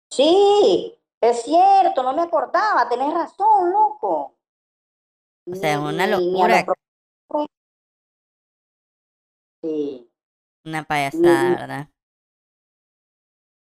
Sí, 0.09 0.97
es 1.21 1.41
cierto, 1.43 2.03
no 2.03 2.13
me 2.13 2.21
acordaba, 2.21 2.87
tenés 2.87 3.13
razón, 3.13 3.71
loco. 3.71 4.37
O 5.45 5.55
sea, 5.55 5.73
es 5.73 5.79
una 5.79 6.07
locura. 6.07 6.65
Sí. 9.61 10.11
Una 10.65 10.83
payasada, 10.83 11.49
¿verdad? 11.49 11.87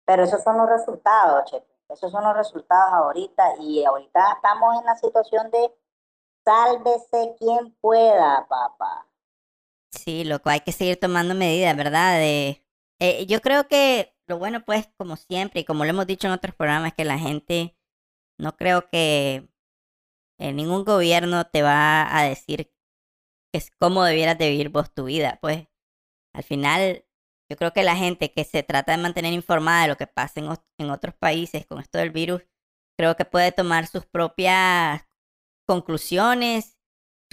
Pero 0.07 0.25
esos 0.25 0.43
son 0.43 0.59
los 0.59 0.69
resultados, 0.69 1.51
che. 1.51 1.65
Esos 1.89 2.11
son 2.11 2.25
los 2.25 2.37
resultados 2.37 2.93
ahorita. 2.93 3.57
Y 3.61 3.85
ahorita 3.85 4.33
estamos 4.35 4.79
en 4.79 4.87
la 4.87 4.97
situación 4.97 5.51
de 5.51 5.75
sálvese 6.45 7.37
quien 7.39 7.73
pueda, 7.81 8.47
papá. 8.49 9.07
Sí, 9.95 10.25
loco, 10.25 10.51
hay 10.51 10.61
que 10.61 10.73
seguir 10.73 10.99
tomando 10.99 11.35
medidas, 11.35 11.77
¿verdad? 11.77 12.19
De, 12.19 12.63
eh, 13.01 13.27
yo 13.27 13.41
creo 13.41 13.69
que 13.69 14.15
lo 14.27 14.39
bueno, 14.39 14.65
pues, 14.65 14.89
como 14.97 15.17
siempre, 15.17 15.61
y 15.61 15.65
como 15.65 15.85
lo 15.85 15.91
hemos 15.91 16.07
dicho 16.07 16.27
en 16.27 16.33
otros 16.33 16.55
programas, 16.55 16.89
es 16.89 16.95
que 16.95 17.05
la 17.05 17.19
gente, 17.19 17.77
no 18.39 18.57
creo 18.57 18.89
que 18.91 19.49
eh, 20.39 20.53
ningún 20.53 20.85
gobierno 20.85 21.47
te 21.47 21.63
va 21.63 22.17
a 22.19 22.25
decir 22.25 22.67
que 23.53 23.59
es 23.59 23.71
cómo 23.79 24.05
debieras 24.05 24.39
de 24.39 24.51
vivir 24.51 24.71
vos 24.71 24.93
tu 24.95 25.05
vida. 25.05 25.39
Pues, 25.43 25.69
al 26.35 26.45
final, 26.45 27.05
yo 27.51 27.57
creo 27.57 27.73
que 27.73 27.85
la 27.85 27.97
gente 27.97 28.33
que 28.33 28.45
se 28.45 28.63
trata 28.63 28.93
de 28.93 29.03
mantener 29.03 29.33
informada 29.35 29.83
de 29.83 29.89
lo 29.89 29.97
que 29.97 30.07
pasa 30.09 30.41
en 30.79 30.91
otros 30.91 31.15
países 31.17 31.67
con 31.67 31.81
esto 31.81 31.99
del 31.99 32.11
virus, 32.11 32.43
creo 32.99 33.17
que 33.17 33.25
puede 33.25 33.53
tomar 33.53 33.87
sus 33.87 34.07
propias 34.07 35.07
conclusiones 35.67 36.74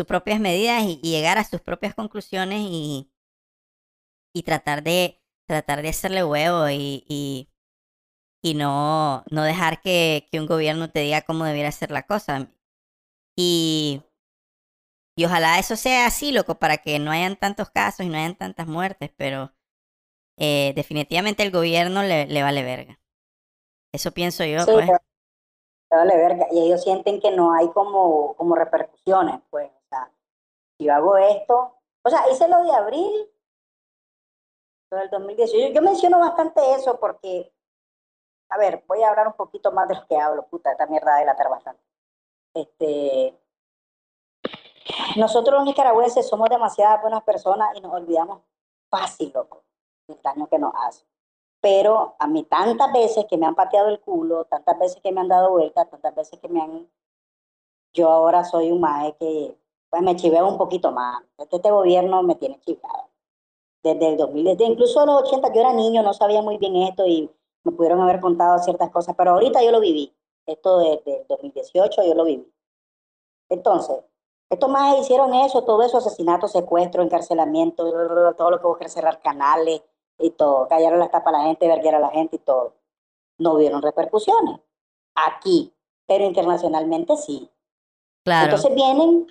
sus 0.01 0.07
propias 0.07 0.39
medidas 0.39 0.83
y, 0.83 0.99
llegar 1.03 1.37
a 1.37 1.43
sus 1.43 1.61
propias 1.61 1.93
conclusiones 1.93 2.61
y, 2.61 3.11
y 4.33 4.41
tratar 4.41 4.81
de 4.81 5.21
tratar 5.47 5.83
de 5.83 5.89
hacerle 5.89 6.23
huevo 6.23 6.69
y, 6.69 7.05
y, 7.07 7.49
y 8.41 8.55
no, 8.55 9.23
no 9.29 9.43
dejar 9.43 9.81
que, 9.81 10.27
que, 10.31 10.39
un 10.39 10.47
gobierno 10.47 10.89
te 10.89 11.01
diga 11.01 11.21
cómo 11.21 11.45
debiera 11.45 11.71
ser 11.71 11.91
la 11.91 12.07
cosa. 12.07 12.49
Y, 13.37 14.01
y 15.15 15.25
ojalá 15.25 15.59
eso 15.59 15.75
sea 15.75 16.07
así, 16.07 16.31
loco, 16.31 16.55
para 16.55 16.77
que 16.77 16.97
no 16.97 17.11
hayan 17.11 17.35
tantos 17.35 17.69
casos 17.69 18.05
y 18.05 18.09
no 18.09 18.17
hayan 18.17 18.35
tantas 18.35 18.65
muertes, 18.65 19.11
pero 19.17 19.53
eh, 20.37 20.73
definitivamente 20.75 21.43
el 21.43 21.51
gobierno 21.51 22.01
le, 22.01 22.25
le, 22.25 22.41
vale 22.41 22.63
verga. 22.63 22.99
Eso 23.93 24.11
pienso 24.13 24.45
yo, 24.45 24.65
pues. 24.65 24.87
Le 24.87 25.97
vale 25.97 26.17
verga. 26.17 26.47
Y 26.51 26.61
ellos 26.61 26.83
sienten 26.83 27.19
que 27.19 27.29
no 27.29 27.53
hay 27.53 27.69
como, 27.69 28.35
como 28.35 28.55
repercusiones, 28.55 29.41
pues 29.51 29.69
yo 30.83 30.93
hago 30.93 31.17
esto, 31.17 31.77
o 32.03 32.09
sea, 32.09 32.29
hice 32.31 32.47
lo 32.47 32.63
de 32.63 32.71
abril 32.71 33.31
del 34.89 35.09
2018. 35.09 35.73
Yo 35.73 35.81
menciono 35.81 36.19
bastante 36.19 36.73
eso 36.73 36.99
porque, 36.99 37.53
a 38.49 38.57
ver, 38.57 38.83
voy 38.87 39.01
a 39.03 39.09
hablar 39.09 39.27
un 39.27 39.33
poquito 39.33 39.71
más 39.71 39.87
de 39.87 39.95
lo 39.95 40.05
que 40.07 40.17
hablo, 40.17 40.45
puta, 40.47 40.71
esta 40.71 40.87
mierda 40.87 41.15
de 41.17 41.25
latar 41.25 41.49
bastante. 41.49 41.81
Este, 42.53 43.39
nosotros 45.15 45.55
los 45.55 45.65
nicaragüenses 45.65 46.27
somos 46.27 46.49
demasiadas 46.49 47.01
buenas 47.01 47.23
personas 47.23 47.75
y 47.75 47.81
nos 47.81 47.93
olvidamos 47.93 48.41
fácil, 48.89 49.31
loco, 49.33 49.63
del 50.07 50.21
daño 50.21 50.47
que 50.47 50.59
nos 50.59 50.73
hace. 50.75 51.05
Pero 51.61 52.15
a 52.17 52.27
mí 52.27 52.43
tantas 52.43 52.91
veces 52.91 53.25
que 53.29 53.37
me 53.37 53.45
han 53.45 53.55
pateado 53.55 53.87
el 53.89 54.01
culo, 54.01 54.45
tantas 54.45 54.77
veces 54.79 55.01
que 55.01 55.11
me 55.11 55.21
han 55.21 55.27
dado 55.27 55.51
vueltas, 55.51 55.89
tantas 55.89 56.15
veces 56.15 56.39
que 56.39 56.49
me 56.49 56.61
han... 56.61 56.89
Yo 57.93 58.09
ahora 58.09 58.43
soy 58.43 58.71
un 58.71 58.81
maje 58.81 59.15
que 59.17 59.60
pues 59.91 60.01
me 60.01 60.15
chiveo 60.15 60.47
un 60.47 60.57
poquito 60.57 60.91
más. 60.91 61.21
Este, 61.37 61.57
este 61.57 61.69
gobierno 61.69 62.23
me 62.23 62.35
tiene 62.35 62.59
chiveado. 62.61 63.09
Desde 63.83 64.09
el 64.09 64.17
2000, 64.17 64.45
desde 64.45 64.65
incluso 64.65 65.05
los 65.05 65.23
80, 65.23 65.53
yo 65.53 65.61
era 65.61 65.73
niño, 65.73 66.01
no 66.01 66.13
sabía 66.13 66.41
muy 66.41 66.57
bien 66.57 66.75
esto 66.77 67.05
y 67.05 67.29
me 67.63 67.71
pudieron 67.71 67.99
haber 68.01 68.19
contado 68.21 68.57
ciertas 68.59 68.89
cosas, 68.89 69.15
pero 69.17 69.31
ahorita 69.31 69.61
yo 69.63 69.71
lo 69.71 69.79
viví. 69.79 70.13
Esto 70.45 70.79
desde 70.79 71.21
el 71.21 71.27
2018 71.27 72.03
yo 72.03 72.15
lo 72.15 72.23
viví. 72.23 72.47
Entonces, 73.49 73.97
estos 74.49 74.69
más 74.69 74.97
hicieron 74.99 75.33
eso, 75.33 75.63
todo 75.63 75.83
eso, 75.83 75.97
asesinato, 75.97 76.47
secuestro, 76.47 77.03
encarcelamiento, 77.03 78.33
todo 78.37 78.51
lo 78.51 78.59
que 78.59 78.67
buscar 78.67 78.89
cerrar 78.89 79.21
canales 79.21 79.81
y 80.19 80.29
todo, 80.31 80.67
callaron 80.67 80.99
las 80.99 81.11
tapas 81.11 81.33
a 81.33 81.37
la 81.39 81.43
gente, 81.45 81.67
verguer 81.67 81.95
a 81.95 81.99
la 81.99 82.09
gente 82.09 82.37
y 82.37 82.39
todo. 82.39 82.75
No 83.39 83.53
hubieron 83.53 83.81
repercusiones 83.81 84.59
aquí, 85.15 85.73
pero 86.05 86.23
internacionalmente 86.23 87.17
sí. 87.17 87.49
Claro. 88.23 88.45
Entonces 88.45 88.75
vienen 88.75 89.27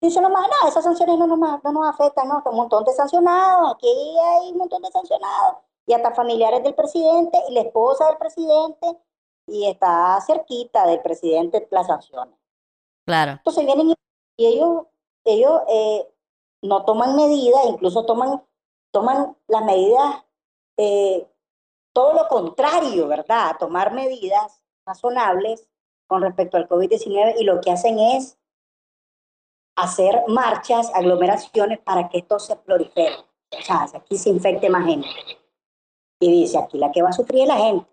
Dice 0.00 0.20
nomás, 0.20 0.48
no, 0.48 0.68
esas 0.68 0.82
sanciones 0.82 1.18
no 1.18 1.26
nos, 1.26 1.38
no 1.62 1.72
nos 1.72 1.86
afectan, 1.88 2.28
¿no? 2.28 2.42
Un 2.46 2.56
montón 2.56 2.84
de 2.84 2.92
sancionados, 2.92 3.74
aquí 3.74 3.88
hay 4.18 4.52
un 4.52 4.58
montón 4.58 4.82
de 4.82 4.90
sancionados. 4.90 5.56
y 5.86 5.92
hasta 5.92 6.14
familiares 6.14 6.62
del 6.62 6.74
presidente 6.74 7.38
y 7.48 7.54
la 7.54 7.62
esposa 7.62 8.06
del 8.06 8.16
presidente 8.16 8.98
y 9.46 9.66
está 9.66 10.20
cerquita 10.20 10.86
del 10.86 11.00
presidente 11.00 11.66
las 11.70 11.86
sanciones. 11.86 12.34
Claro. 13.04 13.32
Entonces 13.32 13.66
vienen 13.66 13.94
y 14.36 14.46
ellos, 14.46 14.86
ellos 15.24 15.60
eh, 15.68 16.08
no 16.62 16.84
toman 16.84 17.16
medidas, 17.16 17.60
incluso 17.66 18.06
toman, 18.06 18.42
toman 18.90 19.36
las 19.48 19.64
medidas, 19.64 20.24
eh, 20.76 21.28
todo 21.92 22.14
lo 22.14 22.28
contrario, 22.28 23.08
¿verdad? 23.08 23.56
Tomar 23.58 23.92
medidas 23.92 24.62
razonables 24.86 25.68
con 26.06 26.22
respecto 26.22 26.56
al 26.56 26.68
COVID-19 26.68 27.34
y 27.38 27.44
lo 27.44 27.60
que 27.60 27.72
hacen 27.72 27.98
es 27.98 28.38
hacer 29.82 30.22
marchas, 30.28 30.90
aglomeraciones 30.94 31.78
para 31.78 32.08
que 32.08 32.18
esto 32.18 32.38
se 32.38 32.56
prolifere. 32.56 33.16
O 33.58 33.62
sea, 33.62 33.86
aquí 33.94 34.16
se 34.16 34.30
infecte 34.30 34.70
más 34.70 34.86
gente. 34.86 35.08
Y 36.20 36.30
dice, 36.30 36.58
aquí 36.58 36.78
la 36.78 36.92
que 36.92 37.02
va 37.02 37.08
a 37.10 37.12
sufrir 37.12 37.42
es 37.42 37.48
la 37.48 37.56
gente. 37.56 37.86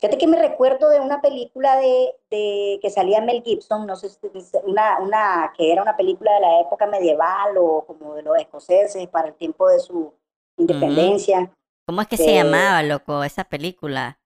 Fíjate 0.00 0.18
que 0.18 0.26
me 0.28 0.38
recuerdo 0.38 0.90
de 0.90 1.00
una 1.00 1.20
película 1.20 1.76
de, 1.76 2.14
de 2.30 2.78
que 2.80 2.90
salía 2.90 3.20
Mel 3.20 3.42
Gibson, 3.42 3.84
no 3.84 3.96
sé 3.96 4.10
si 4.10 4.18
una, 4.62 5.00
una 5.00 5.52
que 5.56 5.72
era 5.72 5.82
una 5.82 5.96
película 5.96 6.32
de 6.34 6.40
la 6.40 6.60
época 6.60 6.86
medieval 6.86 7.56
o 7.58 7.84
como 7.84 8.14
de 8.14 8.22
los 8.22 8.36
escoceses 8.38 9.08
para 9.08 9.28
el 9.28 9.34
tiempo 9.34 9.68
de 9.68 9.80
su 9.80 10.14
independencia. 10.56 11.52
¿Cómo 11.84 12.00
es 12.02 12.06
que 12.06 12.16
se 12.16 12.32
llamaba, 12.32 12.82
loco, 12.84 13.24
esa 13.24 13.44
película? 13.44 14.20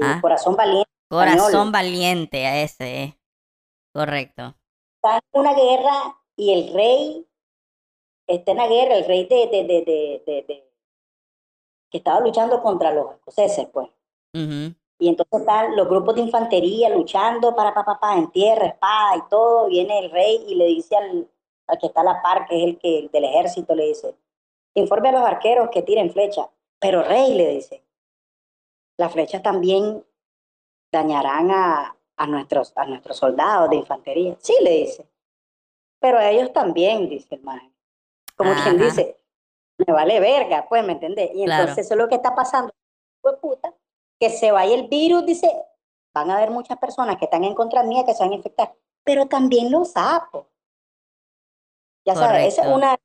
¿Ah? 0.00 0.18
Corazón 0.20 0.54
Valiente. 0.54 0.90
Corazón 1.08 1.72
Valiente, 1.72 2.46
a 2.46 2.62
ese, 2.62 3.18
correcto 3.92 4.54
está 5.02 5.16
en 5.16 5.40
una 5.40 5.54
guerra 5.54 6.16
y 6.36 6.52
el 6.52 6.74
rey 6.74 7.26
está 8.26 8.52
en 8.52 8.58
la 8.58 8.68
guerra, 8.68 8.96
el 8.96 9.04
rey 9.06 9.24
de, 9.26 9.46
de, 9.46 9.64
de, 9.64 10.44
de 10.46 10.70
que 11.90 11.98
estaba 11.98 12.20
luchando 12.20 12.62
contra 12.62 12.92
los 12.92 13.14
escoceses, 13.14 13.66
pues. 13.72 13.88
Y 14.32 15.08
entonces 15.08 15.40
están 15.40 15.74
los 15.74 15.88
grupos 15.88 16.14
de 16.14 16.20
infantería 16.20 16.90
luchando 16.90 17.56
para 17.56 17.74
papá, 17.74 17.98
pa, 17.98 18.00
pa, 18.00 18.16
en 18.18 18.30
tierra, 18.30 18.66
espada 18.66 19.16
y 19.16 19.28
todo. 19.28 19.66
Viene 19.66 19.98
el 19.98 20.10
rey 20.10 20.44
y 20.46 20.54
le 20.54 20.66
dice 20.66 20.94
al, 20.94 21.28
al 21.66 21.78
que 21.78 21.86
está 21.86 22.02
a 22.02 22.04
la 22.04 22.22
par, 22.22 22.46
que 22.46 22.56
es 22.56 22.64
el 22.68 22.78
que 22.78 22.98
el 23.00 23.10
del 23.10 23.24
ejército, 23.24 23.74
le 23.74 23.86
dice, 23.86 24.14
informe 24.74 25.08
a 25.08 25.12
los 25.12 25.22
arqueros 25.22 25.70
que 25.70 25.82
tiren 25.82 26.12
flechas. 26.12 26.46
Pero 26.78 27.02
rey 27.02 27.34
le 27.34 27.48
dice, 27.48 27.82
las 28.98 29.12
flechas 29.12 29.42
también 29.42 30.04
dañarán 30.92 31.50
a, 31.50 31.96
a 32.20 32.26
nuestros, 32.26 32.74
a 32.76 32.84
nuestros 32.84 33.16
soldados 33.16 33.70
de 33.70 33.76
infantería. 33.76 34.36
Sí, 34.40 34.54
le 34.60 34.72
dice. 34.72 35.08
Pero 36.00 36.18
a 36.18 36.28
ellos 36.28 36.52
también, 36.52 37.08
dice 37.08 37.36
el 37.36 37.40
maestro. 37.42 37.72
Como 38.36 38.52
quien 38.62 38.76
dice, 38.76 39.18
me 39.78 39.90
vale 39.90 40.20
verga, 40.20 40.66
pues, 40.68 40.84
¿me 40.84 40.92
entendés? 40.92 41.30
Y 41.34 41.44
entonces 41.44 41.78
eso 41.78 41.94
es 41.94 41.98
lo 41.98 42.08
que 42.08 42.16
está 42.16 42.34
pasando. 42.34 42.74
Pues 43.22 43.36
puta, 43.36 43.72
que 44.18 44.28
se 44.28 44.52
vaya 44.52 44.74
el 44.74 44.88
virus, 44.88 45.24
dice, 45.24 45.50
van 46.12 46.30
a 46.30 46.36
haber 46.36 46.50
muchas 46.50 46.76
personas 46.78 47.16
que 47.16 47.24
están 47.24 47.42
en 47.44 47.54
contra 47.54 47.82
mía 47.84 48.04
que 48.04 48.12
se 48.12 48.22
van 48.22 48.32
a 48.32 48.36
infectar, 48.36 48.74
pero 49.02 49.26
también 49.26 49.72
los 49.72 49.92
sapos. 49.92 50.46
Ya 52.04 52.14
sabes, 52.14 52.52
esa 52.52 52.62
es, 52.62 52.68
una, 52.68 52.98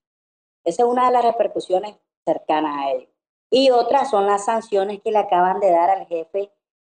esa 0.65 0.83
es 0.83 0.89
una 0.89 1.05
de 1.05 1.11
las 1.13 1.23
repercusiones 1.23 1.95
cercanas 2.25 2.77
a 2.79 2.91
ellos. 2.91 3.09
Y 3.49 3.69
otras 3.69 4.09
son 4.09 4.25
las 4.25 4.43
sanciones 4.43 5.01
que 5.01 5.11
le 5.11 5.19
acaban 5.19 5.61
de 5.61 5.71
dar 5.71 5.89
al 5.89 6.05
jefe 6.05 6.51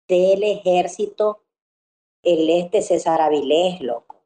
del 0.06 0.42
ejército 0.42 1.44
el 2.22 2.50
este 2.50 2.82
César 2.82 3.20
Avilés, 3.20 3.80
loco. 3.80 4.22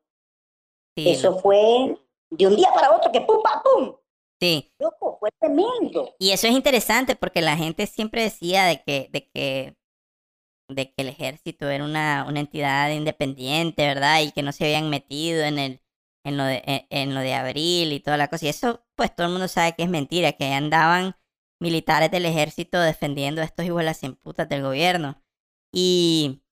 Eso 0.97 1.39
fue 1.39 1.99
de 2.31 2.47
un 2.47 2.57
día 2.57 2.73
para 2.73 2.95
otro 2.95 3.11
que 3.11 3.21
pum, 3.21 3.43
pam, 3.43 3.63
pum. 3.63 3.97
Sí. 4.41 4.73
Loco, 4.79 5.17
fue 5.19 5.31
tremendo. 5.41 6.15
Y 6.19 6.31
eso 6.31 6.47
es 6.47 6.53
interesante 6.53 7.17
porque 7.17 7.41
la 7.41 7.57
gente 7.57 7.87
siempre 7.87 8.23
decía 8.23 8.65
de 8.65 8.83
que, 8.83 9.09
de 9.13 9.29
que, 9.29 9.77
de 10.69 10.93
que 10.93 11.03
el 11.03 11.09
ejército 11.09 11.69
era 11.69 11.85
una, 11.85 12.27
una 12.29 12.41
entidad 12.41 12.91
independiente, 12.91 13.87
¿verdad? 13.87 14.23
Y 14.23 14.33
que 14.33 14.43
no 14.43 14.53
se 14.53 14.65
habían 14.65 14.91
metido 14.91 15.43
en 15.45 15.59
el, 15.59 15.81
en 16.25 16.37
lo 16.37 16.45
de, 16.45 16.87
en, 16.91 17.15
lo 17.15 17.21
de 17.21 17.35
abril 17.35 17.93
y 17.93 18.01
toda 18.01 18.17
la 18.17 18.29
cosa. 18.29 18.47
Y 18.47 18.51
eso, 18.51 18.85
pues 18.97 19.15
todo 19.15 19.27
el 19.27 19.33
mundo 19.33 19.49
sabe 19.49 19.75
que 19.75 19.85
es 19.85 19.89
mentira, 19.89 20.33
que 20.33 20.53
andaban 20.53 21.17
militares 21.61 22.11
del 22.11 22.27
ejército 22.27 22.81
defendiendo 22.81 23.41
a 23.41 23.45
estos 23.45 23.65
iguales 23.67 23.99
sin 23.99 24.15
putas 24.17 24.49
del 24.49 24.63
gobierno. 24.63 25.23
Y 25.73 26.44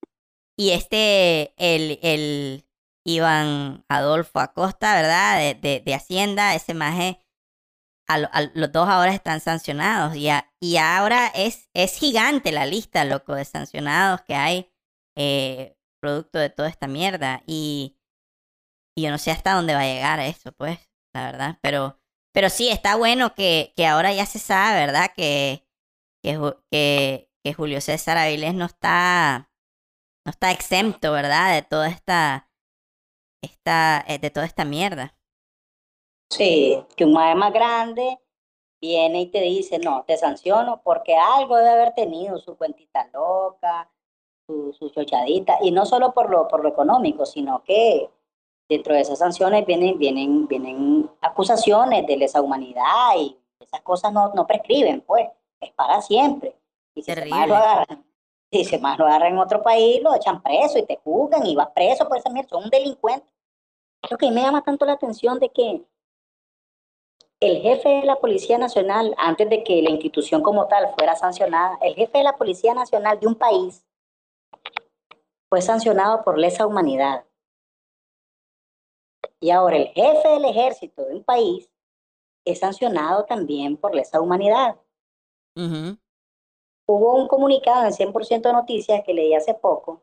y 0.56 0.70
este, 0.70 1.54
el, 1.56 1.98
el 2.02 2.66
Iván 3.04 3.84
Adolfo 3.88 4.40
Acosta, 4.40 4.94
¿verdad? 4.94 5.38
De, 5.60 5.80
de, 5.80 5.94
Hacienda, 5.94 6.54
ese 6.54 6.74
maje, 6.74 7.18
a, 8.08 8.18
los 8.54 8.72
dos 8.72 8.88
ahora 8.88 9.12
están 9.12 9.40
sancionados. 9.40 10.16
Y, 10.16 10.28
y 10.60 10.76
ahora 10.76 11.28
es, 11.34 11.68
es 11.74 11.96
gigante 11.98 12.52
la 12.52 12.66
lista, 12.66 13.04
loco, 13.04 13.34
de 13.34 13.44
sancionados 13.44 14.20
que 14.22 14.34
hay 14.34 14.70
eh, 15.16 15.76
producto 16.00 16.38
de 16.38 16.50
toda 16.50 16.68
esta 16.68 16.86
mierda. 16.86 17.42
Y, 17.46 17.98
y 18.96 19.02
yo 19.02 19.10
no 19.10 19.18
sé 19.18 19.30
hasta 19.30 19.54
dónde 19.54 19.74
va 19.74 19.80
a 19.80 19.86
llegar 19.86 20.20
eso, 20.20 20.52
pues, 20.52 20.78
la 21.14 21.24
verdad. 21.24 21.58
Pero, 21.62 21.98
pero 22.32 22.50
sí, 22.50 22.68
está 22.68 22.96
bueno 22.96 23.34
que, 23.34 23.72
que 23.76 23.86
ahora 23.86 24.12
ya 24.12 24.26
se 24.26 24.38
sabe, 24.38 24.80
¿verdad? 24.80 25.10
Que, 25.16 25.66
que, 26.22 26.38
que, 26.70 27.30
que 27.42 27.54
Julio 27.54 27.80
César 27.80 28.18
Avilés 28.18 28.54
no 28.54 28.66
está 28.66 29.51
no 30.24 30.30
está 30.30 30.50
exento, 30.50 31.12
¿verdad? 31.12 31.54
De 31.54 31.62
toda 31.62 31.88
esta, 31.88 32.48
esta, 33.42 34.04
eh, 34.06 34.18
de 34.18 34.30
toda 34.30 34.46
esta 34.46 34.64
mierda. 34.64 35.14
Sí, 36.30 36.82
que 36.96 37.04
un 37.04 37.12
madre 37.12 37.34
más 37.34 37.52
grande 37.52 38.18
viene 38.80 39.22
y 39.22 39.26
te 39.26 39.40
dice, 39.40 39.78
no, 39.78 40.04
te 40.04 40.16
sanciono 40.16 40.80
porque 40.82 41.16
algo 41.16 41.56
debe 41.56 41.70
haber 41.70 41.94
tenido, 41.94 42.38
su 42.38 42.56
cuentita 42.56 43.08
loca, 43.12 43.90
su, 44.46 44.72
su 44.72 44.88
chochadita, 44.90 45.58
y 45.60 45.70
no 45.70 45.84
solo 45.86 46.12
por 46.12 46.30
lo, 46.30 46.48
por 46.48 46.62
lo 46.62 46.68
económico, 46.68 47.26
sino 47.26 47.62
que 47.64 48.10
dentro 48.68 48.94
de 48.94 49.02
esas 49.02 49.18
sanciones 49.18 49.66
vienen, 49.66 49.98
vienen, 49.98 50.48
vienen 50.48 51.10
acusaciones 51.20 52.06
de 52.06 52.16
lesa 52.16 52.40
humanidad 52.40 53.16
y 53.18 53.36
esas 53.60 53.82
cosas 53.82 54.12
no, 54.12 54.32
no 54.34 54.46
prescriben, 54.46 55.02
pues, 55.02 55.28
es 55.60 55.70
para 55.72 56.00
siempre. 56.00 56.56
Y 56.94 57.02
si 57.02 57.06
Terrible. 57.06 57.46
lo 57.46 57.56
agarran 57.56 58.11
si 58.52 58.64
se 58.64 58.78
más 58.78 58.98
lo 58.98 59.06
agarran 59.06 59.32
en 59.32 59.38
otro 59.38 59.62
país, 59.62 60.02
lo 60.02 60.14
echan 60.14 60.42
preso 60.42 60.78
y 60.78 60.84
te 60.84 61.00
juzgan 61.02 61.46
y 61.46 61.56
vas 61.56 61.70
preso 61.74 62.06
por 62.06 62.18
esa 62.18 62.28
mierda. 62.28 62.50
Son 62.50 62.64
un 62.64 62.70
delincuente. 62.70 63.26
Lo 64.10 64.18
que 64.18 64.30
me 64.30 64.42
llama 64.42 64.62
tanto 64.62 64.84
la 64.84 64.92
atención 64.92 65.38
de 65.38 65.48
que 65.48 65.82
el 67.40 67.62
jefe 67.62 67.88
de 67.88 68.04
la 68.04 68.16
Policía 68.16 68.58
Nacional, 68.58 69.14
antes 69.16 69.48
de 69.48 69.64
que 69.64 69.80
la 69.80 69.90
institución 69.90 70.42
como 70.42 70.68
tal 70.68 70.92
fuera 70.94 71.16
sancionada, 71.16 71.78
el 71.80 71.94
jefe 71.94 72.18
de 72.18 72.24
la 72.24 72.36
Policía 72.36 72.74
Nacional 72.74 73.18
de 73.18 73.26
un 73.26 73.36
país 73.36 73.86
fue 75.48 75.62
sancionado 75.62 76.22
por 76.22 76.38
lesa 76.38 76.66
humanidad. 76.66 77.24
Y 79.40 79.50
ahora 79.50 79.76
el 79.76 79.88
jefe 79.88 80.28
del 80.28 80.44
ejército 80.44 81.04
de 81.04 81.14
un 81.14 81.24
país 81.24 81.70
es 82.44 82.58
sancionado 82.58 83.24
también 83.24 83.76
por 83.76 83.94
lesa 83.94 84.20
humanidad 84.20 84.76
hubo 86.86 87.14
un 87.16 87.28
comunicado 87.28 87.84
en 87.86 87.92
100% 87.92 88.52
Noticias 88.52 89.02
que 89.04 89.14
leí 89.14 89.34
hace 89.34 89.54
poco, 89.54 90.02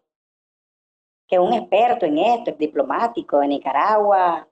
que 1.27 1.39
un 1.39 1.53
experto 1.53 2.05
en 2.05 2.17
esto, 2.17 2.51
diplomático 2.53 3.39
de 3.39 3.47
Nicaragua, 3.47 4.47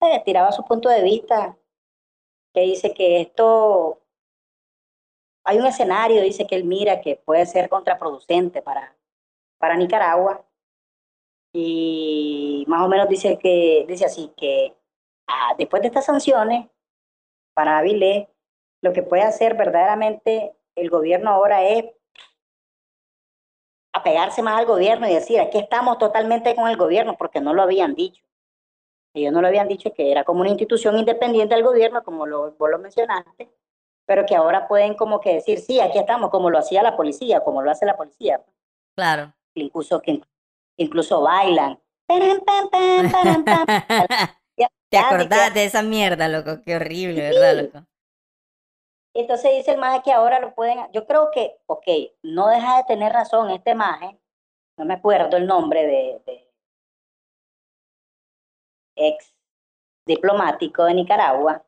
eh, 0.00 0.22
tiraba 0.24 0.52
su 0.52 0.64
punto 0.64 0.88
de 0.88 1.02
vista, 1.02 1.56
que 2.52 2.60
dice 2.62 2.92
que 2.92 3.20
esto, 3.20 4.00
hay 5.44 5.58
un 5.58 5.66
escenario, 5.66 6.22
dice 6.22 6.46
que 6.46 6.54
él 6.54 6.64
mira 6.64 7.00
que 7.00 7.16
puede 7.16 7.46
ser 7.46 7.68
contraproducente 7.68 8.62
para, 8.62 8.96
para 9.58 9.76
Nicaragua, 9.76 10.44
y 11.52 12.64
más 12.68 12.82
o 12.82 12.88
menos 12.88 13.08
dice 13.08 13.38
que 13.38 13.84
dice 13.88 14.04
así 14.04 14.32
que 14.36 14.76
ah, 15.26 15.54
después 15.56 15.82
de 15.82 15.88
estas 15.88 16.04
sanciones 16.04 16.68
para 17.54 17.78
Avilés 17.78 18.28
lo 18.82 18.92
que 18.92 19.02
puede 19.02 19.22
hacer 19.22 19.56
verdaderamente 19.56 20.54
el 20.80 20.90
gobierno 20.90 21.30
ahora 21.30 21.66
es 21.66 21.84
apegarse 23.92 24.42
más 24.42 24.58
al 24.58 24.66
gobierno 24.66 25.08
y 25.08 25.14
decir, 25.14 25.40
aquí 25.40 25.58
estamos 25.58 25.98
totalmente 25.98 26.54
con 26.54 26.68
el 26.68 26.76
gobierno, 26.76 27.16
porque 27.16 27.40
no 27.40 27.54
lo 27.54 27.62
habían 27.62 27.94
dicho. 27.94 28.22
Ellos 29.14 29.32
no 29.32 29.40
lo 29.40 29.48
habían 29.48 29.68
dicho 29.68 29.92
que 29.92 30.12
era 30.12 30.24
como 30.24 30.40
una 30.40 30.50
institución 30.50 30.98
independiente 30.98 31.54
del 31.54 31.64
gobierno, 31.64 32.04
como 32.04 32.26
lo, 32.26 32.52
vos 32.52 32.70
lo 32.70 32.78
mencionaste, 32.78 33.50
pero 34.06 34.26
que 34.26 34.36
ahora 34.36 34.68
pueden 34.68 34.94
como 34.94 35.20
que 35.20 35.34
decir, 35.34 35.58
sí, 35.58 35.80
aquí 35.80 35.98
estamos, 35.98 36.30
como 36.30 36.50
lo 36.50 36.58
hacía 36.58 36.82
la 36.82 36.96
policía, 36.96 37.40
como 37.40 37.62
lo 37.62 37.70
hace 37.70 37.86
la 37.86 37.96
policía. 37.96 38.40
Claro. 38.94 39.32
Incluso 39.54 40.00
que 40.00 40.20
incluso 40.76 41.22
bailan. 41.22 41.80
¿Te 44.90 44.96
acordás 44.96 45.52
de 45.52 45.64
esa 45.64 45.82
mierda, 45.82 46.28
loco? 46.28 46.62
Qué 46.64 46.76
horrible, 46.76 47.20
¿verdad, 47.20 47.62
loco? 47.62 47.86
Entonces 49.14 49.52
dice 49.56 49.72
el 49.72 49.78
maje 49.78 50.02
que 50.02 50.12
ahora 50.12 50.38
lo 50.38 50.54
pueden, 50.54 50.80
yo 50.92 51.06
creo 51.06 51.30
que, 51.30 51.60
ok, 51.66 51.86
no 52.22 52.48
deja 52.48 52.78
de 52.78 52.84
tener 52.84 53.12
razón 53.12 53.50
este 53.50 53.74
maje, 53.74 54.18
no 54.76 54.84
me 54.84 54.94
acuerdo 54.94 55.36
el 55.36 55.46
nombre 55.46 55.86
de, 55.86 56.44
ex 58.96 59.34
diplomático 60.06 60.84
de 60.84 60.94
Nicaragua, 60.94 61.64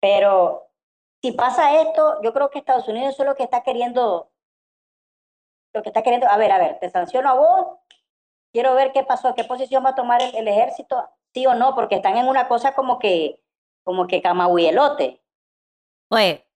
pero 0.00 0.70
si 1.22 1.32
pasa 1.32 1.80
esto, 1.80 2.20
yo 2.22 2.32
creo 2.32 2.50
que 2.50 2.58
Estados 2.58 2.88
Unidos 2.88 3.18
es 3.18 3.26
lo 3.26 3.34
que 3.34 3.42
está 3.42 3.62
queriendo, 3.62 4.30
lo 5.74 5.82
que 5.82 5.90
está 5.90 6.02
queriendo, 6.02 6.28
a 6.28 6.36
ver, 6.36 6.52
a 6.52 6.58
ver, 6.58 6.78
te 6.80 6.88
sanciono 6.90 7.28
a 7.28 7.34
vos, 7.34 7.78
quiero 8.52 8.74
ver 8.74 8.92
qué 8.92 9.04
pasó, 9.04 9.34
qué 9.34 9.44
posición 9.44 9.84
va 9.84 9.90
a 9.90 9.94
tomar 9.94 10.22
el, 10.22 10.48
ejército, 10.48 11.08
sí 11.34 11.46
o 11.46 11.54
no, 11.54 11.74
porque 11.74 11.96
están 11.96 12.16
en 12.16 12.28
una 12.28 12.48
cosa 12.48 12.74
como 12.74 12.98
que, 12.98 13.42
como 13.90 14.06
que 14.06 14.22
camahuielote. 14.22 15.20
Oye, 16.12 16.46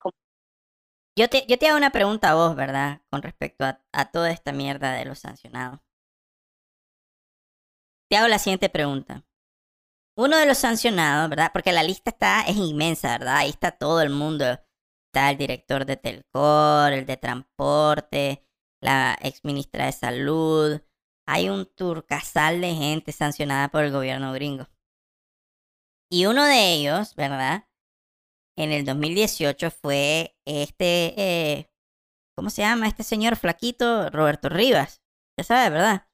yo 1.18 1.28
te, 1.28 1.44
yo 1.48 1.58
te 1.58 1.66
hago 1.66 1.76
una 1.76 1.90
pregunta 1.90 2.30
a 2.30 2.34
vos, 2.34 2.54
¿verdad? 2.54 3.02
Con 3.10 3.22
respecto 3.22 3.64
a, 3.64 3.82
a 3.92 4.12
toda 4.12 4.30
esta 4.30 4.52
mierda 4.52 4.92
de 4.92 5.04
los 5.04 5.18
sancionados. 5.18 5.80
Te 8.08 8.16
hago 8.16 8.28
la 8.28 8.38
siguiente 8.38 8.68
pregunta. 8.68 9.24
Uno 10.16 10.36
de 10.36 10.46
los 10.46 10.58
sancionados, 10.58 11.28
¿verdad? 11.28 11.50
Porque 11.52 11.72
la 11.72 11.82
lista 11.82 12.10
está, 12.10 12.42
es 12.42 12.56
inmensa, 12.56 13.18
¿verdad? 13.18 13.38
Ahí 13.38 13.50
está 13.50 13.72
todo 13.72 14.00
el 14.00 14.10
mundo. 14.10 14.44
Está 15.08 15.30
el 15.32 15.36
director 15.36 15.86
de 15.86 15.96
Telcor, 15.96 16.92
el 16.92 17.04
de 17.04 17.16
Transporte, 17.16 18.46
la 18.80 19.18
ex 19.22 19.44
ministra 19.44 19.86
de 19.86 19.92
Salud. 19.92 20.80
Hay 21.26 21.48
un 21.48 21.66
turcasal 21.66 22.60
de 22.60 22.74
gente 22.74 23.10
sancionada 23.10 23.70
por 23.70 23.82
el 23.82 23.90
gobierno 23.90 24.32
gringo. 24.32 24.68
Y 26.14 26.26
uno 26.26 26.44
de 26.44 26.74
ellos, 26.74 27.16
¿verdad? 27.16 27.66
En 28.56 28.70
el 28.70 28.84
2018 28.84 29.72
fue 29.72 30.36
este, 30.44 31.12
eh, 31.20 31.68
¿cómo 32.36 32.50
se 32.50 32.62
llama? 32.62 32.86
Este 32.86 33.02
señor 33.02 33.34
flaquito, 33.34 34.10
Roberto 34.10 34.48
Rivas. 34.48 35.02
Ya 35.36 35.42
sabes, 35.42 35.72
¿verdad? 35.72 36.06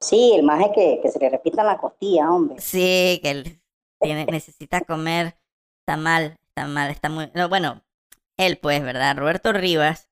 Sí, 0.00 0.32
el 0.34 0.42
más 0.42 0.60
es 0.62 0.72
que, 0.74 0.98
que 1.04 1.08
se 1.08 1.20
le 1.20 1.30
repita 1.30 1.62
la 1.62 1.78
costilla, 1.78 2.32
hombre. 2.32 2.60
Sí, 2.60 3.20
que 3.22 3.30
él 3.30 3.62
tiene, 4.00 4.24
necesita 4.26 4.80
comer. 4.80 5.38
Está 5.82 5.96
mal, 5.96 6.36
está 6.48 6.66
mal, 6.66 6.90
está 6.90 7.08
muy. 7.08 7.30
No, 7.32 7.48
bueno, 7.48 7.84
él, 8.36 8.58
pues, 8.58 8.82
¿verdad? 8.82 9.16
Roberto 9.16 9.52
Rivas. 9.52 10.08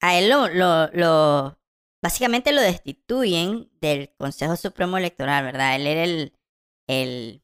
A 0.00 0.18
él 0.18 0.30
lo, 0.30 0.48
lo, 0.48 0.86
lo. 0.92 1.58
Básicamente 2.02 2.52
lo 2.52 2.62
destituyen 2.62 3.68
del 3.82 4.14
Consejo 4.16 4.56
Supremo 4.56 4.96
Electoral, 4.96 5.44
¿verdad? 5.44 5.76
Él 5.76 5.86
era 5.86 6.04
el. 6.04 6.35
El, 6.88 7.42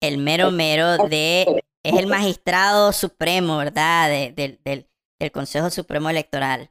el 0.00 0.18
mero 0.18 0.50
mero 0.50 1.08
de. 1.08 1.64
Es 1.84 1.94
el 1.94 2.06
magistrado 2.06 2.92
supremo, 2.92 3.56
¿verdad? 3.58 4.10
del, 4.34 4.60
del 4.64 5.32
Consejo 5.32 5.70
Supremo 5.70 6.10
Electoral. 6.10 6.70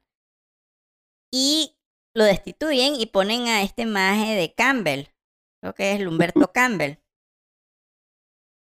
Y 1.32 1.78
lo 2.14 2.24
destituyen 2.24 2.96
y 2.96 3.06
ponen 3.06 3.48
a 3.48 3.62
este 3.62 3.86
maje 3.86 4.36
de 4.36 4.54
Campbell, 4.54 5.06
creo 5.62 5.74
que 5.74 5.94
es 5.94 6.00
Lumberto 6.00 6.52
Campbell. 6.52 6.98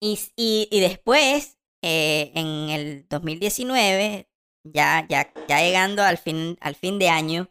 Y, 0.01 0.19
y, 0.35 0.79
después, 0.79 1.57
eh, 1.81 2.31
en 2.35 2.69
el 2.69 3.07
2019, 3.07 4.29
ya, 4.63 5.05
ya, 5.07 5.33
ya 5.47 5.61
llegando 5.61 6.03
al 6.03 6.17
fin, 6.17 6.57
al 6.59 6.75
fin 6.75 6.99
de 6.99 7.09
año, 7.09 7.49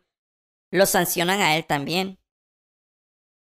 lo 0.71 0.87
sancionan 0.87 1.41
a 1.41 1.57
él 1.57 1.65
también. 1.65 2.19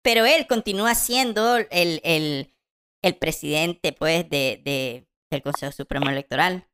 Pero 0.05 0.27
él 0.27 0.47
continúa 0.47 0.95
siendo 0.95 1.57
el, 1.57 2.01
el, 2.05 2.55
el 3.03 3.17
presidente, 3.17 3.93
pues, 3.95 4.29
de, 4.29 4.61
de, 4.63 5.09
del 5.31 5.43
Consejo 5.43 5.73
Supremo 5.73 6.11
Electoral. 6.11 6.69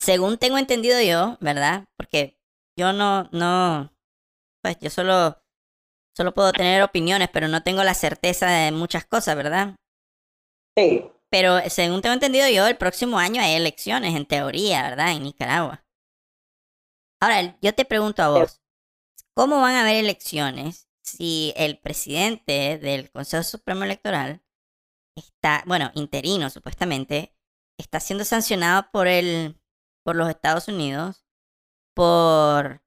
Según 0.00 0.38
tengo 0.38 0.56
entendido 0.56 0.98
yo, 1.02 1.36
¿verdad? 1.40 1.84
Porque 1.98 2.40
yo 2.78 2.94
no, 2.94 3.28
no, 3.32 3.92
pues 4.62 4.78
yo 4.80 4.88
solo, 4.88 5.36
solo 6.16 6.32
puedo 6.32 6.52
tener 6.52 6.82
opiniones, 6.82 7.28
pero 7.30 7.46
no 7.46 7.62
tengo 7.62 7.84
la 7.84 7.92
certeza 7.92 8.48
de 8.48 8.72
muchas 8.72 9.04
cosas, 9.04 9.36
¿verdad? 9.36 9.76
Sí. 10.78 11.04
Pero 11.28 11.60
según 11.68 12.00
tengo 12.00 12.14
entendido 12.14 12.48
yo, 12.48 12.66
el 12.66 12.78
próximo 12.78 13.18
año 13.18 13.42
hay 13.42 13.52
elecciones, 13.52 14.16
en 14.16 14.24
teoría, 14.24 14.82
¿verdad? 14.84 15.12
En 15.12 15.24
Nicaragua. 15.24 15.84
Ahora, 17.20 17.58
yo 17.60 17.74
te 17.74 17.84
pregunto 17.84 18.22
a 18.22 18.30
vos, 18.30 18.62
¿cómo 19.34 19.60
van 19.60 19.74
a 19.74 19.82
haber 19.82 19.96
elecciones 19.96 20.89
si 21.02 21.52
el 21.56 21.78
presidente 21.78 22.78
del 22.78 23.10
Consejo 23.10 23.42
Supremo 23.42 23.84
Electoral 23.84 24.42
está, 25.16 25.62
bueno, 25.66 25.90
interino 25.94 26.50
supuestamente, 26.50 27.34
está 27.78 28.00
siendo 28.00 28.24
sancionado 28.24 28.90
por 28.92 29.06
el, 29.08 29.60
por 30.04 30.16
los 30.16 30.28
Estados 30.28 30.68
Unidos 30.68 31.24
por 31.94 32.82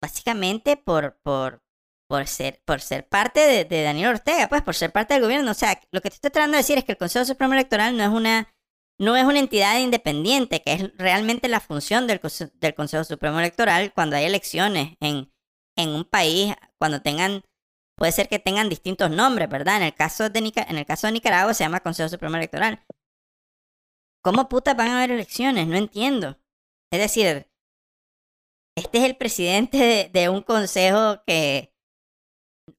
básicamente 0.00 0.76
por, 0.76 1.18
por, 1.22 1.62
por, 2.08 2.26
ser, 2.26 2.62
por 2.66 2.80
ser 2.80 3.08
parte 3.08 3.64
de, 3.64 3.82
Daniel 3.82 4.10
Ortega, 4.10 4.48
pues 4.48 4.62
por 4.62 4.74
ser 4.74 4.92
parte 4.92 5.14
del 5.14 5.22
gobierno. 5.22 5.50
O 5.50 5.54
sea, 5.54 5.80
lo 5.92 6.02
que 6.02 6.10
te 6.10 6.16
estoy 6.16 6.30
tratando 6.30 6.56
de 6.56 6.62
decir 6.62 6.76
es 6.76 6.84
que 6.84 6.92
el 6.92 6.98
Consejo 6.98 7.24
Supremo 7.24 7.54
Electoral 7.54 7.96
no 7.96 8.04
es 8.04 8.10
una, 8.10 8.54
no 8.98 9.16
es 9.16 9.24
una 9.24 9.38
entidad 9.38 9.78
independiente, 9.78 10.60
que 10.62 10.74
es 10.74 10.96
realmente 10.98 11.48
la 11.48 11.60
función 11.60 12.06
del, 12.06 12.20
del 12.60 12.74
Consejo 12.74 13.04
Supremo 13.04 13.40
Electoral 13.40 13.94
cuando 13.94 14.16
hay 14.16 14.24
elecciones 14.24 14.96
en, 15.00 15.32
en 15.76 15.90
un 15.90 16.04
país, 16.04 16.54
cuando 16.78 17.02
tengan, 17.02 17.42
puede 17.96 18.12
ser 18.12 18.28
que 18.28 18.38
tengan 18.38 18.68
distintos 18.68 19.10
nombres, 19.10 19.48
¿verdad? 19.48 19.76
En 19.76 19.82
el 19.84 19.94
caso 19.94 20.28
de, 20.28 20.38
en 20.38 20.78
el 20.78 20.86
caso 20.86 21.06
de 21.06 21.12
Nicaragua 21.12 21.54
se 21.54 21.64
llama 21.64 21.80
Consejo 21.80 22.08
Supremo 22.08 22.36
Electoral. 22.36 22.84
¿Cómo 24.22 24.48
putas 24.48 24.76
van 24.76 24.88
a 24.88 24.98
haber 24.98 25.10
elecciones? 25.10 25.66
No 25.66 25.76
entiendo. 25.76 26.38
Es 26.90 26.98
decir, 27.00 27.50
este 28.76 28.98
es 28.98 29.04
el 29.04 29.16
presidente 29.16 30.10
de, 30.12 30.28
un 30.28 30.42
consejo 30.42 31.22
que 31.26 31.72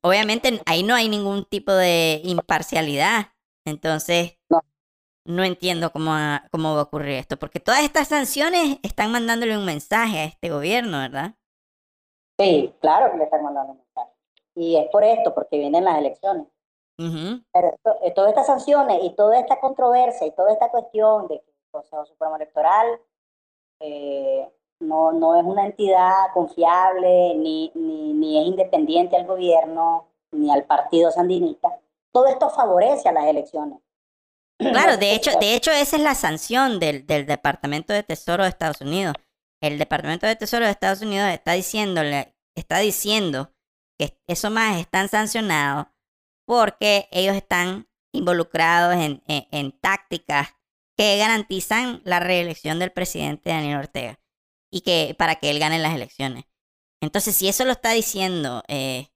obviamente 0.01 0.61
ahí 0.65 0.83
no 0.83 0.95
hay 0.95 1.07
ningún 1.07 1.45
tipo 1.45 1.71
de 1.71 2.21
imparcialidad. 2.23 3.33
Entonces, 3.65 4.37
no, 5.25 5.43
entiendo 5.43 5.91
cómo, 5.91 6.13
cómo 6.51 6.73
va 6.75 6.81
a 6.81 6.83
ocurrir 6.83 7.11
esto, 7.11 7.37
porque 7.37 7.59
todas 7.59 7.83
estas 7.83 8.09
sanciones 8.09 8.79
están 8.83 9.11
mandándole 9.11 9.57
un 9.57 9.65
mensaje 9.65 10.19
a 10.19 10.25
este 10.25 10.49
gobierno, 10.49 10.99
¿verdad? 10.99 11.35
Sí, 12.37 12.73
claro 12.81 13.11
que 13.11 13.17
le 13.17 13.23
están 13.25 13.43
mandando 13.43 13.73
un 13.73 13.77
mensaje. 13.77 14.11
Y 14.55 14.77
es 14.77 14.89
por 14.89 15.03
esto, 15.03 15.33
porque 15.33 15.57
vienen 15.57 15.85
las 15.85 15.97
elecciones. 15.97 16.47
Pero 16.97 17.75
eh, 18.03 18.11
todas 18.11 18.29
estas 18.29 18.47
sanciones 18.47 18.99
y 19.03 19.09
toda 19.15 19.37
esta 19.37 19.59
controversia 19.59 20.27
y 20.27 20.31
toda 20.31 20.53
esta 20.53 20.69
cuestión 20.69 21.27
de 21.27 21.41
que 21.41 21.51
el 21.51 21.71
Consejo 21.71 22.05
Supremo 22.05 22.37
Electoral 22.37 22.99
eh, 23.81 24.49
no, 24.79 25.11
no 25.11 25.35
es 25.35 25.43
una 25.43 25.65
entidad 25.65 26.13
confiable, 26.33 27.35
ni, 27.35 27.71
ni, 27.75 28.13
ni 28.13 28.39
es 28.39 28.47
independiente 28.47 29.17
al 29.17 29.25
gobierno, 29.25 30.07
ni 30.31 30.51
al 30.51 30.63
partido 30.63 31.11
sandinista. 31.11 31.77
Todo 32.13 32.27
esto 32.27 32.49
favorece 32.49 33.09
a 33.09 33.13
las 33.13 33.25
elecciones. 33.25 33.79
Claro, 34.57 34.95
de 34.97 35.15
hecho, 35.15 35.31
de 35.39 35.55
hecho 35.55 35.71
esa 35.71 35.97
es 35.97 36.01
la 36.01 36.15
sanción 36.15 36.79
del, 36.79 37.05
del 37.05 37.25
Departamento 37.25 37.91
de 37.91 38.03
Tesoro 38.03 38.43
de 38.43 38.49
Estados 38.49 38.81
Unidos. 38.81 39.15
El 39.65 39.79
Departamento 39.79 40.27
de 40.27 40.35
Tesoro 40.35 40.65
de 40.65 40.71
Estados 40.71 41.01
Unidos 41.01 41.29
está 41.31 41.53
diciéndole, 41.53 42.35
está 42.55 42.77
diciendo 42.79 43.51
que 43.97 44.19
esos 44.27 44.51
más 44.51 44.79
están 44.79 45.09
sancionados 45.09 45.87
porque 46.45 47.07
ellos 47.11 47.35
están 47.35 47.89
involucrados 48.13 48.95
en, 48.95 49.71
tácticas 49.81 50.49
que 50.95 51.17
garantizan 51.17 52.01
la 52.05 52.19
reelección 52.19 52.77
del 52.77 52.91
presidente 52.91 53.49
Daniel 53.49 53.79
Ortega 53.79 54.19
y 54.71 54.81
que 54.81 55.15
para 55.17 55.35
que 55.35 55.49
él 55.49 55.59
gane 55.59 55.79
las 55.79 55.95
elecciones. 55.95 56.45
Entonces, 57.01 57.35
si 57.35 57.47
eso 57.47 57.65
lo 57.65 57.71
está 57.71 57.91
diciendo, 57.91 58.63
eh, 58.67 59.07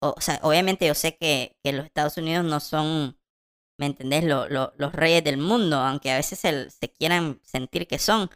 o, 0.00 0.18
sea, 0.20 0.40
obviamente 0.42 0.86
yo 0.86 0.94
sé 0.94 1.16
que, 1.16 1.56
los 1.64 1.84
Estados 1.84 2.16
Unidos 2.16 2.44
no 2.46 2.60
son, 2.60 3.18
¿me 3.78 3.86
entendés?, 3.86 4.24
los 4.24 4.92
reyes 4.92 5.22
del 5.22 5.36
mundo, 5.36 5.76
aunque 5.76 6.10
a 6.10 6.16
veces 6.16 6.40
se 6.40 6.92
quieran 6.92 7.40
sentir 7.44 7.86
que 7.86 7.98
son. 7.98 8.30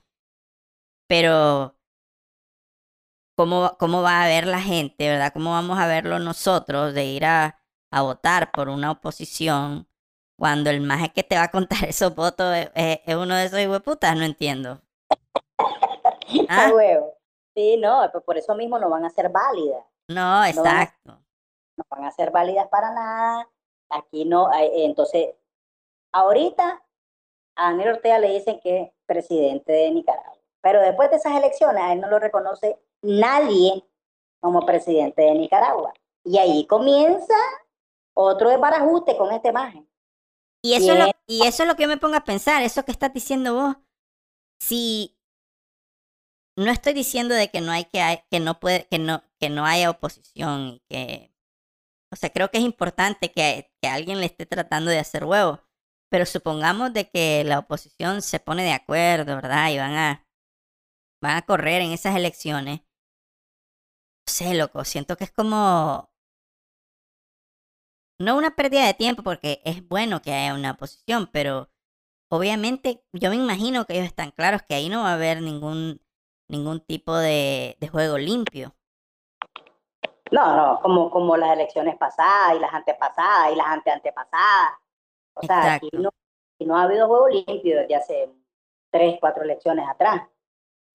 Pero, 1.11 1.75
¿cómo, 3.37 3.77
¿cómo 3.81 4.01
va 4.01 4.23
a 4.23 4.29
ver 4.29 4.47
la 4.47 4.61
gente, 4.61 5.09
verdad? 5.09 5.33
¿Cómo 5.33 5.51
vamos 5.51 5.77
a 5.77 5.89
verlo 5.89 6.21
nosotros 6.21 6.95
de 6.95 7.05
ir 7.05 7.25
a, 7.25 7.61
a 7.91 8.03
votar 8.03 8.53
por 8.53 8.69
una 8.69 8.93
oposición 8.93 9.89
cuando 10.39 10.71
el 10.71 10.81
más 10.81 11.11
que 11.13 11.25
te 11.25 11.35
va 11.35 11.43
a 11.43 11.51
contar 11.51 11.79
esos 11.89 12.15
votos 12.15 12.55
es, 12.55 13.01
es 13.05 13.17
uno 13.17 13.35
de 13.35 13.47
esos 13.47 13.67
hueputas? 13.67 14.17
No 14.17 14.23
entiendo. 14.23 14.81
Ah. 16.49 16.71
huevo. 16.73 17.19
Sí, 17.57 17.77
no, 17.77 18.09
pues 18.13 18.23
por 18.23 18.39
eso 18.39 18.55
mismo 18.55 18.79
no 18.79 18.89
van 18.89 19.05
a 19.05 19.11
ser 19.11 19.31
válidas. 19.31 19.85
No, 20.07 20.45
exacto. 20.45 21.19
No 21.77 21.85
van 21.91 22.05
a, 22.05 22.13
ser 22.13 22.31
válidas 22.31 22.69
para 22.69 22.93
nada. 22.93 23.49
Aquí 23.89 24.25
no, 24.25 24.49
entonces, 24.55 25.35
ahorita 26.13 26.81
a 27.57 27.71
Daniel 27.71 27.97
Ortega 27.97 28.21
le 28.21 28.31
dicen 28.31 28.61
que 28.61 28.83
es 28.83 28.91
presidente 29.07 29.73
de 29.73 29.91
Nicaragua. 29.91 30.40
Pero 30.63 30.81
después 30.81 31.11
de 31.11 31.17
esas 31.17 31.37
elecciones, 31.37 31.83
a 31.83 31.93
él 31.93 32.01
no 32.01 32.09
lo 32.09 32.19
reconoce 32.19 32.79
nadie 33.03 33.85
como 34.41 34.67
presidente 34.67 35.23
de 35.23 35.35
Nicaragua. 35.35 35.93
Y 36.25 36.39
ahí 36.39 36.67
comienza 36.67 37.35
otro 38.15 38.51
desbarajuste 38.51 39.17
con 39.17 39.33
este 39.33 39.49
imagen. 39.49 39.89
Y 40.63 40.75
eso, 40.75 40.95
lo, 40.95 41.07
y 41.27 41.47
eso 41.47 41.63
es 41.63 41.69
lo 41.69 41.75
que 41.75 41.85
yo 41.85 41.89
me 41.89 41.97
pongo 41.97 42.17
a 42.17 42.25
pensar, 42.25 42.63
eso 42.63 42.85
que 42.85 42.93
estás 42.93 43.13
diciendo 43.15 43.55
vos. 43.55 43.77
Si 44.59 45.19
no 46.57 46.71
estoy 46.71 46.93
diciendo 46.93 47.35
de 47.35 47.51
que 47.51 47.63
no 47.63 47.73
hay 47.73 47.87
que, 47.87 48.25
que 48.31 48.41
no 48.41 48.61
puede, 48.61 48.87
que 48.89 48.99
no, 48.99 49.23
que 49.39 49.49
no 49.49 49.65
haya 49.65 49.89
oposición 49.89 50.69
y 50.69 50.81
que, 50.81 51.33
o 52.13 52.17
sea, 52.17 52.31
creo 52.31 52.51
que 52.51 52.59
es 52.59 52.65
importante 52.65 53.33
que, 53.33 53.73
que 53.81 53.89
alguien 53.89 54.21
le 54.21 54.27
esté 54.27 54.45
tratando 54.45 54.91
de 54.91 54.99
hacer 54.99 55.25
huevo, 55.25 55.61
pero 56.11 56.27
supongamos 56.27 56.93
de 56.93 57.09
que 57.09 57.43
la 57.45 57.61
oposición 57.61 58.21
se 58.21 58.41
pone 58.41 58.63
de 58.63 58.73
acuerdo, 58.73 59.37
¿verdad? 59.37 59.71
Y 59.71 59.79
van 59.79 59.95
a, 59.95 60.27
van 61.21 61.37
a 61.37 61.43
correr 61.43 61.83
en 61.83 61.93
esas 61.93 62.17
elecciones. 62.17 62.81
No 62.81 64.33
sé, 64.33 64.55
loco, 64.55 64.85
siento 64.85 65.17
que 65.17 65.25
es 65.25 65.33
como... 65.33 66.11
No 68.19 68.37
una 68.37 68.55
pérdida 68.55 68.87
de 68.87 68.95
tiempo 68.95 69.23
porque 69.23 69.63
es 69.65 69.87
bueno 69.89 70.21
que 70.21 70.33
haya 70.33 70.55
una 70.55 70.73
oposición, 70.73 71.31
pero 71.33 71.71
obviamente 72.31 73.03
yo 73.13 73.31
me 73.31 73.37
imagino 73.37 73.87
que 73.87 73.95
ellos 73.95 74.07
están 74.07 74.31
claros 74.31 74.63
que 74.63 74.75
ahí 74.75 74.91
no 74.91 75.03
va 75.03 75.13
a 75.13 75.15
haber 75.15 75.41
ningún, 75.41 76.03
ningún 76.49 76.81
tipo 76.81 77.17
de, 77.17 77.79
de 77.81 77.89
juego 77.89 78.19
limpio. 78.19 78.75
No, 80.31 80.57
no, 80.57 80.81
como, 80.81 81.11
como 81.11 81.37
las 81.37 81.53
elecciones 81.53 81.97
pasadas 81.97 82.57
y 82.57 82.61
las 82.61 82.73
antepasadas 82.73 83.53
y 83.53 83.57
las 83.57 83.67
anteantepasadas. 83.67 84.73
O 85.35 85.43
sea, 85.43 85.75
aquí 85.75 85.89
no, 85.93 86.11
no, 86.61 86.77
ha 86.77 86.85
habido 86.85 87.09
juego 87.09 87.29
limpio 87.29 87.81
desde 87.81 87.97
hace 87.97 88.33
tres, 88.91 89.17
cuatro 89.19 89.43
elecciones 89.43 89.89
atrás. 89.89 90.23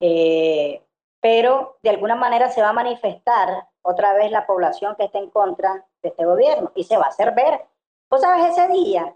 Eh, 0.08 0.84
pero 1.20 1.80
de 1.82 1.90
alguna 1.90 2.16
manera 2.16 2.50
se 2.50 2.62
va 2.62 2.70
a 2.70 2.74
manifestar 2.74 3.68
otra 3.82 4.14
vez 4.14 4.30
la 4.30 4.46
población 4.46 4.96
que 4.96 5.06
está 5.06 5.18
en 5.18 5.32
contra 5.32 5.84
de 6.04 6.10
este 6.10 6.26
gobierno 6.26 6.72
y 6.76 6.84
se 6.84 6.98
va 6.98 7.06
a 7.06 7.10
hacer 7.10 7.34
ver. 7.34 7.66
Pues 8.08 8.22
sabes, 8.22 8.52
ese 8.52 8.68
día, 8.68 9.16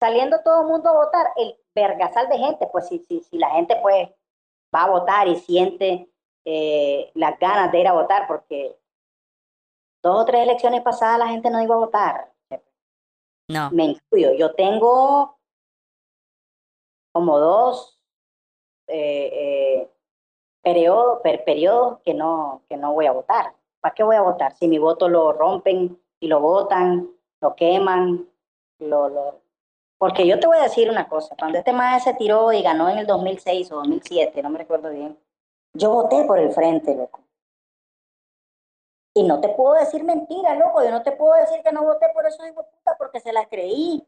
saliendo 0.00 0.42
todo 0.42 0.62
el 0.62 0.66
mundo 0.66 0.90
a 0.90 1.04
votar, 1.04 1.28
el 1.36 1.56
vergasal 1.76 2.28
de 2.28 2.38
gente, 2.38 2.66
pues 2.72 2.88
si, 2.88 2.98
si, 2.98 3.20
si 3.20 3.38
la 3.38 3.50
gente 3.50 3.76
pues 3.80 4.08
va 4.74 4.84
a 4.84 4.90
votar 4.90 5.28
y 5.28 5.36
siente 5.36 6.10
eh, 6.44 7.12
las 7.14 7.38
ganas 7.38 7.70
de 7.70 7.80
ir 7.80 7.86
a 7.86 7.92
votar, 7.92 8.26
porque 8.26 8.76
dos 10.02 10.22
o 10.22 10.24
tres 10.24 10.42
elecciones 10.42 10.82
pasadas 10.82 11.20
la 11.20 11.28
gente 11.28 11.50
no 11.50 11.62
iba 11.62 11.76
a 11.76 11.78
votar. 11.78 12.32
No. 13.48 13.70
Me 13.70 13.84
incluyo. 13.84 14.32
Yo 14.32 14.54
tengo 14.56 15.38
como 17.12 17.38
dos 17.38 17.96
eh, 18.88 19.30
eh, 19.32 19.95
periodos, 20.66 21.20
periodos 21.44 22.00
que 22.04 22.12
no, 22.12 22.62
que 22.68 22.76
no 22.76 22.92
voy 22.92 23.06
a 23.06 23.12
votar. 23.12 23.54
¿Para 23.80 23.94
qué 23.94 24.02
voy 24.02 24.16
a 24.16 24.22
votar? 24.22 24.52
Si 24.56 24.66
mi 24.66 24.78
voto 24.78 25.08
lo 25.08 25.32
rompen 25.32 25.96
y 26.18 26.26
lo 26.26 26.40
votan, 26.40 27.08
lo 27.40 27.54
queman, 27.54 28.28
lo, 28.80 29.08
lo... 29.08 29.40
Porque 29.96 30.26
yo 30.26 30.40
te 30.40 30.48
voy 30.48 30.58
a 30.58 30.64
decir 30.64 30.90
una 30.90 31.08
cosa, 31.08 31.36
cuando 31.38 31.58
este 31.58 31.72
maestro 31.72 32.12
se 32.12 32.18
tiró 32.18 32.52
y 32.52 32.62
ganó 32.62 32.88
en 32.88 32.98
el 32.98 33.06
2006 33.06 33.70
o 33.70 33.76
2007, 33.76 34.42
no 34.42 34.50
me 34.50 34.58
recuerdo 34.58 34.90
bien, 34.90 35.16
yo 35.72 35.92
voté 35.92 36.24
por 36.24 36.40
el 36.40 36.50
frente, 36.50 36.96
loco. 36.96 37.20
Y 39.14 39.22
no 39.22 39.40
te 39.40 39.50
puedo 39.50 39.74
decir 39.74 40.02
mentiras, 40.02 40.58
loco. 40.58 40.82
Yo 40.82 40.90
no 40.90 41.02
te 41.02 41.12
puedo 41.12 41.34
decir 41.34 41.62
que 41.62 41.70
no 41.70 41.84
voté 41.84 42.08
por 42.12 42.26
eso, 42.26 42.44
hijo 42.44 42.64
puta, 42.64 42.96
porque 42.98 43.20
se 43.20 43.32
las 43.32 43.46
creí. 43.46 44.04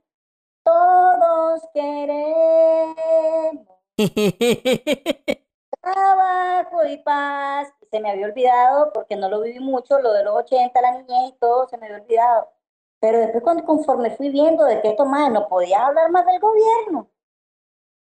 Todos 0.65 1.63
queremos 1.73 2.99
trabajo 5.93 6.85
y 6.87 6.99
paz. 6.99 7.73
Se 7.91 8.01
me 8.01 8.11
había 8.11 8.27
olvidado, 8.27 8.93
porque 8.93 9.17
no 9.17 9.29
lo 9.29 9.41
viví 9.41 9.61
mucho, 9.61 9.99
lo 10.01 10.13
de 10.13 10.25
los 10.25 10.35
80, 10.37 10.81
la 10.81 10.93
niñez 10.93 11.31
y 11.31 11.39
todo, 11.39 11.69
se 11.69 11.79
me 11.79 11.87
había 11.87 11.99
olvidado. 11.99 12.49
Pero 13.01 13.19
después, 13.19 13.43
cuando, 13.43 13.65
conforme 13.65 14.11
fui 14.17 14.31
viendo 14.31 14.65
de 14.65 14.81
que 14.83 14.91
esto 14.91 15.05
más, 15.07 15.31
no 15.31 15.49
podías 15.49 15.81
hablar 15.81 16.11
más 16.11 16.27
del 16.27 16.41
gobierno. 16.41 17.09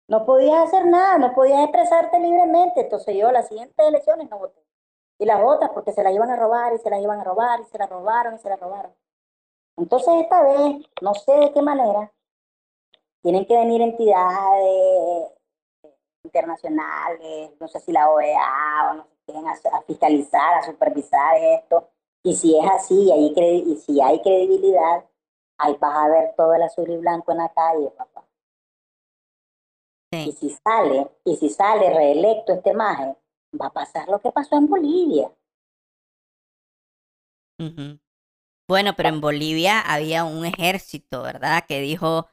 No 0.08 0.24
podías 0.26 0.68
hacer 0.68 0.86
nada, 0.86 1.18
no 1.18 1.34
podías 1.34 1.62
expresarte 1.64 2.18
libremente. 2.18 2.80
Entonces 2.82 3.16
yo 3.16 3.30
las 3.30 3.48
siguientes 3.48 3.86
elecciones 3.86 4.28
no 4.30 4.38
voté 4.38 4.68
y 5.18 5.24
las 5.26 5.40
otras 5.44 5.70
porque 5.70 5.92
se 5.92 6.02
las 6.02 6.14
iban 6.14 6.30
a 6.30 6.36
robar 6.36 6.72
y 6.74 6.78
se 6.78 6.90
las 6.90 7.02
iban 7.02 7.20
a 7.20 7.24
robar 7.24 7.60
y 7.60 7.64
se 7.64 7.78
las 7.78 7.90
robaron 7.90 8.36
y 8.36 8.38
se 8.38 8.48
las 8.48 8.60
robaron. 8.60 8.94
Entonces 9.76 10.14
esta 10.20 10.42
vez, 10.42 10.86
no 11.02 11.14
sé 11.14 11.32
de 11.32 11.52
qué 11.52 11.62
manera, 11.62 12.12
tienen 13.22 13.46
que 13.46 13.56
venir 13.56 13.82
entidades 13.82 15.32
internacionales, 16.28 17.50
no 17.58 17.68
sé 17.68 17.80
si 17.80 17.92
la 17.92 18.10
OEA 18.10 18.90
o 18.90 18.94
no 18.94 19.04
sé 19.04 19.16
quién, 19.26 19.46
a, 19.48 19.82
fiscalizar, 19.82 20.58
a 20.58 20.62
supervisar 20.62 21.36
esto. 21.36 21.88
Y 22.22 22.36
si 22.36 22.58
es 22.58 22.70
así 22.70 23.10
y 23.12 23.76
si 23.76 24.00
hay 24.00 24.20
credibilidad, 24.20 25.04
ahí 25.58 25.76
vas 25.80 25.96
a 25.96 26.08
ver 26.08 26.34
todo 26.36 26.54
el 26.54 26.62
azul 26.62 26.90
y 26.90 26.96
blanco 26.96 27.32
en 27.32 27.38
la 27.38 27.48
calle, 27.48 27.90
papá. 27.96 28.24
Y 30.10 30.32
si 30.32 30.50
sale, 30.50 31.10
y 31.24 31.36
si 31.36 31.50
sale 31.50 31.90
reelecto 31.90 32.52
este 32.52 32.72
maje, 32.72 33.14
va 33.60 33.66
a 33.66 33.72
pasar 33.72 34.08
lo 34.08 34.18
que 34.20 34.32
pasó 34.32 34.56
en 34.56 34.66
Bolivia. 34.66 35.30
Bueno, 38.68 38.94
pero 38.96 39.08
en 39.08 39.20
Bolivia 39.20 39.80
había 39.80 40.24
un 40.24 40.46
ejército, 40.46 41.22
¿verdad? 41.22 41.64
Que 41.66 41.80
dijo, 41.80 42.28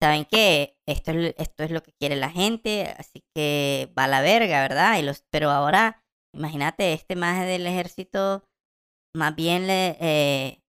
¿saben 0.00 0.24
qué? 0.24 0.76
Esto 0.86 1.12
es, 1.12 1.34
esto 1.38 1.64
es 1.64 1.70
lo 1.70 1.82
que 1.82 1.92
quiere 1.92 2.16
la 2.16 2.30
gente, 2.30 2.94
así 2.98 3.24
que 3.34 3.92
va 3.98 4.04
a 4.04 4.08
la 4.08 4.20
verga, 4.20 4.60
¿verdad? 4.62 4.98
Y 4.98 5.02
los, 5.02 5.24
pero 5.30 5.50
ahora, 5.50 6.04
imagínate, 6.34 6.92
este 6.92 7.16
maje 7.16 7.44
del 7.44 7.66
ejército 7.66 8.44
más 9.14 9.34
bien 9.34 9.66
le 9.66 9.96
eh, 10.00 10.62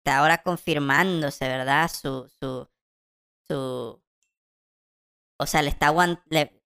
está 0.00 0.18
ahora 0.18 0.42
confirmándose, 0.42 1.48
¿verdad? 1.48 1.88
Su, 1.88 2.28
su, 2.40 2.68
su, 3.46 4.02
o 5.40 5.46
sea, 5.46 5.62
le 5.62 5.70
está 5.70 5.92
le, 6.30 6.62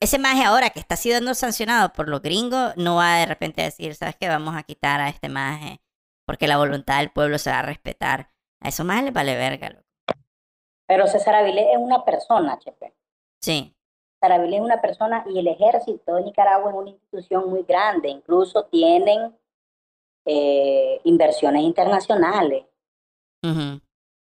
ese 0.00 0.18
maje 0.18 0.44
ahora 0.44 0.70
que 0.70 0.80
está 0.80 0.96
siendo 0.96 1.34
sancionado 1.34 1.92
por 1.92 2.08
los 2.08 2.22
gringos 2.22 2.76
no 2.76 2.96
va 2.96 3.16
de 3.16 3.26
repente 3.26 3.62
a 3.62 3.66
decir, 3.66 3.94
¿sabes 3.94 4.16
qué? 4.16 4.28
Vamos 4.28 4.56
a 4.56 4.64
quitar 4.64 5.00
a 5.00 5.08
este 5.08 5.28
maje 5.28 5.80
porque 6.26 6.48
la 6.48 6.58
voluntad 6.58 6.98
del 6.98 7.10
pueblo 7.10 7.38
se 7.38 7.50
va 7.50 7.60
a 7.60 7.62
respetar. 7.62 8.32
A 8.60 8.68
esos 8.68 8.84
majes 8.84 9.04
les 9.04 9.14
vale 9.14 9.36
verga. 9.36 9.82
Pero 10.88 11.06
César 11.06 11.34
Avilés 11.34 11.66
es 11.70 11.76
una 11.78 12.04
persona, 12.04 12.58
Chepe. 12.58 12.94
Sí. 13.40 13.74
César 14.14 14.32
Avilés 14.32 14.60
es 14.60 14.64
una 14.64 14.80
persona 14.80 15.24
y 15.28 15.38
el 15.38 15.46
ejército 15.46 16.14
de 16.14 16.24
Nicaragua 16.24 16.70
es 16.70 16.76
una 16.76 16.90
institución 16.90 17.50
muy 17.50 17.62
grande. 17.62 18.08
Incluso 18.08 18.64
tienen 18.64 19.36
eh, 20.24 21.00
inversiones 21.04 21.62
internacionales 21.62 22.64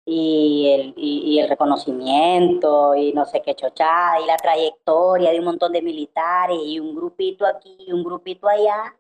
y 0.07 0.71
el, 0.71 0.95
y, 0.97 1.39
el 1.39 1.49
reconocimiento 1.49 2.95
y 2.95 3.13
no 3.13 3.25
sé 3.25 3.43
qué 3.43 3.55
chochada 3.55 4.21
y 4.21 4.27
la 4.27 4.37
trayectoria 4.37 5.31
de 5.31 5.39
un 5.39 5.47
montón 5.47 5.73
de 5.73 5.83
militares 5.83 6.59
y 6.65 6.79
un 6.79 6.95
grupito 6.95 7.47
aquí 7.47 7.77
y 7.81 7.93
un 7.93 8.05
grupito 8.05 8.49
allá 8.49 8.97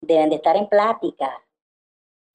deben 0.00 0.30
de 0.30 0.36
estar 0.36 0.56
en 0.56 0.68
plática. 0.68 1.42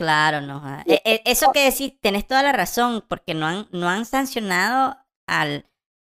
Claro, 0.03 0.41
no. 0.41 0.61
E, 0.85 1.01
e, 1.05 1.21
eso 1.25 1.51
que 1.53 1.71
decís, 1.71 1.99
tenés 2.01 2.27
toda 2.27 2.43
la 2.43 2.51
razón, 2.51 3.05
porque 3.07 3.33
no 3.33 3.45
han, 3.45 3.67
no 3.71 3.87
han 3.87 4.05
sancionado 4.05 4.97
al, 5.27 5.65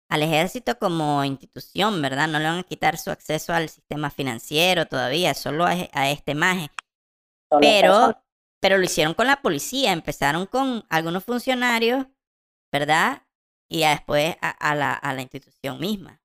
al 0.10 0.24
ejército 0.24 0.80
como 0.80 1.24
institución, 1.24 2.02
¿verdad? 2.02 2.28
No 2.28 2.40
le 2.40 2.46
van 2.46 2.60
a 2.60 2.64
quitar 2.64 2.98
su 2.98 3.12
acceso 3.12 3.54
al 3.54 3.70
sistema 3.70 4.10
financiero 4.10 4.88
todavía, 4.88 5.36
solo 5.36 5.66
a, 5.66 5.74
a 5.92 6.10
este 6.10 6.34
maje. 6.34 6.70
Pero 7.62 8.16
pero 8.64 8.78
lo 8.78 8.86
hicieron 8.86 9.14
con 9.14 9.28
la 9.28 9.42
policía, 9.42 9.92
empezaron 9.92 10.46
con 10.46 10.86
algunos 10.90 11.26
funcionarios, 11.26 12.08
¿verdad? 12.72 13.24
Y 13.70 13.82
después 13.82 14.38
a, 14.40 14.74
la, 14.74 14.94
a 14.94 15.14
la 15.14 15.22
institución 15.22 15.82
misma. 15.82 16.22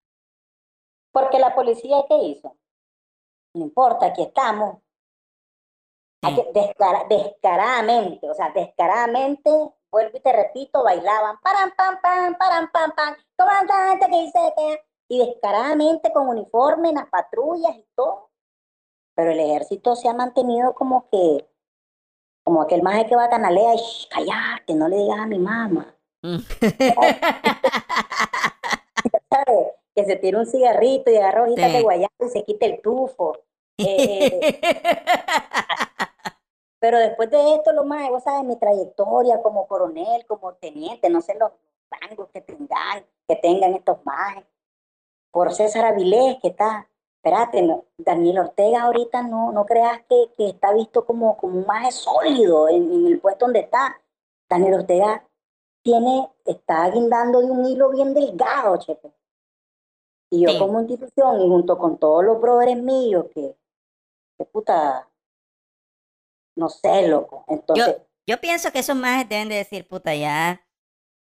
Porque 1.13 1.41
la 1.41 1.53
policía, 1.53 1.97
¿qué 2.09 2.17
hizo? 2.17 2.57
No 3.55 3.65
importa, 3.65 4.07
aquí 4.07 4.23
estamos. 4.23 4.79
Descaradamente, 7.09 8.29
o 8.29 8.35
sea, 8.35 8.51
descaradamente, 8.51 9.51
vuelvo 9.91 10.17
y 10.17 10.21
te 10.21 10.33
repito, 10.33 10.83
bailaban, 10.83 11.39
param, 11.41 11.71
pam, 11.77 12.01
pam, 12.01 12.37
param, 12.37 12.71
pam, 12.71 12.93
pam, 12.95 13.15
comandante 13.37 14.07
que 14.07 14.21
dice 14.21 14.39
que... 14.57 14.83
Y 15.11 15.25
descaradamente 15.25 16.13
con 16.13 16.29
uniforme, 16.29 16.91
en 16.91 16.97
las 16.97 17.07
patrullas 17.07 17.75
y 17.75 17.87
todo. 17.95 18.29
Pero 19.15 19.31
el 19.31 19.41
ejército 19.41 19.97
se 19.97 20.07
ha 20.07 20.13
mantenido 20.13 20.75
como 20.75 21.09
que 21.09 21.49
como 22.49 22.63
aquel 22.63 22.83
maje 22.83 23.05
que 23.05 23.15
va 23.15 23.25
a 23.25 23.29
Canalea 23.29 23.75
y 23.75 24.09
callate, 24.09 24.75
no 24.75 24.89
le 24.89 24.97
digas 24.97 25.19
a 25.19 25.27
mi 25.27 25.39
mamá. 25.39 25.95
Mm. 26.23 26.39
Que 29.95 30.05
se 30.05 30.17
tire 30.17 30.37
un 30.39 30.47
cigarrito 30.47 31.11
y 31.11 31.17
agarra 31.17 31.43
hojitas 31.43 31.73
de 31.73 31.83
guayabo 31.83 32.13
y 32.21 32.29
se 32.29 32.45
quite 32.45 32.67
el 32.67 32.81
tufo. 32.81 33.37
Eh, 33.81 34.61
pero 36.81 36.99
después 36.99 37.31
de 37.31 37.55
esto, 37.55 37.73
lo 37.73 37.85
más, 37.85 38.09
vos 38.09 38.23
sabes, 38.23 38.45
mi 38.45 38.57
trayectoria 38.57 39.43
como 39.43 39.67
coronel, 39.67 40.27
como 40.27 40.55
teniente, 40.55 41.11
no 41.11 41.21
sé 41.21 41.35
los 41.35 41.51
rangos 41.91 42.29
que 42.33 42.41
tengan, 42.41 43.05
que 43.27 43.37
tengan 43.37 43.75
estos 43.75 43.99
majes. 44.05 44.45
Por 45.31 45.53
César 45.53 45.85
Avilés, 45.85 46.39
que 46.41 46.49
está 46.49 46.89
espérate, 47.29 47.85
Daniel 47.99 48.39
Ortega 48.39 48.83
ahorita 48.83 49.23
no, 49.23 49.53
no 49.53 49.67
creas 49.67 50.01
que, 50.09 50.33
que 50.37 50.49
está 50.49 50.73
visto 50.73 51.05
como, 51.05 51.37
como 51.37 51.59
un 51.59 51.67
maje 51.67 51.91
sólido 51.91 52.69
en, 52.69 53.07
el 53.07 53.21
puesto 53.21 53.47
donde 53.47 53.61
está. 53.61 54.01
Daniel 54.49 54.75
Ortega 54.75 55.29
tiene, 55.83 56.31
está 56.45 56.89
guindando 56.91 57.41
de 57.41 57.51
un 57.51 57.67
hilo 57.67 57.91
bien 57.91 58.15
delgado, 58.15 58.77
chepe. 58.79 59.13
Y 60.31 60.47
yo 60.47 60.59
como 60.59 60.81
institución 60.81 61.41
y 61.41 61.49
junto 61.49 61.79
con 61.79 61.99
todos 61.99 62.25
los 62.25 62.41
brothers 62.41 62.81
míos 62.83 63.27
que, 63.35 63.57
que 64.37 64.45
puta, 64.45 65.08
no 66.59 66.69
sé, 66.69 67.09
loco. 67.09 67.45
Entonces, 67.49 67.87
yo, 67.87 68.07
yo 68.27 68.41
pienso 68.41 68.73
que 68.73 68.81
esos 68.81 68.97
majes 68.97 69.29
deben 69.29 69.49
de 69.49 69.55
decir, 69.57 69.87
puta, 69.87 70.15
ya 70.15 70.67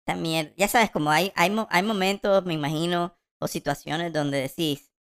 también, 0.06 0.54
ya 0.56 0.68
sabes, 0.68 0.90
como 0.90 1.10
hay, 1.10 1.32
hay, 1.34 1.54
hay 1.68 1.82
momentos, 1.82 2.44
me 2.44 2.54
imagino, 2.54 3.18
o 3.40 3.48
situaciones 3.48 4.12
donde 4.12 4.40
decís, 4.40 4.92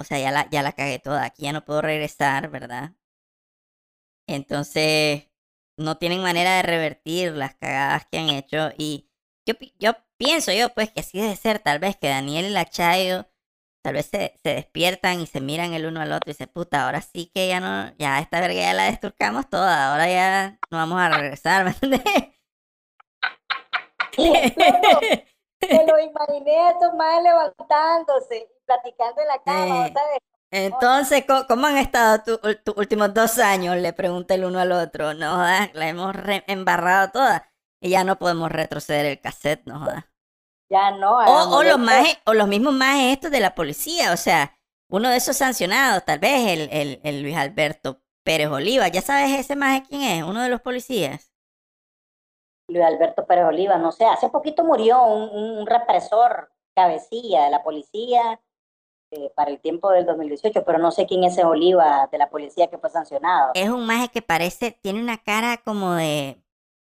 o 0.00 0.04
sea, 0.04 0.18
ya 0.18 0.32
la, 0.32 0.50
ya 0.50 0.62
la 0.62 0.72
cagué 0.72 0.98
toda, 0.98 1.24
aquí 1.24 1.44
ya 1.44 1.52
no 1.52 1.64
puedo 1.64 1.82
regresar, 1.82 2.50
¿verdad? 2.50 2.94
Entonces, 4.26 5.30
no 5.78 5.98
tienen 5.98 6.20
manera 6.20 6.56
de 6.56 6.62
revertir 6.62 7.32
las 7.32 7.54
cagadas 7.54 8.06
que 8.10 8.18
han 8.18 8.28
hecho 8.30 8.70
y 8.76 9.08
yo, 9.46 9.54
yo 9.78 9.92
pienso 10.16 10.52
yo 10.52 10.72
pues 10.72 10.90
que 10.90 11.00
así 11.00 11.20
debe 11.20 11.36
ser, 11.36 11.58
tal 11.58 11.78
vez 11.78 11.96
que 11.96 12.08
Daniel 12.08 12.46
y 12.46 12.50
la 12.50 12.64
Chayo 12.64 13.28
tal 13.84 13.94
vez 13.94 14.06
se, 14.06 14.40
se, 14.42 14.54
despiertan 14.54 15.20
y 15.20 15.26
se 15.26 15.42
miran 15.42 15.74
el 15.74 15.84
uno 15.84 16.00
al 16.00 16.10
otro 16.12 16.30
y 16.30 16.34
se 16.34 16.46
puta, 16.46 16.86
ahora 16.86 17.02
sí 17.02 17.30
que 17.34 17.48
ya 17.48 17.60
no, 17.60 17.94
ya 17.98 18.18
esta 18.18 18.40
verga 18.40 18.60
ya 18.60 18.72
la 18.72 18.84
desturcamos 18.84 19.50
toda, 19.50 19.92
ahora 19.92 20.08
ya 20.08 20.58
no 20.70 20.78
vamos 20.78 20.98
a 20.98 21.10
regresar, 21.10 21.64
¿me 21.64 21.70
entiendes? 21.70 22.02
me 25.70 25.86
lo 25.86 25.98
imaginé 25.98 26.58
a 26.60 26.70
estos 26.70 26.94
más 26.94 27.22
levantándose 27.22 28.48
platicando 28.64 29.20
en 29.20 29.28
la 29.28 29.42
cama, 29.42 29.88
¿sabes? 29.92 30.18
Entonces, 30.50 31.24
¿cómo 31.48 31.66
han 31.66 31.76
estado 31.76 32.22
tus 32.22 32.76
últimos 32.76 33.12
dos 33.12 33.38
años? 33.38 33.76
Le 33.76 33.92
pregunta 33.92 34.34
el 34.34 34.44
uno 34.44 34.60
al 34.60 34.70
otro. 34.70 35.12
No 35.12 35.36
la 35.38 35.88
hemos 35.88 36.14
embarrado 36.46 37.10
toda 37.10 37.50
y 37.80 37.90
ya 37.90 38.04
no 38.04 38.18
podemos 38.18 38.52
retroceder 38.52 39.04
el 39.04 39.20
cassette, 39.20 39.66
no 39.66 39.80
jodas. 39.80 40.04
Ya 40.70 40.90
no. 40.92 41.18
O, 41.18 41.62
los 41.62 41.78
más, 41.78 42.06
o 42.26 42.34
los 42.34 42.48
mismos 42.48 42.72
más 42.72 42.96
estos 43.04 43.30
de 43.30 43.40
la 43.40 43.54
policía, 43.54 44.12
o 44.12 44.16
sea, 44.16 44.56
uno 44.90 45.08
de 45.08 45.16
esos 45.16 45.36
sancionados, 45.36 46.04
tal 46.04 46.18
vez 46.18 46.48
el, 46.48 46.68
el, 46.72 47.00
el 47.04 47.22
Luis 47.22 47.36
Alberto 47.36 48.00
Pérez 48.24 48.48
Oliva. 48.48 48.88
¿Ya 48.88 49.02
sabes 49.02 49.38
ese 49.38 49.56
más 49.56 49.86
quién 49.88 50.02
es? 50.02 50.24
Uno 50.24 50.42
de 50.42 50.48
los 50.48 50.60
policías. 50.60 51.32
Luis 52.68 52.84
Alberto 52.84 53.26
Pérez 53.26 53.44
Oliva, 53.44 53.76
no 53.76 53.92
sé, 53.92 54.06
hace 54.06 54.30
poquito 54.30 54.64
murió 54.64 55.04
un, 55.04 55.58
un 55.58 55.66
represor 55.66 56.50
cabecilla 56.74 57.44
de 57.44 57.50
la 57.50 57.62
policía 57.62 58.40
eh, 59.10 59.30
para 59.36 59.50
el 59.50 59.60
tiempo 59.60 59.90
del 59.90 60.06
2018, 60.06 60.64
pero 60.64 60.78
no 60.78 60.90
sé 60.90 61.06
quién 61.06 61.24
es 61.24 61.34
ese 61.34 61.44
Oliva 61.44 62.08
de 62.10 62.18
la 62.18 62.30
policía 62.30 62.68
que 62.68 62.78
fue 62.78 62.90
sancionado. 62.90 63.52
Es 63.54 63.68
un 63.68 63.86
maje 63.86 64.08
que 64.08 64.22
parece, 64.22 64.72
tiene 64.72 65.00
una 65.00 65.18
cara 65.18 65.58
como 65.58 65.94
de... 65.94 66.42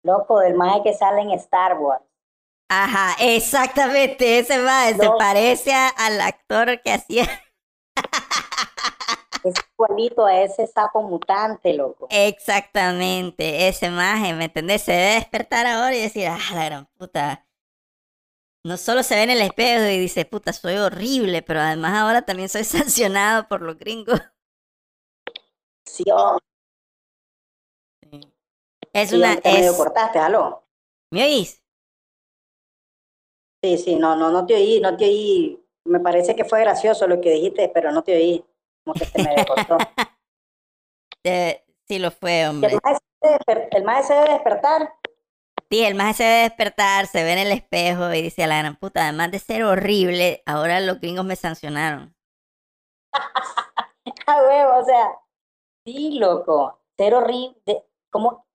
Loco, 0.03 0.41
del 0.41 0.55
maje 0.55 0.83
que 0.83 0.93
sale 0.93 1.23
en 1.23 1.31
Star 1.33 1.79
Wars. 1.79 2.03
Ajá, 2.73 3.17
exactamente, 3.19 4.39
ese 4.39 4.57
maje 4.59 4.95
se 4.95 5.11
parece 5.19 5.73
al 5.75 6.21
actor 6.21 6.81
que 6.83 6.93
hacía... 6.93 7.25
Es 9.43 9.55
igualito 9.73 10.27
a 10.27 10.43
ese 10.43 10.67
sapo 10.67 11.03
mutante, 11.03 11.73
loco. 11.73 12.07
Exactamente, 12.11 13.69
ese 13.69 13.89
maje, 13.89 14.35
¿me 14.35 14.45
entendés? 14.45 14.83
Se 14.83 14.93
debe 14.93 15.15
despertar 15.15 15.67
ahora 15.67 15.97
y 15.97 16.03
decir, 16.03 16.27
ah, 16.29 16.39
la 16.53 16.65
gran 16.67 16.87
puta 16.99 17.47
no 18.63 18.77
solo 18.77 19.03
se 19.03 19.15
ve 19.15 19.23
en 19.23 19.31
el 19.31 19.41
espejo 19.41 19.87
y 19.87 19.99
dice, 19.99 20.27
puta, 20.27 20.53
soy 20.53 20.77
horrible, 20.77 21.41
pero 21.41 21.61
además 21.61 21.95
ahora 21.95 22.23
también 22.23 22.51
soy 22.51 22.65
sancionado 22.65 23.49
por 23.49 23.63
los 23.63 23.79
gringos. 23.79 24.21
Sí, 25.87 26.05
oh. 26.13 26.39
Es 28.93 29.13
una... 29.13 29.35
Es... 29.43 29.73
cortaste, 29.73 30.19
aló. 30.19 30.63
¿Me 31.11 31.25
oís? 31.25 31.60
Sí, 33.63 33.79
sí, 33.79 33.97
no, 33.97 34.17
no, 34.17 34.31
no 34.31 34.47
te 34.47 34.55
oí, 34.55 34.81
no 34.81 34.97
te 34.97 35.05
oí. 35.05 35.63
Me 35.85 36.01
parece 36.01 36.35
que 36.35 36.45
fue 36.45 36.61
gracioso 36.61 37.07
lo 37.07 37.21
que 37.21 37.31
dijiste, 37.31 37.71
pero 37.73 37.93
no 37.93 38.03
te 38.03 38.15
oí. 38.15 38.45
Como 38.85 38.95
que 38.95 39.05
se 39.05 39.23
me 39.23 39.45
cortó. 39.47 39.79
sí 41.87 41.99
lo 41.99 42.11
fue, 42.11 42.49
hombre. 42.49 42.79
El 43.71 43.85
maestro 43.85 44.17
debe 44.17 44.33
despertar 44.33 44.93
Sí, 45.73 45.85
el 45.85 45.95
más 45.95 46.17
se 46.17 46.25
debe 46.25 46.43
despertar, 46.43 47.07
se 47.07 47.23
ve 47.23 47.33
en 47.33 47.39
el 47.39 47.53
espejo 47.53 48.13
y 48.13 48.23
dice 48.23 48.43
a 48.43 48.49
la 48.49 48.59
gran 48.59 48.75
puta, 48.75 49.05
además 49.05 49.31
de 49.31 49.39
ser 49.39 49.63
horrible, 49.63 50.43
ahora 50.45 50.81
los 50.81 50.99
gringos 50.99 51.25
me 51.25 51.37
sancionaron. 51.37 52.13
a 54.27 54.43
huevo, 54.43 54.81
o 54.81 54.85
sea, 54.85 55.21
sí, 55.85 56.19
loco, 56.19 56.81
ser 56.99 57.15
horrible. 57.15 57.87
¿Cómo, 58.11 58.49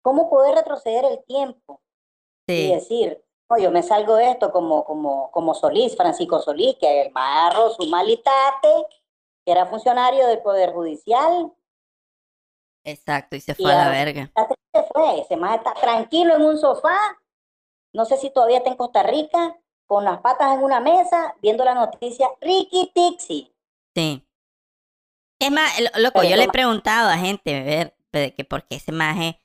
cómo 0.00 0.30
poder 0.30 0.54
retroceder 0.54 1.04
el 1.04 1.22
tiempo? 1.24 1.82
Y 2.46 2.72
decir, 2.72 3.22
no, 3.50 3.58
yo 3.58 3.70
me 3.70 3.82
salgo 3.82 4.16
de 4.16 4.30
esto 4.30 4.50
como, 4.50 4.84
como, 4.84 5.30
como 5.30 5.54
Solís, 5.54 5.96
Francisco 5.96 6.40
Solís, 6.40 6.76
que 6.78 7.02
el 7.02 7.12
marro, 7.12 7.70
su 7.70 7.86
malitate, 7.88 8.86
que 9.44 9.52
era 9.52 9.66
funcionario 9.66 10.26
del 10.26 10.42
Poder 10.42 10.72
Judicial, 10.72 11.52
Exacto, 12.84 13.36
y 13.36 13.40
se 13.40 13.54
fue 13.54 13.72
a 13.72 13.84
la 13.84 13.90
verga. 13.90 14.30
Se 14.72 14.82
fue, 14.84 15.24
se 15.28 15.36
más 15.36 15.58
está 15.58 15.74
tranquilo 15.74 16.36
en 16.36 16.42
un 16.42 16.58
sofá, 16.58 16.96
no 17.92 18.04
sé 18.04 18.16
si 18.16 18.30
todavía 18.30 18.58
está 18.58 18.70
en 18.70 18.76
Costa 18.76 19.02
Rica, 19.02 19.58
con 19.86 20.04
las 20.04 20.20
patas 20.20 20.54
en 20.54 20.62
una 20.62 20.80
mesa, 20.80 21.34
viendo 21.42 21.64
la 21.64 21.74
noticia 21.74 22.28
Ricky 22.40 22.90
Tixi. 22.94 23.52
Sí. 23.94 24.26
Es 25.38 25.50
más, 25.50 25.70
loco, 25.96 26.22
yo 26.22 26.36
le 26.36 26.44
he 26.44 26.48
preguntado 26.48 27.10
a 27.10 27.16
gente, 27.16 27.94
ver, 28.12 28.34
que 28.34 28.44
por 28.44 28.66
qué 28.66 28.76
ese 28.76 28.92
maje, 28.92 29.40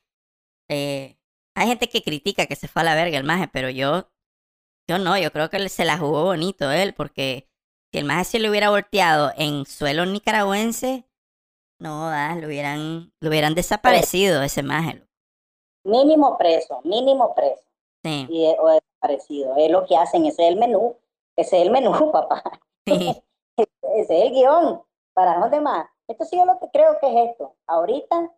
eh, 0.70 1.18
hay 1.56 1.68
gente 1.68 1.90
que 1.90 2.04
critica 2.04 2.46
que 2.46 2.56
se 2.56 2.68
fue 2.68 2.82
a 2.82 2.86
la 2.86 2.96
verga 2.96 3.18
el 3.18 3.24
maje, 3.24 3.48
pero 3.48 3.70
yo, 3.70 4.08
yo 4.88 4.98
no, 4.98 5.18
yo 5.18 5.32
creo 5.32 5.50
que 5.50 5.70
se 5.70 5.86
la 5.86 5.98
jugó 5.98 6.24
bonito 6.24 6.72
él, 6.72 6.94
porque 6.94 7.48
si 7.92 8.00
el 8.00 8.06
maje 8.06 8.24
se 8.24 8.40
le 8.40 8.50
hubiera 8.50 8.70
volteado 8.70 9.32
en 9.38 9.66
suelo 9.66 10.06
nicaragüense, 10.06 11.06
no, 11.80 12.10
lo 12.40 12.48
hubieran, 12.48 13.12
lo 13.20 13.30
hubieran 13.30 13.56
desaparecido 13.56 14.42
ese 14.42 14.64
mágelo. 14.64 15.06
Mínimo 15.84 16.38
preso, 16.38 16.82
mínimo 16.84 17.36
preso. 17.36 17.62
Sí. 18.04 18.26
Y, 18.30 18.46
o 18.58 18.68
desaparecido. 18.70 19.56
Es 19.58 19.70
lo 19.70 19.86
que 19.86 19.98
hacen, 19.98 20.26
ese 20.26 20.44
es 20.44 20.50
el 20.50 20.56
menú. 20.58 20.96
Ese 21.36 21.58
es 21.58 21.64
el 21.64 21.72
menú, 21.72 21.92
papá. 22.12 22.42
ese 22.86 23.24
es 23.58 24.10
el 24.10 24.32
guion. 24.32 24.82
¿Para 25.14 25.40
dónde 25.40 25.60
más? 25.60 25.88
Esto 26.08 26.26
sí 26.26 26.38
yo 26.38 26.46
lo 26.46 26.60
que 26.60 26.70
creo 26.72 26.98
que 27.00 27.08
es 27.08 27.32
esto. 27.32 27.56
Ahorita 27.68 28.32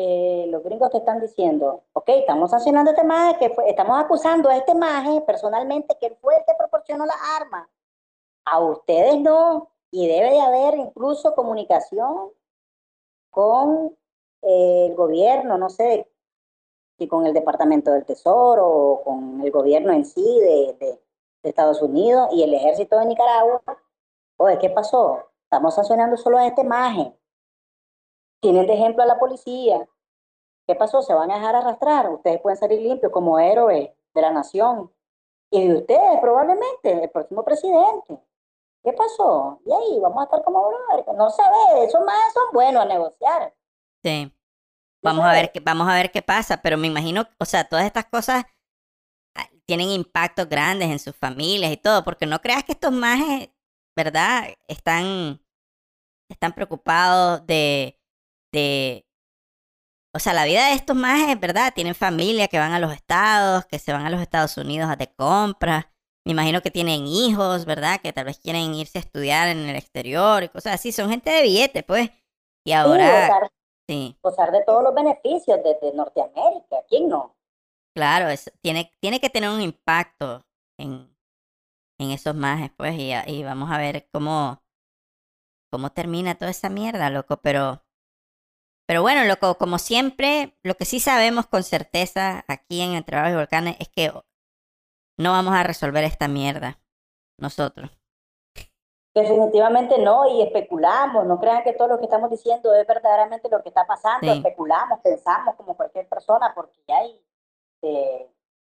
eh, 0.00 0.46
los 0.48 0.62
gringos 0.62 0.90
te 0.90 0.98
están 0.98 1.20
diciendo, 1.20 1.82
ok, 1.92 2.08
estamos 2.10 2.52
sancionando 2.52 2.90
a 2.90 2.94
este 2.94 3.04
maje, 3.04 3.52
estamos 3.66 3.98
acusando 3.98 4.48
a 4.48 4.56
este 4.56 4.72
maje 4.72 5.20
personalmente 5.22 5.96
que 6.00 6.14
fue 6.20 6.36
el 6.36 6.44
que 6.46 6.54
proporcionó 6.56 7.04
la 7.04 7.16
arma. 7.36 7.68
A 8.44 8.60
ustedes 8.60 9.20
no. 9.20 9.72
Y 9.90 10.06
debe 10.06 10.30
de 10.30 10.40
haber 10.40 10.76
incluso 10.76 11.34
comunicación 11.34 12.30
con 13.30 13.96
eh, 14.42 14.86
el 14.88 14.94
gobierno, 14.94 15.58
no 15.58 15.68
sé, 15.68 16.08
si 16.96 17.08
con 17.08 17.26
el 17.26 17.34
Departamento 17.34 17.90
del 17.90 18.04
Tesoro 18.04 18.68
o 18.68 19.02
con 19.02 19.40
el 19.42 19.50
gobierno 19.50 19.92
en 19.92 20.04
sí 20.04 20.22
de, 20.22 20.76
de, 20.78 21.02
Estados 21.42 21.82
Unidos 21.82 22.28
y 22.32 22.44
el 22.44 22.54
ejército 22.54 22.96
de 23.00 23.06
Nicaragua. 23.06 23.62
Oye, 24.36 24.58
¿qué 24.60 24.70
pasó? 24.70 25.24
Estamos 25.42 25.74
sancionando 25.74 26.16
solo 26.16 26.38
a 26.38 26.46
este 26.46 26.62
maje. 26.62 27.17
Tienen 28.40 28.66
de 28.66 28.74
ejemplo 28.74 29.02
a 29.02 29.06
la 29.06 29.18
policía. 29.18 29.88
¿Qué 30.66 30.74
pasó? 30.74 31.02
¿Se 31.02 31.14
van 31.14 31.30
a 31.30 31.36
dejar 31.36 31.56
arrastrar? 31.56 32.10
Ustedes 32.10 32.40
pueden 32.40 32.58
salir 32.58 32.80
limpios 32.80 33.10
como 33.10 33.38
héroes 33.38 33.90
de 34.14 34.20
la 34.20 34.30
nación. 34.30 34.92
Y 35.50 35.66
de 35.66 35.78
ustedes, 35.78 36.20
probablemente, 36.20 37.04
el 37.04 37.10
próximo 37.10 37.42
presidente. 37.42 38.18
¿Qué 38.84 38.92
pasó? 38.92 39.60
Y 39.64 39.72
ahí 39.72 39.98
vamos 40.00 40.20
a 40.20 40.24
estar 40.24 40.42
como 40.44 40.70
No 41.16 41.30
se 41.30 41.42
ve, 41.42 41.84
esos 41.84 42.04
más 42.04 42.32
son 42.34 42.44
buenos 42.52 42.82
a 42.82 42.86
negociar. 42.86 43.54
Sí. 44.04 44.32
Vamos 45.02 45.24
a 45.24 45.32
ver 45.32 45.52
qué, 45.52 45.60
vamos 45.60 45.88
a 45.88 45.94
ver 45.94 46.10
qué 46.10 46.22
pasa, 46.22 46.60
pero 46.60 46.76
me 46.76 46.86
imagino, 46.86 47.26
o 47.38 47.44
sea, 47.44 47.64
todas 47.68 47.84
estas 47.86 48.06
cosas 48.06 48.44
ah, 49.36 49.48
tienen 49.64 49.90
impactos 49.90 50.48
grandes 50.48 50.90
en 50.90 50.98
sus 50.98 51.14
familias 51.16 51.72
y 51.72 51.76
todo, 51.76 52.04
porque 52.04 52.26
no 52.26 52.40
creas 52.40 52.64
que 52.64 52.72
estos 52.72 52.92
majes, 52.92 53.50
¿verdad? 53.96 54.48
Están, 54.66 55.40
están 56.28 56.52
preocupados 56.52 57.46
de, 57.46 57.97
de, 58.52 59.06
o 60.14 60.18
sea, 60.18 60.32
la 60.32 60.44
vida 60.44 60.68
de 60.68 60.74
estos 60.74 60.96
majes, 60.96 61.38
¿verdad? 61.38 61.72
Tienen 61.74 61.94
familia 61.94 62.48
que 62.48 62.58
van 62.58 62.72
a 62.72 62.80
los 62.80 62.92
estados, 62.92 63.66
que 63.66 63.78
se 63.78 63.92
van 63.92 64.06
a 64.06 64.10
los 64.10 64.20
Estados 64.20 64.56
Unidos 64.56 64.90
a 64.90 64.96
de 64.96 65.12
compras 65.14 65.86
me 66.28 66.32
imagino 66.32 66.60
que 66.60 66.70
tienen 66.70 67.06
hijos, 67.06 67.64
¿verdad? 67.64 68.02
Que 68.02 68.12
tal 68.12 68.26
vez 68.26 68.38
quieren 68.38 68.74
irse 68.74 68.98
a 68.98 69.00
estudiar 69.00 69.48
en 69.48 69.60
el 69.60 69.76
exterior 69.76 70.42
y 70.42 70.50
cosas 70.50 70.74
así. 70.74 70.92
Son 70.92 71.08
gente 71.08 71.30
de 71.30 71.40
billete, 71.40 71.82
pues. 71.82 72.10
Y 72.66 72.72
ahora... 72.72 73.50
Sí, 73.88 74.14
gozar, 74.22 74.52
de 74.52 74.62
todos 74.64 74.82
los 74.82 74.94
beneficios 74.94 75.58
de, 75.64 75.92
Norteamérica. 75.94 76.84
¿Quién 76.86 77.08
no? 77.08 77.34
Claro, 77.96 78.26
tiene, 78.60 78.92
tiene 79.00 79.20
que 79.20 79.30
tener 79.30 79.48
un 79.48 79.62
impacto 79.62 80.44
en, 80.78 81.16
en 81.98 82.10
esos 82.10 82.34
majes, 82.34 82.72
pues. 82.76 82.94
Y, 82.98 83.14
y 83.26 83.42
vamos 83.42 83.70
a 83.70 83.78
ver 83.78 84.06
cómo, 84.12 84.62
cómo 85.72 85.92
termina 85.92 86.34
toda 86.34 86.50
esa 86.50 86.68
mierda, 86.68 87.08
loco. 87.08 87.38
Pero... 87.38 87.82
Pero 88.88 89.02
bueno, 89.02 89.22
loco, 89.24 89.56
como 89.58 89.76
siempre, 89.76 90.56
lo 90.62 90.74
que 90.74 90.86
sí 90.86 90.98
sabemos 90.98 91.46
con 91.46 91.62
certeza 91.62 92.46
aquí 92.48 92.80
en 92.80 92.92
Entre 92.92 93.16
Barros 93.16 93.32
y 93.32 93.36
Volcanes 93.36 93.76
es 93.80 93.90
que 93.90 94.10
no 95.18 95.32
vamos 95.32 95.52
a 95.52 95.62
resolver 95.62 96.04
esta 96.04 96.26
mierda 96.26 96.78
nosotros. 97.36 97.90
Definitivamente 99.14 99.98
no, 99.98 100.26
y 100.30 100.40
especulamos, 100.40 101.26
no 101.26 101.38
crean 101.38 101.64
que 101.64 101.74
todo 101.74 101.88
lo 101.88 101.98
que 101.98 102.04
estamos 102.04 102.30
diciendo 102.30 102.74
es 102.74 102.86
verdaderamente 102.86 103.50
lo 103.50 103.62
que 103.62 103.68
está 103.68 103.86
pasando, 103.86 104.32
especulamos, 104.32 105.00
pensamos 105.00 105.54
como 105.56 105.76
cualquier 105.76 106.08
persona, 106.08 106.52
porque 106.54 106.80
ya 106.88 106.96
hay, 106.96 107.20
eh, 107.82 108.32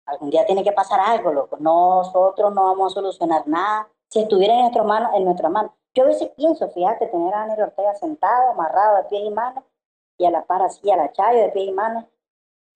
algún 0.07 0.31
día 0.31 0.45
tiene 0.45 0.65
que 0.65 0.73
pasar 0.73 0.99
algo, 0.99 1.33
loco. 1.33 1.57
Nosotros 1.61 2.53
no 2.53 2.65
vamos 2.65 2.91
a 2.91 2.95
solucionar 2.97 3.47
nada. 3.47 3.89
Si 4.09 4.23
estuviera 4.23 4.55
en 4.55 4.61
nuestras 4.63 4.87
manos, 4.87 5.13
en 5.15 5.25
nuestra 5.25 5.49
mano. 5.49 5.73
Yo 5.95 6.03
a 6.03 6.07
veces 6.07 6.31
pienso, 6.37 6.69
fíjate, 6.71 7.07
tener 7.07 7.33
a 7.33 7.47
Daniel 7.47 7.63
Ortega 7.63 7.95
sentado, 7.95 8.51
amarrado 8.51 8.97
de 8.97 9.05
pies 9.05 9.23
y 9.25 9.31
manos, 9.31 9.63
y 10.21 10.27
a 10.27 10.31
la 10.31 10.45
par 10.45 10.62
así, 10.62 10.91
a 10.91 10.97
la 10.97 11.11
Chayo 11.12 11.41
de 11.41 11.49
pies 11.49 11.68
y 11.68 11.73
manos, 11.73 12.05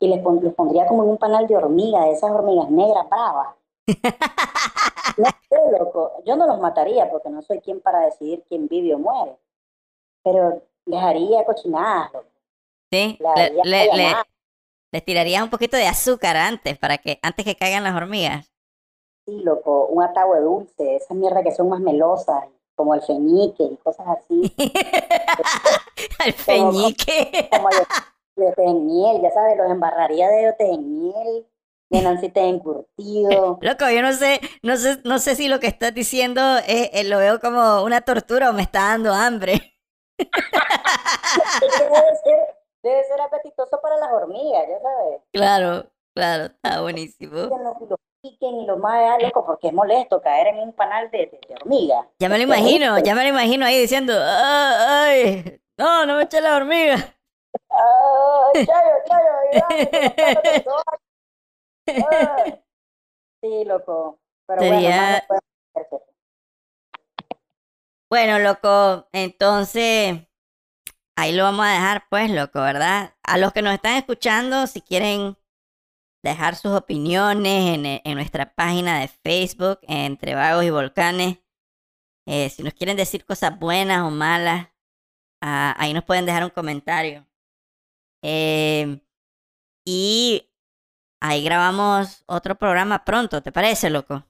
y 0.00 0.08
les, 0.08 0.20
pondría 0.22 0.86
como 0.86 1.04
en 1.04 1.10
un 1.10 1.18
panal 1.18 1.46
de 1.46 1.56
hormigas, 1.56 2.04
de 2.06 2.12
esas 2.12 2.30
hormigas 2.30 2.70
negras 2.70 3.08
bravas. 3.08 3.54
no 5.18 5.26
sé, 5.48 5.78
loco. 5.78 6.12
Yo 6.24 6.36
no 6.36 6.46
los 6.46 6.58
mataría 6.58 7.10
porque 7.10 7.28
no 7.28 7.42
soy 7.42 7.60
quien 7.60 7.80
para 7.80 8.00
decidir 8.00 8.42
quién 8.48 8.66
vive 8.66 8.94
o 8.94 8.98
muere. 8.98 9.36
Pero 10.22 10.62
les 10.86 11.02
haría 11.02 11.44
cochinadas, 11.44 12.12
loco. 12.14 12.28
Sí, 12.90 13.18
le, 13.20 14.14
les 14.92 15.04
tirarías 15.04 15.42
un 15.42 15.50
poquito 15.50 15.76
de 15.76 15.86
azúcar 15.86 16.36
antes, 16.36 16.78
para 16.78 16.98
que, 16.98 17.18
antes 17.20 17.44
que 17.44 17.56
caigan 17.56 17.84
las 17.84 17.94
hormigas. 17.94 18.50
Sí, 19.26 19.40
loco, 19.40 19.86
un 19.86 20.02
ataúd 20.02 20.40
dulce, 20.40 20.96
esas 20.96 21.16
mierdas 21.16 21.42
que 21.42 21.50
son 21.50 21.68
más 21.68 21.80
melosas, 21.80 22.44
como 22.74 22.94
el 22.94 23.02
feñique 23.02 23.62
y 23.64 23.76
cosas 23.78 24.06
así. 24.08 24.54
el 26.26 26.32
feñique. 26.32 27.48
Como, 27.50 27.68
el 27.70 28.54
de 28.54 28.74
miel, 28.74 29.22
ya 29.22 29.30
sabes, 29.30 29.56
los 29.56 29.70
embarraría 29.70 30.28
de 30.28 30.52
de 30.58 30.78
miel, 30.78 31.46
de 31.90 32.28
te 32.30 32.40
encurtido. 32.40 33.58
Loco, 33.60 33.88
yo 33.90 34.02
no 34.02 34.12
sé, 34.12 34.40
no 34.62 34.76
sé, 34.76 34.98
no 35.04 35.18
sé 35.18 35.36
si 35.36 35.48
lo 35.48 35.60
que 35.60 35.68
estás 35.68 35.94
diciendo 35.94 36.40
eh, 36.66 37.04
lo 37.04 37.18
veo 37.18 37.40
como 37.40 37.82
una 37.84 38.00
tortura 38.00 38.50
o 38.50 38.52
me 38.52 38.62
está 38.62 38.88
dando 38.88 39.12
hambre. 39.12 39.74
Debe 42.82 43.04
ser 43.04 43.20
apetitoso 43.20 43.80
para 43.80 43.96
las 43.96 44.12
hormigas, 44.12 44.64
ya 44.68 44.78
sabes. 44.80 45.22
Claro, 45.32 45.90
claro, 46.14 46.44
está 46.46 46.82
buenísimo. 46.82 47.36
Los 47.36 47.76
y 48.24 48.66
los 48.66 48.78
más 48.78 49.22
loco, 49.22 49.44
porque 49.44 49.68
es 49.68 49.74
molesto 49.74 50.20
caer 50.22 50.48
en 50.48 50.58
un 50.58 50.72
panal 50.72 51.10
de, 51.10 51.38
de, 51.48 51.54
hormigas. 51.60 52.06
Ya 52.18 52.28
me 52.28 52.38
lo 52.38 52.44
imagino, 52.44 52.98
ya 52.98 53.14
me 53.14 53.22
lo 53.22 53.28
imagino 53.28 53.66
ahí 53.66 53.78
diciendo, 53.78 54.14
ay, 54.18 55.60
no, 55.76 56.06
no 56.06 56.16
me 56.16 56.22
eché 56.24 56.40
la 56.40 56.56
hormiga. 56.56 57.16
Ay, 57.68 58.66
chayo, 58.66 58.90
chayo, 61.86 62.62
Sí, 63.42 63.64
loco. 63.66 64.18
Pero 64.46 64.60
Sería... 64.60 65.24
bueno, 65.28 65.40
bueno, 68.10 68.38
loco, 68.38 69.08
entonces 69.12 70.16
ahí 71.16 71.32
lo 71.32 71.44
vamos 71.44 71.66
a 71.66 71.70
dejar, 71.72 72.04
pues, 72.08 72.30
loco, 72.30 72.60
¿verdad? 72.60 73.14
A 73.22 73.38
los 73.38 73.52
que 73.52 73.62
nos 73.62 73.74
están 73.74 73.96
escuchando, 73.96 74.66
si 74.66 74.80
quieren 74.80 75.36
dejar 76.24 76.56
sus 76.56 76.72
opiniones 76.72 77.74
en, 77.74 77.86
en 77.86 78.14
nuestra 78.14 78.54
página 78.54 78.98
de 78.98 79.08
Facebook, 79.08 79.78
Entre 79.82 80.34
Vagos 80.34 80.64
y 80.64 80.70
Volcanes, 80.70 81.38
eh, 82.26 82.48
si 82.48 82.62
nos 82.62 82.72
quieren 82.72 82.96
decir 82.96 83.26
cosas 83.26 83.58
buenas 83.58 84.02
o 84.02 84.10
malas, 84.10 84.68
ah, 85.42 85.74
ahí 85.78 85.92
nos 85.92 86.04
pueden 86.04 86.24
dejar 86.24 86.42
un 86.42 86.50
comentario. 86.50 87.26
Em, 88.22 89.00
y 89.86 90.50
ahí 91.20 91.44
grabamos 91.44 92.24
otro 92.26 92.54
programa 92.54 93.04
pronto, 93.04 93.42
¿te 93.42 93.52
parece, 93.52 93.90
loco? 93.90 94.24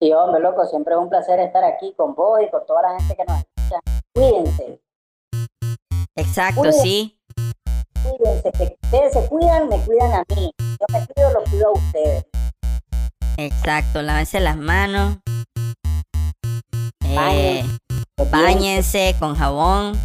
Sí, 0.00 0.12
hombre, 0.12 0.40
loco, 0.40 0.64
siempre 0.66 0.94
es 0.94 1.00
un 1.00 1.10
placer 1.10 1.40
estar 1.40 1.64
aquí 1.64 1.92
con 1.96 2.14
vos 2.14 2.40
y 2.40 2.48
con 2.50 2.64
toda 2.66 2.82
la 2.82 3.00
gente 3.00 3.16
que 3.16 3.24
nos 3.24 3.38
escucha. 3.38 3.80
Cuídense. 4.14 4.80
Exacto, 6.14 6.70
sí. 6.70 7.20
Cuídense, 8.04 8.52
que 8.52 8.78
ustedes 8.80 9.12
se 9.12 9.28
cuidan, 9.28 9.68
me 9.68 9.84
cuidan 9.84 10.12
a 10.12 10.24
mí. 10.36 10.52
Yo 10.80 10.86
me 10.98 11.06
cuido, 11.06 11.30
lo 11.32 11.44
cuido 11.44 11.68
a 11.68 11.72
ustedes. 11.72 12.24
Exacto, 13.36 14.00
lávense 14.00 14.40
las 14.40 14.56
manos. 14.56 15.18
Eh, 17.04 17.62
báñense 18.30 19.14
con 19.18 19.34
jabón. 19.34 19.98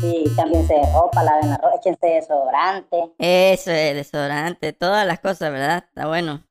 Sí, 0.00 0.24
cámbiense 0.36 0.74
de 0.74 0.92
ropa, 0.92 1.24
laven 1.24 1.50
la 1.50 1.56
ropa, 1.56 1.76
échense 1.76 2.06
desodorante. 2.06 2.96
Eso 3.18 3.70
es, 3.72 3.94
desodorante, 3.96 4.72
todas 4.72 5.06
las 5.06 5.18
cosas, 5.18 5.50
¿verdad? 5.50 5.84
Está 5.88 6.06
bueno. 6.06 6.44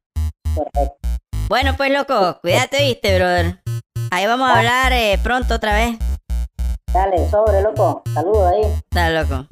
Perfecto. 0.54 0.98
Bueno, 1.48 1.76
pues 1.78 1.92
loco, 1.92 2.40
cuídate, 2.42 2.84
viste, 2.84 3.18
brother. 3.18 3.62
Ahí 4.12 4.28
vamos 4.28 4.50
a 4.50 4.58
hablar 4.58 4.92
eh, 4.92 5.18
pronto 5.24 5.56
otra 5.56 5.74
vez. 5.74 5.98
Dale, 6.94 7.30
sobre, 7.30 7.62
loco. 7.62 8.04
Saludos 8.14 8.52
ahí. 8.52 8.82
Dale, 8.92 9.22
loco. 9.22 9.46